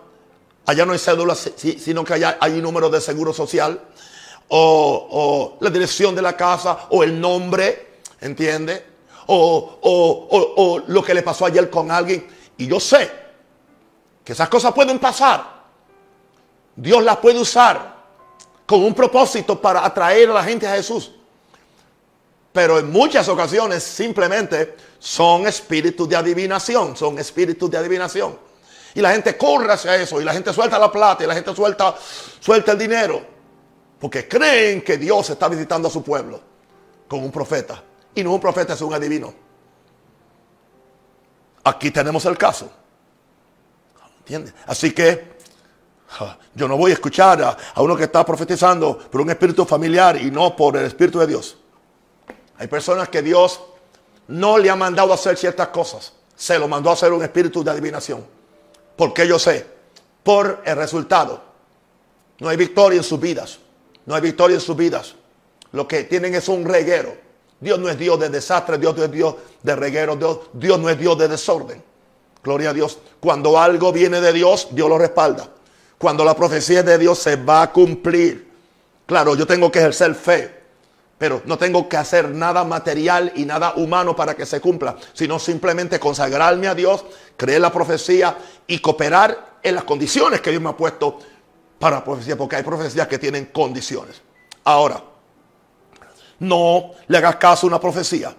allá 0.64 0.86
no 0.86 0.93
hay 0.93 0.99
cédula, 0.99 1.34
sino 1.34 2.05
que 2.05 2.14
allá 2.14 2.38
hay 2.41 2.55
un 2.55 2.62
número 2.62 2.88
de 2.88 3.03
seguro 3.03 3.34
social. 3.34 3.82
O 4.49 5.59
la 5.61 5.68
dirección 5.68 6.14
de 6.14 6.22
la 6.22 6.34
casa, 6.34 6.86
o 6.88 7.05
el 7.05 7.20
nombre, 7.20 7.89
¿entiende? 8.21 8.87
O, 9.27 9.79
o 9.83 10.83
lo 10.87 11.03
que 11.03 11.14
le 11.14 11.23
pasó 11.23 11.47
ayer 11.47 11.71
con 11.71 11.91
alguien. 11.91 12.27
Y 12.57 12.66
yo 12.66 12.81
sé 12.81 13.11
que 14.25 14.33
esas 14.33 14.49
cosas 14.49 14.73
pueden 14.73 14.99
pasar. 14.99 15.61
Dios 16.77 17.03
las 17.03 17.16
puede 17.18 17.39
usar 17.39 17.97
con 18.66 18.85
un 18.85 18.95
propósito 18.95 19.61
para 19.61 19.85
atraer 19.85 20.31
a 20.31 20.35
la 20.35 20.45
gente 20.45 20.66
a 20.66 20.75
Jesús. 20.75 21.12
Pero 22.53 22.79
en 22.79 22.91
muchas 22.91 23.29
ocasiones 23.29 23.83
simplemente 23.83 24.77
son 24.99 25.47
espíritus 25.47 26.09
de 26.09 26.16
adivinación, 26.16 26.97
son 26.97 27.18
espíritus 27.18 27.71
de 27.71 27.79
adivinación. 27.79 28.39
Y 28.95 29.01
la 29.01 29.12
gente 29.12 29.37
corre 29.37 29.73
hacia 29.73 29.97
eso, 29.97 30.21
y 30.21 30.25
la 30.25 30.33
gente 30.33 30.53
suelta 30.53 30.79
la 30.79 30.91
plata, 30.91 31.23
y 31.23 31.27
la 31.27 31.35
gente 31.35 31.55
suelta, 31.55 31.95
suelta 32.41 32.73
el 32.73 32.79
dinero, 32.79 33.25
porque 34.01 34.27
creen 34.27 34.83
que 34.83 34.99
Dios 34.99 35.31
está 35.31 35.49
visitando 35.49 35.89
a 35.89 35.91
su 35.91 36.03
pueblo 36.03 36.41
con 37.07 37.23
un 37.23 37.31
profeta. 37.31 37.83
Y 38.15 38.25
no 38.25 38.33
un 38.33 38.41
profeta, 38.41 38.75
es 38.75 38.81
un 38.81 38.93
adivino. 38.93 39.33
Aquí 41.65 41.91
tenemos 41.91 42.25
el 42.25 42.37
caso. 42.37 42.71
¿Entiendes? 44.21 44.55
Así 44.67 44.93
que 44.93 45.39
yo 46.55 46.67
no 46.67 46.77
voy 46.77 46.91
a 46.91 46.95
escuchar 46.95 47.43
a, 47.43 47.81
uno 47.81 47.97
que 47.97 48.05
está 48.05 48.25
profetizando 48.25 48.99
por 48.99 49.21
un 49.21 49.31
espíritu 49.31 49.65
familiar 49.65 50.17
y 50.17 50.31
no 50.31 50.57
por 50.57 50.77
el 50.77 50.87
espíritu 50.87 51.19
de 51.21 51.27
Dios. 51.27 51.57
Hay 52.59 52.67
personas 52.67 53.09
que 53.09 53.23
Dios 53.23 53.61
no 54.29 54.59
le 54.59 54.71
ha 54.71 54.77
mandado 54.77 55.13
a 55.13 55.15
hacer 55.15 55.37
ciertas 55.37 55.69
cosas. 55.69 56.13
Se 56.35 56.59
lo 56.59 56.69
mandó 56.69 56.91
a 56.91 56.95
hacer 56.95 57.13
un 57.13 57.23
espíritu 57.23 57.63
de 57.63 57.71
adivinación. 57.71 58.27
Porque 58.97 59.27
yo 59.27 59.39
sé, 59.39 59.67
por 60.23 60.63
el 60.65 60.77
resultado. 60.77 61.43
No 62.39 62.49
hay 62.49 62.57
victoria 62.57 62.99
en 62.99 63.05
sus 63.05 63.21
vidas. 63.21 63.59
No 64.07 64.15
hay 64.15 64.21
victoria 64.21 64.55
en 64.55 64.61
sus 64.61 64.77
vidas. 64.77 65.15
Lo 65.73 65.87
que 65.87 66.05
tienen 66.05 66.35
es 66.35 66.49
un 66.49 66.65
reguero 66.65 67.30
Dios 67.61 67.79
no 67.79 67.89
es 67.89 67.99
Dios 67.99 68.19
de 68.19 68.31
desastre, 68.31 68.79
Dios 68.79 68.97
no 68.97 69.05
es 69.05 69.11
Dios 69.13 69.35
de 69.63 69.77
reguero, 69.77 70.17
Dios, 70.17 70.39
Dios 70.53 70.79
no 70.79 70.89
es 70.89 70.99
Dios 70.99 71.19
de 71.19 71.29
desorden. 71.29 71.83
Gloria 72.43 72.71
a 72.71 72.73
Dios. 72.73 72.99
Cuando 73.21 73.59
algo 73.59 73.93
viene 73.93 74.21
de 74.21 74.33
Dios, 74.33 74.69
Dios 74.71 74.89
lo 74.89 74.99
respalda. 74.99 75.49
Cuando 75.99 76.25
la 76.25 76.35
profecía 76.35 76.81
es 76.81 76.87
de 76.87 76.97
Dios, 76.97 77.19
se 77.19 77.37
va 77.37 77.63
a 77.63 77.73
cumplir. 77.73 78.49
Claro, 79.05 79.35
yo 79.35 79.47
tengo 79.47 79.71
que 79.71 79.81
ejercer 79.81 80.15
fe, 80.15 80.61
pero 81.19 81.43
no 81.45 81.59
tengo 81.59 81.87
que 81.87 81.99
hacer 81.99 82.31
nada 82.31 82.65
material 82.65 83.33
y 83.35 83.45
nada 83.45 83.75
humano 83.77 84.17
para 84.17 84.35
que 84.35 84.47
se 84.47 84.61
cumpla, 84.61 84.97
sino 85.13 85.39
simplemente 85.39 86.01
consagrarme 86.01 86.69
a 86.69 86.75
Dios, 86.75 87.05
creer 87.37 87.61
la 87.61 87.71
profecía 87.71 88.39
y 88.67 88.79
cooperar 88.79 89.59
en 89.63 89.75
las 89.75 89.85
condiciones 89.85 90.41
que 90.41 90.51
Dios 90.51 90.63
me 90.63 90.71
ha 90.71 90.77
puesto 90.77 91.19
para 91.79 91.97
la 91.97 92.05
profecía, 92.05 92.39
porque 92.39 92.57
hay 92.57 92.63
profecías 92.63 93.07
que 93.07 93.19
tienen 93.19 93.47
condiciones. 93.47 94.23
Ahora, 94.65 95.03
no 96.41 96.93
le 97.07 97.18
hagas 97.18 97.36
caso 97.36 97.66
a 97.66 97.68
una 97.68 97.80
profecía. 97.80 98.34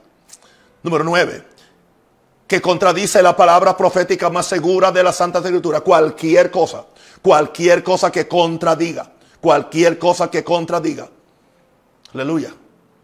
Número 0.83 1.03
9. 1.03 1.43
Que 2.47 2.61
contradice 2.61 3.21
la 3.21 3.35
palabra 3.35 3.77
profética 3.77 4.29
más 4.29 4.47
segura 4.47 4.91
de 4.91 5.03
la 5.03 5.13
Santa 5.13 5.39
Escritura. 5.39 5.81
Cualquier 5.81 6.51
cosa. 6.51 6.85
Cualquier 7.21 7.83
cosa 7.83 8.11
que 8.11 8.27
contradiga. 8.27 9.09
Cualquier 9.39 9.97
cosa 9.97 10.29
que 10.29 10.43
contradiga. 10.43 11.07
Aleluya. 12.13 12.53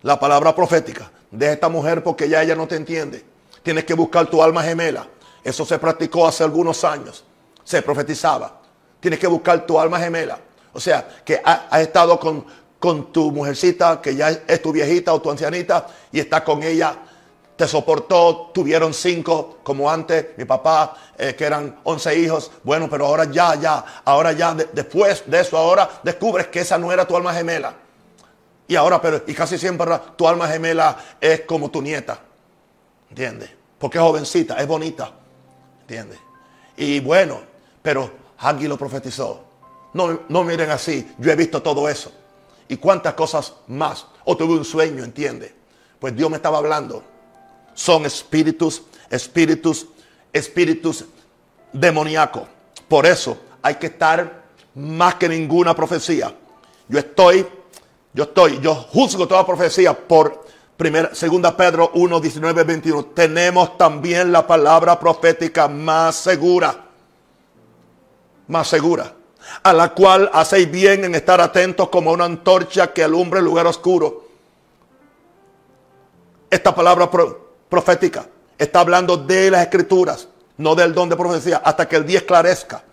La 0.02 0.20
palabra 0.20 0.54
profética. 0.54 1.12
De 1.30 1.54
esta 1.54 1.70
mujer 1.70 2.04
porque 2.04 2.28
ya 2.28 2.42
ella 2.42 2.56
no 2.56 2.68
te 2.68 2.76
entiende. 2.76 3.24
Tienes 3.64 3.86
que 3.86 3.94
buscar 3.94 4.28
tu 4.28 4.42
alma 4.42 4.64
gemela. 4.64 5.08
Eso 5.44 5.66
se 5.66 5.78
practicó 5.78 6.28
hace 6.28 6.44
algunos 6.44 6.84
años. 6.84 7.24
Se 7.64 7.82
profetizaba. 7.82 8.62
Tienes 9.00 9.20
que 9.20 9.28
buscar 9.28 9.66
tu 9.66 9.80
alma 9.80 10.00
gemela. 10.00 10.40
O 10.74 10.80
sea, 10.80 11.08
que 11.24 11.42
ha 11.44 11.82
estado 11.82 12.20
con, 12.20 12.46
con 12.80 13.12
tu 13.12 13.32
mujercita 13.32 14.02
que 14.02 14.16
ya 14.16 14.30
es 14.30 14.62
tu 14.62 14.72
viejita 14.72 15.14
o 15.14 15.22
tu 15.22 15.32
ancianita 15.32 15.88
y 16.12 16.20
está 16.20 16.44
con 16.44 16.64
ella. 16.64 16.96
Te 17.56 17.68
soportó, 17.68 18.52
tuvieron 18.54 18.94
cinco 18.94 19.58
como 19.64 19.90
antes, 19.90 20.38
mi 20.38 20.46
papá, 20.46 20.96
eh, 21.18 21.34
que 21.36 21.44
eran 21.44 21.80
once 21.84 22.16
hijos. 22.16 22.52
Bueno, 22.64 22.88
pero 22.88 23.08
ahora 23.08 23.26
ya, 23.26 23.56
ya, 23.56 23.84
ahora 24.06 24.32
ya, 24.32 24.54
después 24.54 25.24
de 25.26 25.40
eso, 25.40 25.58
ahora 25.58 25.90
descubres 26.04 26.48
que 26.48 26.60
esa 26.60 26.78
no 26.78 26.92
era 26.92 27.08
tu 27.08 27.18
alma 27.18 27.34
gemela. 27.34 27.74
Y 28.68 28.76
ahora, 28.76 29.02
pero, 29.02 29.24
y 29.26 29.34
casi 29.34 29.58
siempre 29.58 29.88
tu 30.16 30.28
alma 30.28 30.48
gemela 30.48 30.98
es 31.20 31.42
como 31.42 31.72
tu 31.72 31.82
nieta. 31.82 32.20
¿Entiendes? 33.10 33.50
Porque 33.80 33.98
es 33.98 34.04
jovencita, 34.04 34.58
es 34.58 34.68
bonita. 34.68 35.12
¿Entiendes? 35.82 36.20
Y 36.76 37.00
bueno, 37.00 37.40
pero 37.82 38.12
Haggy 38.38 38.68
lo 38.68 38.78
profetizó. 38.78 39.46
No, 39.94 40.20
no 40.30 40.44
miren 40.44 40.70
así, 40.70 41.16
yo 41.18 41.32
he 41.32 41.36
visto 41.36 41.64
todo 41.64 41.90
eso 41.90 42.12
y 42.68 42.78
cuántas 42.78 43.14
cosas 43.14 43.54
más. 43.68 44.06
O 44.26 44.36
tuve 44.36 44.54
un 44.54 44.66
sueño, 44.66 45.04
entiende. 45.04 45.54
Pues 46.00 46.16
Dios 46.16 46.30
me 46.30 46.38
estaba 46.38 46.58
hablando. 46.58 47.04
Son 47.74 48.06
espíritus, 48.06 48.84
espíritus, 49.10 49.88
espíritus 50.34 51.06
demoníacos. 51.72 52.44
Por 52.88 53.06
eso 53.06 53.38
hay 53.62 53.76
que 53.76 53.88
estar 53.88 54.44
más 54.76 55.16
que 55.16 55.28
ninguna 55.30 55.76
profecía. 55.76 56.34
Yo 56.88 57.00
estoy, 57.00 57.46
yo 58.14 58.24
estoy, 58.24 58.60
yo 58.62 58.74
juzgo 58.76 59.28
toda 59.28 59.46
profecía 59.46 59.94
por 59.94 60.46
primera, 60.78 61.14
segunda 61.14 61.56
Pedro 61.58 61.92
1, 61.96 62.20
19, 62.20 62.64
21. 62.64 63.06
Tenemos 63.08 63.78
también 63.78 64.32
la 64.32 64.46
palabra 64.46 65.00
profética 65.00 65.68
más 65.68 66.16
segura. 66.16 66.86
Más 68.48 68.68
segura. 68.68 69.17
A 69.64 69.74
la 69.74 69.94
cual 69.94 70.30
hacéis 70.34 70.70
bien 70.70 71.06
en 71.06 71.16
estar 71.16 71.42
atentos 71.42 71.90
como 71.90 72.12
una 72.12 72.26
antorcha 72.26 72.94
que 72.94 73.04
alumbre 73.04 73.40
el 73.40 73.46
lugar 73.46 73.68
oscuro. 73.68 74.26
Esta 76.50 76.74
palabra 76.74 77.10
profética 77.70 78.26
está 78.58 78.80
hablando 78.80 79.18
de 79.18 79.52
las 79.52 79.62
escrituras, 79.62 80.28
no 80.58 80.76
del 80.76 80.94
don 80.94 81.10
de 81.10 81.16
profecía, 81.16 81.58
hasta 81.58 81.88
que 81.88 81.98
el 81.98 82.06
día 82.06 82.20
esclarezca 82.20 82.84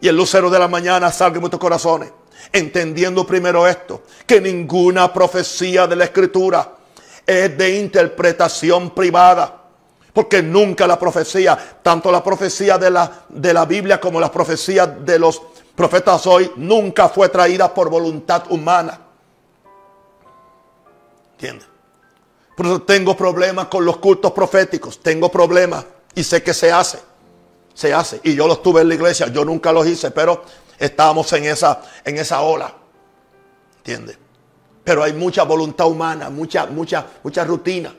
y 0.00 0.08
el 0.08 0.16
lucero 0.16 0.50
de 0.50 0.58
la 0.58 0.68
mañana 0.68 1.10
salga 1.10 1.36
en 1.36 1.40
vuestros 1.40 1.60
corazones. 1.60 2.10
Entendiendo 2.52 3.26
primero 3.26 3.66
esto, 3.66 4.02
que 4.26 4.40
ninguna 4.40 5.12
profecía 5.12 5.86
de 5.86 5.96
la 5.96 6.04
escritura 6.04 6.72
es 7.26 7.56
de 7.56 7.78
interpretación 7.78 8.90
privada. 8.90 9.62
Porque 10.12 10.42
nunca 10.42 10.86
la 10.86 10.98
profecía, 10.98 11.58
tanto 11.82 12.10
la 12.10 12.22
profecía 12.22 12.78
de 12.78 12.90
la, 12.90 13.24
de 13.28 13.52
la 13.52 13.66
Biblia 13.66 14.00
como 14.00 14.18
la 14.18 14.30
profecía 14.30 14.86
de 14.86 15.18
los 15.18 15.42
profetas 15.76 16.26
hoy, 16.26 16.50
nunca 16.56 17.08
fue 17.08 17.28
traída 17.28 17.72
por 17.72 17.90
voluntad 17.90 18.44
humana. 18.50 18.98
¿Entiendes? 21.32 21.68
Por 22.56 22.66
eso 22.66 22.82
tengo 22.82 23.14
problemas 23.14 23.66
con 23.66 23.84
los 23.84 23.98
cultos 23.98 24.32
proféticos. 24.32 24.98
Tengo 25.00 25.30
problemas 25.30 25.84
y 26.14 26.24
sé 26.24 26.42
que 26.42 26.54
se 26.54 26.72
hace. 26.72 26.98
Se 27.74 27.92
hace. 27.92 28.20
Y 28.24 28.34
yo 28.34 28.46
lo 28.46 28.54
estuve 28.54 28.80
en 28.80 28.88
la 28.88 28.94
iglesia. 28.94 29.28
Yo 29.28 29.44
nunca 29.44 29.70
los 29.70 29.86
hice, 29.86 30.10
pero 30.10 30.42
estábamos 30.78 31.30
en 31.34 31.44
esa, 31.44 31.82
en 32.02 32.16
esa 32.16 32.40
ola. 32.40 32.74
¿Entiendes? 33.76 34.18
Pero 34.82 35.02
hay 35.02 35.12
mucha 35.12 35.42
voluntad 35.42 35.86
humana, 35.86 36.30
mucha, 36.30 36.64
mucha, 36.66 37.06
mucha 37.22 37.44
rutina. 37.44 37.94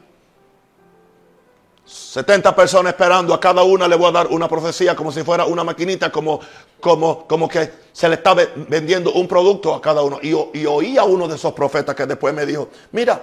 70 1.85 2.55
personas 2.55 2.93
esperando, 2.93 3.33
a 3.33 3.39
cada 3.39 3.63
una 3.63 3.87
le 3.87 3.95
voy 3.95 4.07
a 4.07 4.11
dar 4.11 4.27
una 4.27 4.47
profecía 4.47 4.95
como 4.95 5.11
si 5.11 5.23
fuera 5.23 5.45
una 5.45 5.63
maquinita, 5.63 6.11
como, 6.11 6.39
como, 6.79 7.27
como 7.27 7.47
que 7.47 7.71
se 7.91 8.07
le 8.07 8.15
está 8.15 8.33
vendiendo 8.33 9.13
un 9.13 9.27
producto 9.27 9.73
a 9.73 9.81
cada 9.81 10.01
uno. 10.01 10.19
Y, 10.21 10.35
y 10.53 10.97
a 10.97 11.03
uno 11.03 11.27
de 11.27 11.35
esos 11.35 11.53
profetas 11.53 11.95
que 11.95 12.05
después 12.05 12.33
me 12.33 12.45
dijo, 12.45 12.69
mira, 12.91 13.21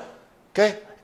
¿qué? 0.52 0.94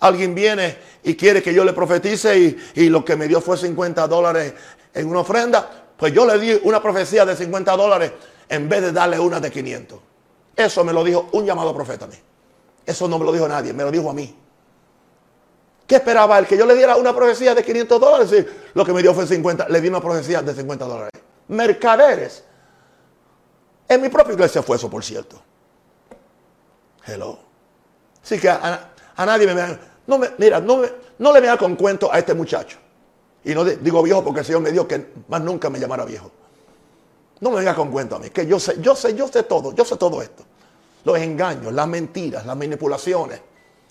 alguien 0.00 0.34
viene 0.34 0.78
y 1.02 1.14
quiere 1.14 1.42
que 1.42 1.52
yo 1.52 1.64
le 1.64 1.72
profetice 1.72 2.56
y, 2.74 2.88
lo 2.88 3.04
que 3.04 3.16
me 3.16 3.28
dio 3.28 3.40
fue 3.40 3.56
50 3.56 4.06
dólares 4.08 4.54
en 4.92 5.08
una 5.08 5.20
ofrenda, 5.20 5.68
pues 5.96 6.12
yo 6.12 6.26
le 6.26 6.38
di 6.38 6.60
una 6.64 6.82
profecía 6.82 7.24
de 7.24 7.36
50 7.36 7.76
dólares 7.76 8.12
en 8.48 8.68
vez 8.68 8.82
de 8.82 8.92
darle 8.92 9.18
una 9.18 9.40
de 9.40 9.50
500. 9.50 9.98
Eso 10.56 10.84
me 10.84 10.92
lo 10.92 11.02
dijo 11.04 11.28
un 11.32 11.44
llamado 11.44 11.74
profeta 11.74 12.04
a 12.04 12.08
mí. 12.08 12.16
Eso 12.86 13.08
no 13.08 13.18
me 13.18 13.24
lo 13.24 13.32
dijo 13.32 13.48
nadie, 13.48 13.72
me 13.72 13.82
lo 13.82 13.90
dijo 13.90 14.10
a 14.10 14.14
mí. 14.14 14.34
¿Qué 15.86 15.96
esperaba 15.96 16.38
él? 16.38 16.46
Que 16.46 16.56
yo 16.56 16.64
le 16.64 16.74
diera 16.74 16.96
una 16.96 17.14
profecía 17.14 17.54
de 17.54 17.62
500 17.62 18.00
dólares. 18.00 18.32
y 18.32 18.46
lo 18.78 18.84
que 18.84 18.92
me 18.92 19.02
dio 19.02 19.12
fue 19.12 19.26
50. 19.26 19.68
Le 19.68 19.80
di 19.80 19.88
una 19.88 20.00
profecía 20.00 20.40
de 20.40 20.54
50 20.54 20.84
dólares. 20.84 21.10
Mercaderes. 21.48 22.44
En 23.88 24.00
mi 24.00 24.08
propia 24.08 24.34
iglesia 24.34 24.62
fue 24.62 24.76
eso, 24.76 24.88
por 24.88 25.04
cierto. 25.04 25.40
Hello. 27.06 27.38
Así 28.22 28.38
que 28.40 28.48
a 28.48 28.90
nadie 29.16 29.46
me 29.46 29.78
no 30.06 30.18
me, 30.18 30.30
mira, 30.38 30.60
no, 30.60 30.82
no 31.18 31.32
le 31.32 31.40
vea 31.40 31.56
con 31.56 31.76
cuento 31.76 32.12
a 32.12 32.18
este 32.18 32.34
muchacho. 32.34 32.78
Y 33.44 33.54
no 33.54 33.64
digo 33.64 34.02
viejo 34.02 34.24
porque 34.24 34.40
el 34.40 34.46
Señor 34.46 34.62
me 34.62 34.72
dio 34.72 34.86
que 34.88 35.12
más 35.28 35.40
nunca 35.42 35.70
me 35.70 35.78
llamara 35.78 36.04
viejo. 36.04 36.30
No 37.40 37.50
me 37.50 37.56
venga 37.56 37.74
con 37.74 37.90
cuento 37.90 38.16
a 38.16 38.18
mí, 38.18 38.30
que 38.30 38.46
yo 38.46 38.58
sé, 38.58 38.80
yo 38.80 38.94
sé, 38.94 39.14
yo 39.14 39.28
sé 39.28 39.42
todo, 39.42 39.74
yo 39.74 39.84
sé 39.84 39.96
todo 39.96 40.22
esto. 40.22 40.44
Los 41.04 41.18
engaños, 41.18 41.72
las 41.72 41.86
mentiras, 41.86 42.46
las 42.46 42.56
manipulaciones. 42.56 43.40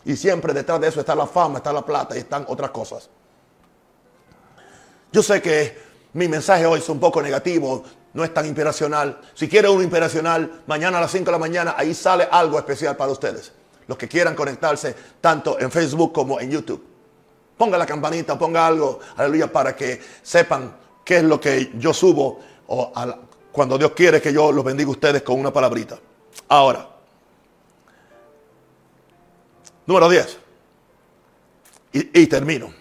Y 0.06 0.16
siempre 0.16 0.54
detrás 0.54 0.82
de 0.82 0.88
eso 0.88 1.00
está 1.00 1.14
la 1.14 1.28
fama, 1.28 1.58
está 1.58 1.72
la 1.72 1.86
plata 1.86 2.16
y 2.16 2.20
están 2.20 2.46
otras 2.48 2.72
cosas. 2.72 3.10
Yo 5.12 5.22
sé 5.22 5.42
que 5.42 5.78
mi 6.14 6.28
mensaje 6.28 6.66
hoy 6.66 6.80
es 6.80 6.90
un 6.90 7.00
poco 7.00 7.22
negativo, 7.22 7.84
no 8.14 8.24
es 8.24 8.34
tan 8.34 8.46
inspiracional. 8.46 9.20
Si 9.34 9.48
quiere 9.48 9.70
uno 9.70 9.82
inspiracional, 9.82 10.64
mañana 10.68 11.00
a 11.00 11.02
las 11.02 11.12
5 11.12 11.26
de 11.26 11.32
la 11.32 11.40
mañana 11.40 11.76
ahí 11.78 11.94
sale 11.94 12.28
algo 12.32 12.58
especial 12.60 12.96
para 12.96 13.12
ustedes 13.12 13.52
los 13.88 13.98
que 13.98 14.08
quieran 14.08 14.36
conectarse 14.36 14.96
tanto 15.20 15.60
en 15.60 15.72
Facebook 15.72 16.14
como 16.14 16.40
en 16.40 16.52
YouTube. 16.52 16.84
Ponga 17.58 17.78
la 17.78 17.86
campanita, 17.86 18.38
ponga 18.38 18.66
algo, 18.66 19.00
aleluya, 19.16 19.52
para 19.52 19.76
que 19.76 20.02
sepan 20.22 20.76
qué 21.04 21.18
es 21.18 21.24
lo 21.24 21.40
que 21.40 21.72
yo 21.76 21.94
subo 21.94 22.40
o 22.68 22.92
cuando 23.52 23.78
Dios 23.78 23.92
quiere 23.92 24.22
que 24.22 24.34
yo 24.34 24.52
los 24.52 24.64
bendiga 24.64 24.88
a 24.90 24.92
ustedes 24.92 25.22
con 25.22 25.40
una 25.40 25.54
palabrita. 25.54 26.00
Ahora, 26.48 26.88
número 29.86 30.10
10. 30.10 30.38
Y, 31.94 32.22
y 32.22 32.28
termino. 32.28 32.74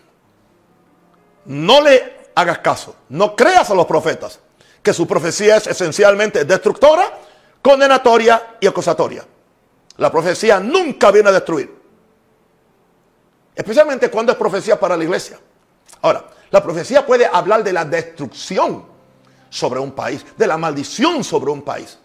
No 1.45 1.83
le 1.83 2.22
hagas 2.35 2.59
caso, 2.59 2.97
no 3.09 3.35
creas 3.37 3.71
a 3.71 3.75
los 3.75 3.87
profetas, 3.87 4.41
que 4.83 4.93
su 4.93 5.07
profecía 5.07 5.57
es 5.57 5.67
esencialmente 5.67 6.45
destructora, 6.45 7.19
condenatoria 7.61 8.57
y 8.61 8.67
acusatoria. 8.67 9.25
La 9.99 10.11
profecía 10.11 10.59
nunca 10.59 11.11
viene 11.11 11.29
a 11.29 11.33
destruir. 11.33 11.83
Especialmente 13.55 14.11
cuando 14.11 14.33
es 14.33 14.39
profecía 14.39 14.81
para 14.81 14.97
la 14.97 15.05
iglesia. 15.05 15.39
Ahora, 16.01 16.25
la 16.51 16.63
profecía 16.63 17.07
puede 17.07 17.27
hablar 17.27 17.63
de 17.63 17.73
la 17.73 17.85
destrucción 17.85 18.85
sobre 19.51 19.79
un 19.79 19.93
país, 19.93 20.25
de 20.37 20.47
la 20.47 20.57
maldición 20.57 21.23
sobre 21.23 21.51
un 21.51 21.63
país. 21.63 21.99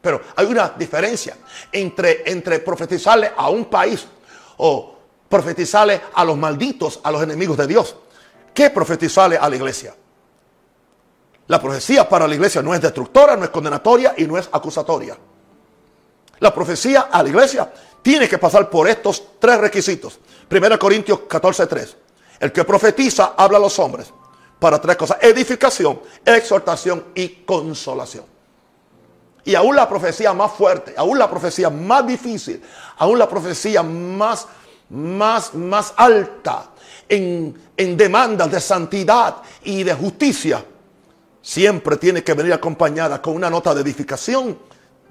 Pero 0.00 0.20
hay 0.36 0.46
una 0.46 0.70
diferencia 0.70 1.36
entre, 1.72 2.30
entre 2.30 2.58
profetizarle 2.60 3.32
a 3.36 3.48
un 3.48 3.64
país 3.66 4.06
o 4.56 4.96
profetizarle 5.28 6.00
a 6.14 6.24
los 6.24 6.36
malditos, 6.36 7.00
a 7.02 7.10
los 7.10 7.22
enemigos 7.22 7.56
de 7.56 7.66
Dios. 7.66 7.96
¿Qué 8.58 8.70
profetizarle 8.70 9.38
a 9.38 9.48
la 9.48 9.54
iglesia? 9.54 9.94
La 11.46 11.62
profecía 11.62 12.08
para 12.08 12.26
la 12.26 12.34
iglesia 12.34 12.60
no 12.60 12.74
es 12.74 12.80
destructora, 12.80 13.36
no 13.36 13.44
es 13.44 13.50
condenatoria 13.50 14.14
y 14.16 14.24
no 14.24 14.36
es 14.36 14.48
acusatoria. 14.50 15.16
La 16.40 16.52
profecía 16.52 17.02
a 17.02 17.22
la 17.22 17.28
iglesia 17.28 17.72
tiene 18.02 18.28
que 18.28 18.36
pasar 18.36 18.68
por 18.68 18.88
estos 18.88 19.38
tres 19.38 19.58
requisitos. 19.58 20.18
1 20.50 20.76
Corintios 20.76 21.20
14:3. 21.28 21.94
El 22.40 22.50
que 22.50 22.64
profetiza 22.64 23.34
habla 23.36 23.58
a 23.58 23.60
los 23.60 23.78
hombres 23.78 24.12
para 24.58 24.80
tres 24.80 24.96
cosas. 24.96 25.18
Edificación, 25.20 26.00
exhortación 26.24 27.04
y 27.14 27.28
consolación. 27.44 28.24
Y 29.44 29.54
aún 29.54 29.76
la 29.76 29.88
profecía 29.88 30.32
más 30.32 30.50
fuerte, 30.50 30.94
aún 30.96 31.16
la 31.16 31.30
profecía 31.30 31.70
más 31.70 32.04
difícil, 32.04 32.60
aún 32.96 33.20
la 33.20 33.28
profecía 33.28 33.84
más, 33.84 34.48
más, 34.90 35.54
más 35.54 35.94
alta 35.96 36.70
en, 37.08 37.96
demandas 37.96 38.50
de 38.50 38.60
santidad 38.60 39.36
y 39.64 39.82
de 39.82 39.94
justicia, 39.94 40.64
siempre 41.40 41.96
tiene 41.96 42.22
que 42.22 42.34
venir 42.34 42.52
acompañada 42.52 43.22
con 43.22 43.34
una 43.34 43.48
nota 43.48 43.74
de 43.74 43.80
edificación, 43.80 44.58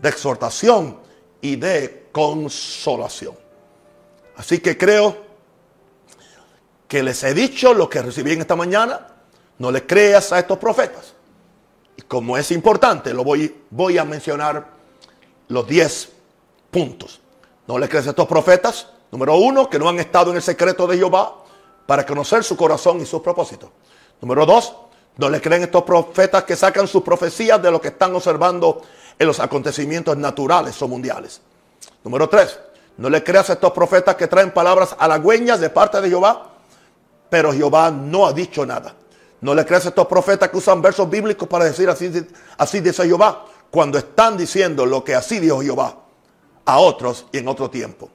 de 0.01 0.09
exhortación 0.09 0.99
y 1.41 1.55
de 1.55 2.07
consolación. 2.11 3.35
Así 4.35 4.59
que 4.59 4.77
creo 4.77 5.25
que 6.87 7.01
les 7.01 7.23
he 7.23 7.33
dicho 7.33 7.73
lo 7.73 7.89
que 7.89 8.01
recibí 8.01 8.33
en 8.33 8.41
esta 8.41 8.55
mañana. 8.55 9.07
No 9.57 9.71
le 9.71 9.85
creas 9.85 10.31
a 10.31 10.39
estos 10.39 10.59
profetas. 10.59 11.13
Y 11.97 12.03
como 12.03 12.37
es 12.37 12.51
importante, 12.51 13.13
lo 13.13 13.23
voy, 13.23 13.63
voy 13.71 13.97
a 13.97 14.05
mencionar 14.05 14.67
los 15.47 15.67
10 15.67 16.09
puntos. 16.69 17.19
No 17.67 17.79
le 17.79 17.89
creas 17.89 18.05
a 18.05 18.11
estos 18.11 18.27
profetas. 18.27 18.87
Número 19.11 19.35
uno, 19.37 19.67
que 19.67 19.79
no 19.79 19.89
han 19.89 19.99
estado 19.99 20.29
en 20.29 20.37
el 20.37 20.43
secreto 20.43 20.85
de 20.85 20.97
Jehová 20.97 21.46
para 21.88 22.05
conocer 22.05 22.43
su 22.43 22.55
corazón 22.55 23.01
y 23.01 23.05
sus 23.05 23.21
propósitos. 23.21 23.71
Número 24.21 24.45
dos, 24.45 24.75
no 25.17 25.29
le 25.29 25.41
creen 25.41 25.63
estos 25.63 25.83
profetas 25.83 26.43
que 26.43 26.55
sacan 26.55 26.88
sus 26.88 27.01
profecías 27.01 27.59
de 27.61 27.71
lo 27.71 27.81
que 27.81 27.88
están 27.88 28.13
observando 28.13 28.83
en 29.17 29.25
los 29.25 29.39
acontecimientos 29.39 30.15
naturales 30.15 30.79
o 30.81 30.88
mundiales. 30.88 31.41
Número 32.03 32.29
tres, 32.29 32.59
no 32.97 33.09
le 33.09 33.23
creas 33.23 33.49
a 33.49 33.53
estos 33.53 33.71
profetas 33.71 34.15
que 34.15 34.27
traen 34.27 34.51
palabras 34.51 34.95
halagüeñas 34.99 35.59
de 35.59 35.69
parte 35.69 36.01
de 36.01 36.09
Jehová, 36.09 36.51
pero 37.29 37.51
Jehová 37.51 37.89
no 37.89 38.27
ha 38.27 38.33
dicho 38.33 38.65
nada. 38.65 38.93
No 39.41 39.55
le 39.55 39.65
creas 39.65 39.85
a 39.85 39.89
estos 39.89 40.07
profetas 40.07 40.49
que 40.49 40.57
usan 40.57 40.81
versos 40.81 41.09
bíblicos 41.09 41.47
para 41.47 41.65
decir 41.65 41.89
así, 41.89 42.11
así 42.57 42.79
dice 42.79 43.03
Jehová, 43.05 43.45
cuando 43.71 43.97
están 43.97 44.38
diciendo 44.38 44.85
lo 44.85 45.03
que 45.03 45.15
así 45.15 45.39
dijo 45.39 45.61
Jehová 45.61 45.95
a 46.65 46.79
otros 46.79 47.25
y 47.31 47.38
en 47.38 47.47
otro 47.47 47.69
tiempo. 47.69 48.09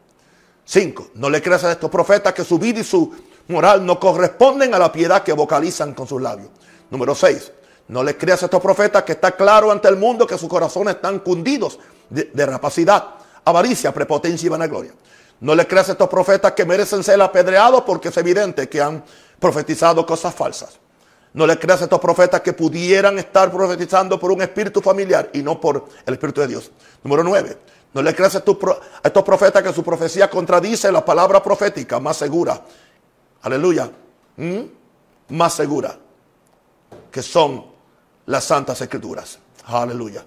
Cinco, 0.64 1.08
no 1.14 1.28
le 1.30 1.42
creas 1.42 1.64
a 1.64 1.72
estos 1.72 1.90
profetas 1.90 2.32
que 2.32 2.44
su 2.44 2.58
vida 2.58 2.80
y 2.80 2.84
su 2.84 3.12
moral 3.48 3.84
no 3.84 3.98
corresponden 3.98 4.74
a 4.74 4.78
la 4.78 4.92
piedad 4.92 5.22
que 5.22 5.32
vocalizan 5.32 5.94
con 5.94 6.06
sus 6.06 6.20
labios. 6.20 6.50
Número 6.90 7.14
seis, 7.14 7.52
no 7.88 8.02
le 8.02 8.16
creas 8.16 8.42
a 8.42 8.46
estos 8.46 8.60
profetas 8.60 9.02
que 9.02 9.12
está 9.12 9.32
claro 9.32 9.70
ante 9.70 9.88
el 9.88 9.96
mundo 9.96 10.26
que 10.26 10.38
sus 10.38 10.48
corazones 10.48 10.96
están 10.96 11.18
cundidos 11.20 11.78
de, 12.08 12.46
rapacidad, 12.46 13.04
avaricia, 13.44 13.92
prepotencia 13.92 14.46
y 14.46 14.50
vanagloria. 14.50 14.92
No 15.40 15.54
le 15.54 15.66
creas 15.66 15.88
a 15.88 15.92
estos 15.92 16.08
profetas 16.08 16.52
que 16.52 16.64
merecen 16.64 17.02
ser 17.02 17.20
apedreados 17.20 17.82
porque 17.82 18.08
es 18.08 18.16
evidente 18.16 18.68
que 18.68 18.80
han 18.80 19.04
profetizado 19.38 20.06
cosas 20.06 20.34
falsas. 20.34 20.78
No 21.34 21.46
le 21.46 21.58
creas 21.58 21.80
a 21.80 21.84
estos 21.84 21.98
profetas 21.98 22.42
que 22.42 22.52
pudieran 22.52 23.18
estar 23.18 23.50
profetizando 23.50 24.20
por 24.20 24.30
un 24.30 24.42
espíritu 24.42 24.80
familiar 24.80 25.30
y 25.32 25.42
no 25.42 25.60
por 25.60 25.86
el 26.06 26.14
espíritu 26.14 26.42
de 26.42 26.48
Dios. 26.48 26.70
Número 27.02 27.24
9. 27.24 27.58
No 27.94 28.02
le 28.02 28.14
creas 28.14 28.36
a 28.36 28.38
estos 28.38 29.22
profetas 29.24 29.62
que 29.62 29.72
su 29.72 29.82
profecía 29.82 30.30
contradice 30.30 30.90
la 30.92 31.04
palabra 31.04 31.42
profética 31.42 32.00
más 32.00 32.16
segura. 32.16 32.62
Aleluya. 33.42 33.90
¿Mm? 34.36 34.60
Más 35.30 35.54
segura. 35.54 35.96
Que 37.10 37.22
son 37.22 37.64
las 38.26 38.44
santas 38.44 38.80
escrituras. 38.80 39.38
Aleluya. 39.66 40.24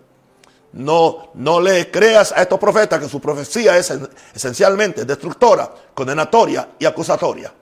No, 0.73 1.31
no 1.35 1.61
le 1.61 1.89
creas 1.89 2.33
a 2.33 2.41
estos 2.41 2.59
profetas 2.59 2.99
que 2.99 3.07
su 3.07 3.21
profecía 3.21 3.77
es 3.77 3.93
esencialmente 4.33 5.05
destructora, 5.05 5.73
condenatoria 5.93 6.71
y 6.77 6.85
acusatoria. 6.85 7.53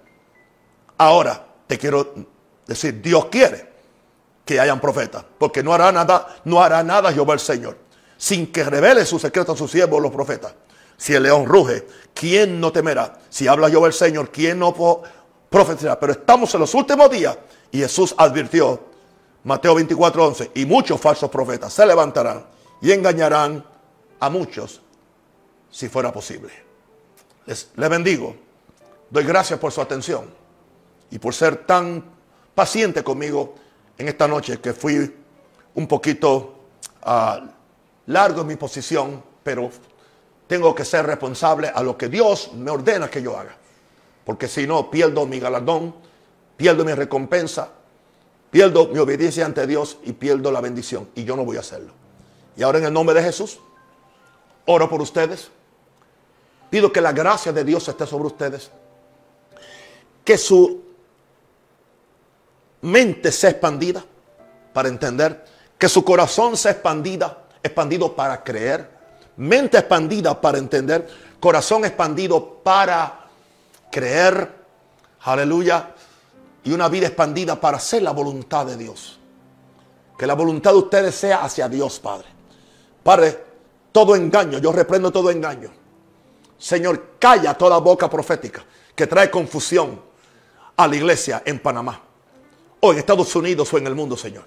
Ahora, 0.97 1.45
te 1.67 1.77
quiero 1.77 2.13
decir, 2.65 3.01
Dios 3.01 3.25
quiere 3.25 3.71
que 4.43 4.59
hayan 4.59 4.81
profetas, 4.81 5.23
porque 5.37 5.61
no 5.61 5.73
hará 5.73 5.91
nada, 5.91 6.37
no 6.45 6.61
hará 6.61 6.83
nada 6.83 7.13
Jehová 7.13 7.35
el 7.35 7.39
Señor, 7.39 7.77
sin 8.17 8.51
que 8.51 8.63
revele 8.63 9.05
su 9.05 9.19
secreto 9.19 9.51
a 9.51 9.57
sus 9.57 9.71
siervos 9.71 10.01
los 10.01 10.11
profetas. 10.11 10.53
Si 10.97 11.13
el 11.13 11.23
león 11.23 11.45
ruge, 11.45 11.87
¿quién 12.13 12.59
no 12.59 12.71
temerá? 12.71 13.19
Si 13.29 13.47
habla 13.47 13.69
Jehová 13.69 13.87
el 13.87 13.93
Señor, 13.93 14.31
¿quién 14.31 14.59
no 14.59 14.73
Pero 15.53 16.13
estamos 16.13 16.51
en 16.55 16.61
los 16.61 16.73
últimos 16.73 17.11
días 17.11 17.37
y 17.71 17.77
Jesús 17.77 18.15
advirtió, 18.17 18.79
Mateo 19.43 19.75
24, 19.75 20.27
11, 20.27 20.51
y 20.55 20.65
muchos 20.65 20.99
falsos 20.99 21.29
profetas 21.29 21.71
se 21.71 21.85
levantarán 21.85 22.43
y 22.81 22.91
engañarán 22.91 23.63
a 24.19 24.29
muchos 24.31 24.81
si 25.69 25.89
fuera 25.89 26.11
posible. 26.11 26.51
Les, 27.45 27.69
bendigo. 27.75 28.35
Doy 29.11 29.25
gracias 29.25 29.59
por 29.59 29.71
su 29.71 29.79
atención 29.79 30.25
y 31.11 31.19
por 31.19 31.35
ser 31.35 31.67
tan 31.67 32.03
paciente 32.55 33.03
conmigo 33.03 33.53
en 33.95 34.07
esta 34.07 34.27
noche 34.27 34.59
que 34.59 34.73
fui 34.73 35.15
un 35.75 35.87
poquito 35.87 36.55
ah, 37.03 37.41
largo 38.07 38.41
en 38.41 38.47
mi 38.47 38.55
posición, 38.55 39.23
pero 39.43 39.69
tengo 40.47 40.73
que 40.73 40.83
ser 40.83 41.05
responsable 41.05 41.67
a 41.67 41.83
lo 41.83 41.95
que 41.95 42.09
Dios 42.09 42.53
me 42.55 42.71
ordena 42.71 43.07
que 43.07 43.21
yo 43.21 43.37
haga. 43.37 43.55
Porque 44.25 44.47
si 44.47 44.65
no, 44.65 44.89
pierdo 44.89 45.25
mi 45.25 45.39
galardón, 45.39 45.93
pierdo 46.55 46.85
mi 46.85 46.93
recompensa, 46.93 47.69
pierdo 48.51 48.87
mi 48.87 48.99
obediencia 48.99 49.45
ante 49.45 49.67
Dios 49.67 49.97
y 50.03 50.13
pierdo 50.13 50.51
la 50.51 50.61
bendición. 50.61 51.09
Y 51.15 51.23
yo 51.23 51.35
no 51.35 51.43
voy 51.43 51.57
a 51.57 51.61
hacerlo. 51.61 51.93
Y 52.55 52.63
ahora 52.63 52.77
en 52.77 52.85
el 52.85 52.93
nombre 52.93 53.15
de 53.15 53.23
Jesús, 53.23 53.59
oro 54.65 54.89
por 54.89 55.01
ustedes. 55.01 55.49
Pido 56.69 56.91
que 56.91 57.01
la 57.01 57.11
gracia 57.11 57.51
de 57.51 57.63
Dios 57.63 57.87
esté 57.87 58.05
sobre 58.05 58.27
ustedes. 58.27 58.71
Que 60.23 60.37
su 60.37 60.81
mente 62.81 63.31
sea 63.31 63.49
expandida 63.49 64.03
para 64.71 64.89
entender. 64.89 65.45
Que 65.77 65.89
su 65.89 66.03
corazón 66.03 66.55
sea 66.55 66.71
expandida, 66.71 67.43
expandido 67.61 68.15
para 68.15 68.43
creer. 68.43 68.89
Mente 69.35 69.77
expandida 69.77 70.39
para 70.39 70.57
entender. 70.57 71.07
Corazón 71.39 71.85
expandido 71.85 72.61
para 72.63 73.22
creer. 73.93 74.49
Aleluya. 75.21 75.93
Y 76.63 76.71
una 76.73 76.89
vida 76.89 77.07
expandida 77.07 77.59
para 77.61 77.77
hacer 77.77 78.01
la 78.01 78.11
voluntad 78.11 78.65
de 78.65 78.75
Dios. 78.75 79.19
Que 80.17 80.25
la 80.25 80.33
voluntad 80.33 80.71
de 80.71 80.77
ustedes 80.77 81.15
sea 81.15 81.43
hacia 81.43 81.69
Dios, 81.69 81.99
Padre. 81.99 82.27
Padre, 83.03 83.43
todo 83.91 84.15
engaño, 84.15 84.57
yo 84.57 84.71
reprendo 84.71 85.11
todo 85.11 85.29
engaño. 85.29 85.69
Señor, 86.57 87.17
calla 87.19 87.53
toda 87.53 87.77
boca 87.77 88.09
profética 88.09 88.65
que 88.95 89.05
trae 89.07 89.29
confusión 89.29 90.01
a 90.75 90.87
la 90.87 90.95
iglesia 90.95 91.43
en 91.45 91.59
Panamá, 91.59 92.01
o 92.79 92.91
en 92.91 92.99
Estados 92.99 93.35
Unidos 93.35 93.71
o 93.73 93.77
en 93.77 93.87
el 93.87 93.95
mundo, 93.95 94.15
Señor. 94.17 94.45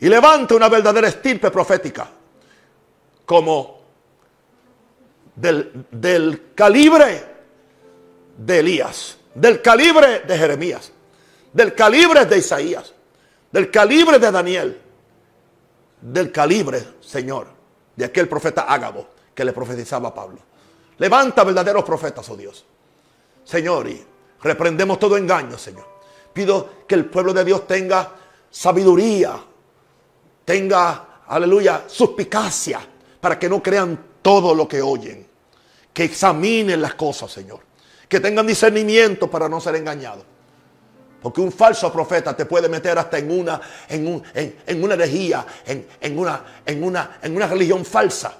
Y 0.00 0.08
levante 0.08 0.54
una 0.54 0.68
verdadera 0.68 1.08
estirpe 1.08 1.50
profética, 1.50 2.08
como 3.26 3.80
del, 5.36 5.86
del 5.90 6.54
calibre 6.54 7.39
de 8.40 8.58
Elías, 8.60 9.18
del 9.34 9.60
calibre 9.60 10.20
de 10.20 10.38
Jeremías, 10.38 10.90
del 11.52 11.74
calibre 11.74 12.24
de 12.24 12.38
Isaías, 12.38 12.94
del 13.52 13.70
calibre 13.70 14.18
de 14.18 14.30
Daniel, 14.30 14.80
del 16.00 16.32
calibre, 16.32 16.82
Señor, 17.00 17.48
de 17.94 18.06
aquel 18.06 18.28
profeta 18.28 18.62
Ágabo 18.62 19.08
que 19.34 19.44
le 19.44 19.52
profetizaba 19.52 20.08
a 20.08 20.14
Pablo. 20.14 20.38
Levanta 20.96 21.44
verdaderos 21.44 21.84
profetas, 21.84 22.28
oh 22.30 22.36
Dios. 22.36 22.64
Señor, 23.44 23.88
y 23.88 24.02
reprendemos 24.42 24.98
todo 24.98 25.18
engaño, 25.18 25.58
Señor. 25.58 25.86
Pido 26.32 26.84
que 26.88 26.94
el 26.94 27.06
pueblo 27.06 27.34
de 27.34 27.44
Dios 27.44 27.66
tenga 27.66 28.10
sabiduría, 28.50 29.38
tenga, 30.46 31.24
aleluya, 31.26 31.84
suspicacia, 31.86 32.80
para 33.20 33.38
que 33.38 33.50
no 33.50 33.62
crean 33.62 34.02
todo 34.22 34.54
lo 34.54 34.66
que 34.66 34.80
oyen. 34.80 35.28
Que 35.92 36.04
examinen 36.04 36.80
las 36.80 36.94
cosas, 36.94 37.30
Señor. 37.30 37.69
Que 38.10 38.20
tengan 38.20 38.46
discernimiento 38.46 39.30
para 39.30 39.48
no 39.48 39.60
ser 39.60 39.76
engañados. 39.76 40.24
Porque 41.22 41.40
un 41.40 41.52
falso 41.52 41.92
profeta 41.92 42.34
te 42.34 42.44
puede 42.44 42.68
meter 42.68 42.98
hasta 42.98 43.18
en 43.18 43.30
una, 43.30 43.60
en, 43.88 44.22
en, 44.34 44.82
una 44.82 44.94
herejía, 44.94 45.46
en, 45.64 46.18
una, 46.18 46.44
en, 46.66 46.82
una, 46.82 47.18
en 47.22 47.36
una 47.36 47.46
religión 47.46 47.84
falsa. 47.84 48.34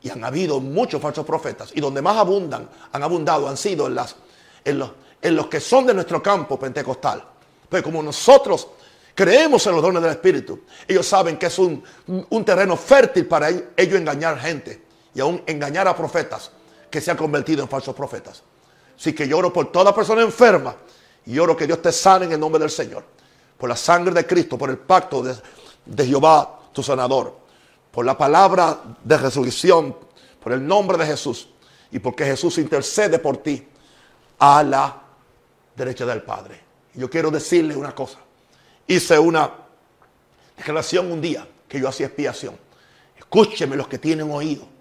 Y 0.00 0.10
han 0.10 0.24
habido 0.24 0.58
muchos 0.58 1.00
falsos 1.00 1.24
profetas. 1.24 1.70
Y 1.74 1.80
donde 1.80 2.02
más 2.02 2.16
abundan, 2.16 2.68
han 2.90 3.02
abundado, 3.02 3.48
han 3.48 3.56
sido 3.56 3.86
en, 3.86 3.94
las, 3.94 4.16
en, 4.64 4.78
los, 4.80 4.90
en 5.22 5.36
los 5.36 5.46
que 5.46 5.60
son 5.60 5.86
de 5.86 5.94
nuestro 5.94 6.22
campo 6.22 6.58
pentecostal. 6.58 7.22
Pero 7.68 7.84
como 7.84 8.02
nosotros 8.02 8.68
creemos 9.14 9.66
en 9.66 9.72
los 9.74 9.82
dones 9.82 10.02
del 10.02 10.12
Espíritu, 10.12 10.62
ellos 10.88 11.06
saben 11.06 11.36
que 11.36 11.46
es 11.46 11.58
un, 11.58 11.84
un 12.30 12.44
terreno 12.44 12.76
fértil 12.76 13.26
para 13.26 13.48
ellos 13.50 13.94
engañar 14.00 14.40
gente. 14.40 14.82
Y 15.14 15.20
aún 15.20 15.42
engañar 15.46 15.86
a 15.86 15.96
profetas 15.96 16.52
que 16.90 17.00
se 17.00 17.10
han 17.10 17.16
convertido 17.16 17.62
en 17.62 17.68
falsos 17.68 17.94
profetas. 17.94 18.42
Así 18.98 19.12
que 19.12 19.28
lloro 19.28 19.52
por 19.52 19.70
toda 19.70 19.94
persona 19.94 20.22
enferma 20.22 20.74
y 21.26 21.38
oro 21.38 21.56
que 21.56 21.66
Dios 21.66 21.80
te 21.82 21.92
sane 21.92 22.24
en 22.24 22.32
el 22.32 22.40
nombre 22.40 22.58
del 22.58 22.70
Señor. 22.70 23.04
Por 23.56 23.68
la 23.68 23.76
sangre 23.76 24.12
de 24.14 24.26
Cristo, 24.26 24.56
por 24.56 24.70
el 24.70 24.78
pacto 24.78 25.22
de, 25.22 26.06
Jehová, 26.06 26.60
tu 26.72 26.82
sanador. 26.82 27.36
Por 27.90 28.04
la 28.04 28.16
palabra 28.16 28.80
de 29.04 29.16
resurrección, 29.18 29.96
por 30.42 30.52
el 30.52 30.66
nombre 30.66 30.96
de 30.96 31.06
Jesús. 31.06 31.48
Y 31.90 31.98
porque 31.98 32.24
Jesús 32.24 32.58
intercede 32.58 33.18
por 33.18 33.38
ti 33.38 33.66
a 34.38 34.62
la 34.62 35.02
derecha 35.76 36.06
del 36.06 36.22
Padre. 36.22 36.60
Yo 36.94 37.10
quiero 37.10 37.30
decirle 37.30 37.76
una 37.76 37.94
cosa. 37.94 38.18
Hice 38.86 39.18
una 39.18 39.52
declaración 40.56 41.12
un 41.12 41.20
día 41.20 41.46
que 41.68 41.78
yo 41.78 41.88
hacía 41.88 42.06
expiación. 42.06 42.56
Escúcheme 43.16 43.76
los 43.76 43.86
que 43.86 43.98
tienen 43.98 44.30
oído. 44.30 44.77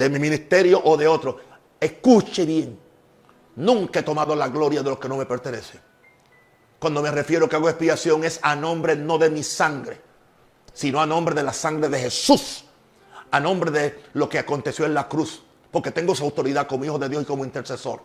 De 0.00 0.08
mi 0.08 0.18
ministerio 0.18 0.80
o 0.82 0.96
de 0.96 1.06
otro. 1.06 1.38
Escuche 1.78 2.46
bien. 2.46 2.80
Nunca 3.56 4.00
he 4.00 4.02
tomado 4.02 4.34
la 4.34 4.48
gloria 4.48 4.82
de 4.82 4.88
los 4.88 4.98
que 4.98 5.10
no 5.10 5.18
me 5.18 5.26
pertenece. 5.26 5.78
Cuando 6.78 7.02
me 7.02 7.10
refiero 7.10 7.46
que 7.46 7.56
hago 7.56 7.68
expiación 7.68 8.24
es 8.24 8.40
a 8.40 8.56
nombre 8.56 8.96
no 8.96 9.18
de 9.18 9.28
mi 9.28 9.42
sangre, 9.42 10.00
sino 10.72 11.02
a 11.02 11.06
nombre 11.06 11.34
de 11.34 11.42
la 11.42 11.52
sangre 11.52 11.90
de 11.90 11.98
Jesús, 11.98 12.64
a 13.30 13.40
nombre 13.40 13.70
de 13.70 14.04
lo 14.14 14.26
que 14.26 14.38
aconteció 14.38 14.86
en 14.86 14.94
la 14.94 15.06
cruz, 15.06 15.42
porque 15.70 15.90
tengo 15.90 16.14
esa 16.14 16.24
autoridad 16.24 16.66
como 16.66 16.86
hijo 16.86 16.98
de 16.98 17.10
Dios 17.10 17.24
y 17.24 17.26
como 17.26 17.44
intercesor. 17.44 18.02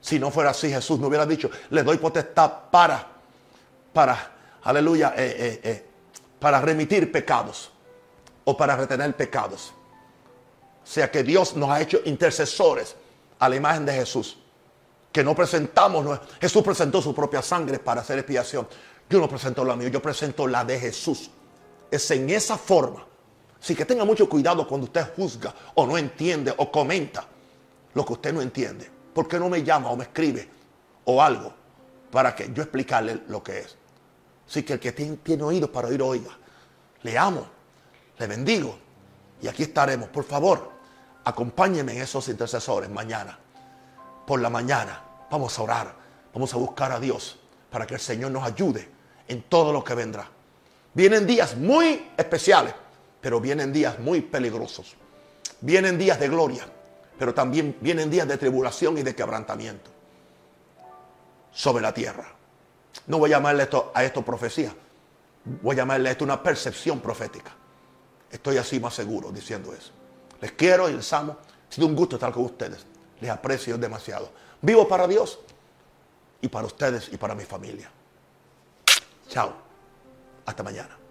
Si 0.00 0.18
no 0.18 0.30
fuera 0.30 0.48
así, 0.48 0.70
Jesús 0.70 0.98
me 0.98 1.08
hubiera 1.08 1.26
dicho, 1.26 1.50
le 1.68 1.82
doy 1.82 1.98
potestad 1.98 2.50
para, 2.70 3.06
para, 3.92 4.32
aleluya, 4.62 5.12
eh, 5.14 5.36
eh, 5.38 5.60
eh, 5.62 5.86
para 6.40 6.58
remitir 6.62 7.12
pecados 7.12 7.70
o 8.46 8.56
para 8.56 8.76
retener 8.76 9.14
pecados. 9.14 9.74
Sea 10.86 11.10
que 11.10 11.24
Dios 11.24 11.56
nos 11.56 11.68
ha 11.68 11.80
hecho 11.80 12.00
intercesores 12.04 12.94
a 13.40 13.48
la 13.48 13.56
imagen 13.56 13.84
de 13.84 13.92
Jesús. 13.92 14.38
Que 15.10 15.24
no 15.24 15.34
presentamos, 15.34 16.20
Jesús 16.40 16.62
presentó 16.62 17.02
su 17.02 17.12
propia 17.12 17.42
sangre 17.42 17.80
para 17.80 18.02
hacer 18.02 18.18
expiación. 18.18 18.68
Yo 19.10 19.18
no 19.18 19.28
presento 19.28 19.64
la 19.64 19.74
mía, 19.74 19.88
yo 19.88 20.00
presento 20.00 20.46
la 20.46 20.64
de 20.64 20.78
Jesús. 20.78 21.28
Es 21.90 22.08
en 22.12 22.30
esa 22.30 22.56
forma. 22.56 23.04
Así 23.60 23.74
que 23.74 23.84
tenga 23.84 24.04
mucho 24.04 24.28
cuidado 24.28 24.66
cuando 24.68 24.84
usted 24.84 25.12
juzga 25.16 25.52
o 25.74 25.86
no 25.86 25.98
entiende 25.98 26.54
o 26.56 26.70
comenta 26.70 27.26
lo 27.94 28.06
que 28.06 28.12
usted 28.12 28.32
no 28.32 28.40
entiende. 28.40 28.88
¿Por 29.12 29.26
qué 29.26 29.40
no 29.40 29.48
me 29.48 29.64
llama 29.64 29.90
o 29.90 29.96
me 29.96 30.04
escribe 30.04 30.48
o 31.04 31.20
algo 31.20 31.52
para 32.12 32.32
que 32.32 32.52
yo 32.52 32.62
explicarle 32.62 33.22
lo 33.26 33.42
que 33.42 33.58
es? 33.58 33.76
Así 34.48 34.62
que 34.62 34.74
el 34.74 34.78
que 34.78 34.92
tiene, 34.92 35.16
tiene 35.16 35.42
oídos 35.42 35.70
para 35.70 35.88
oír, 35.88 36.00
oiga. 36.00 36.30
Le 37.02 37.18
amo, 37.18 37.44
le 38.18 38.26
bendigo 38.28 38.78
y 39.42 39.48
aquí 39.48 39.64
estaremos. 39.64 40.10
Por 40.10 40.24
favor, 40.24 40.75
Acompáñenme 41.26 41.92
en 41.92 42.02
esos 42.02 42.28
intercesores 42.28 42.88
mañana. 42.88 43.36
Por 44.24 44.40
la 44.40 44.48
mañana 44.48 45.02
vamos 45.28 45.58
a 45.58 45.62
orar, 45.62 45.92
vamos 46.32 46.54
a 46.54 46.56
buscar 46.56 46.92
a 46.92 47.00
Dios 47.00 47.36
para 47.68 47.84
que 47.84 47.94
el 47.94 48.00
Señor 48.00 48.30
nos 48.30 48.44
ayude 48.44 48.88
en 49.26 49.42
todo 49.42 49.72
lo 49.72 49.82
que 49.82 49.96
vendrá. 49.96 50.28
Vienen 50.94 51.26
días 51.26 51.56
muy 51.56 52.10
especiales, 52.16 52.74
pero 53.20 53.40
vienen 53.40 53.72
días 53.72 53.98
muy 53.98 54.20
peligrosos. 54.20 54.94
Vienen 55.62 55.98
días 55.98 56.20
de 56.20 56.28
gloria, 56.28 56.64
pero 57.18 57.34
también 57.34 57.76
vienen 57.80 58.08
días 58.08 58.28
de 58.28 58.38
tribulación 58.38 58.96
y 58.96 59.02
de 59.02 59.16
quebrantamiento 59.16 59.90
sobre 61.50 61.82
la 61.82 61.92
tierra. 61.92 62.32
No 63.08 63.18
voy 63.18 63.32
a 63.32 63.38
llamarle 63.38 63.68
a 63.94 64.04
esto 64.04 64.24
profecía. 64.24 64.72
Voy 65.60 65.74
a 65.74 65.78
llamarle 65.78 66.08
a 66.08 66.12
esto 66.12 66.22
una 66.22 66.40
percepción 66.40 67.00
profética. 67.00 67.50
Estoy 68.30 68.58
así 68.58 68.78
más 68.78 68.94
seguro 68.94 69.32
diciendo 69.32 69.74
eso. 69.74 69.95
Les 70.40 70.52
quiero 70.52 70.88
y 70.88 70.94
les 70.94 71.12
amo. 71.12 71.36
Ha 71.68 71.72
sido 71.72 71.86
un 71.86 71.96
gusto 71.96 72.16
estar 72.16 72.32
con 72.32 72.44
ustedes. 72.44 72.84
Les 73.20 73.30
aprecio 73.30 73.78
demasiado. 73.78 74.30
Vivo 74.60 74.86
para 74.86 75.06
Dios 75.06 75.38
y 76.40 76.48
para 76.48 76.66
ustedes 76.66 77.08
y 77.12 77.16
para 77.16 77.34
mi 77.34 77.44
familia. 77.44 77.90
Chao. 79.28 79.52
Hasta 80.44 80.62
mañana. 80.62 81.05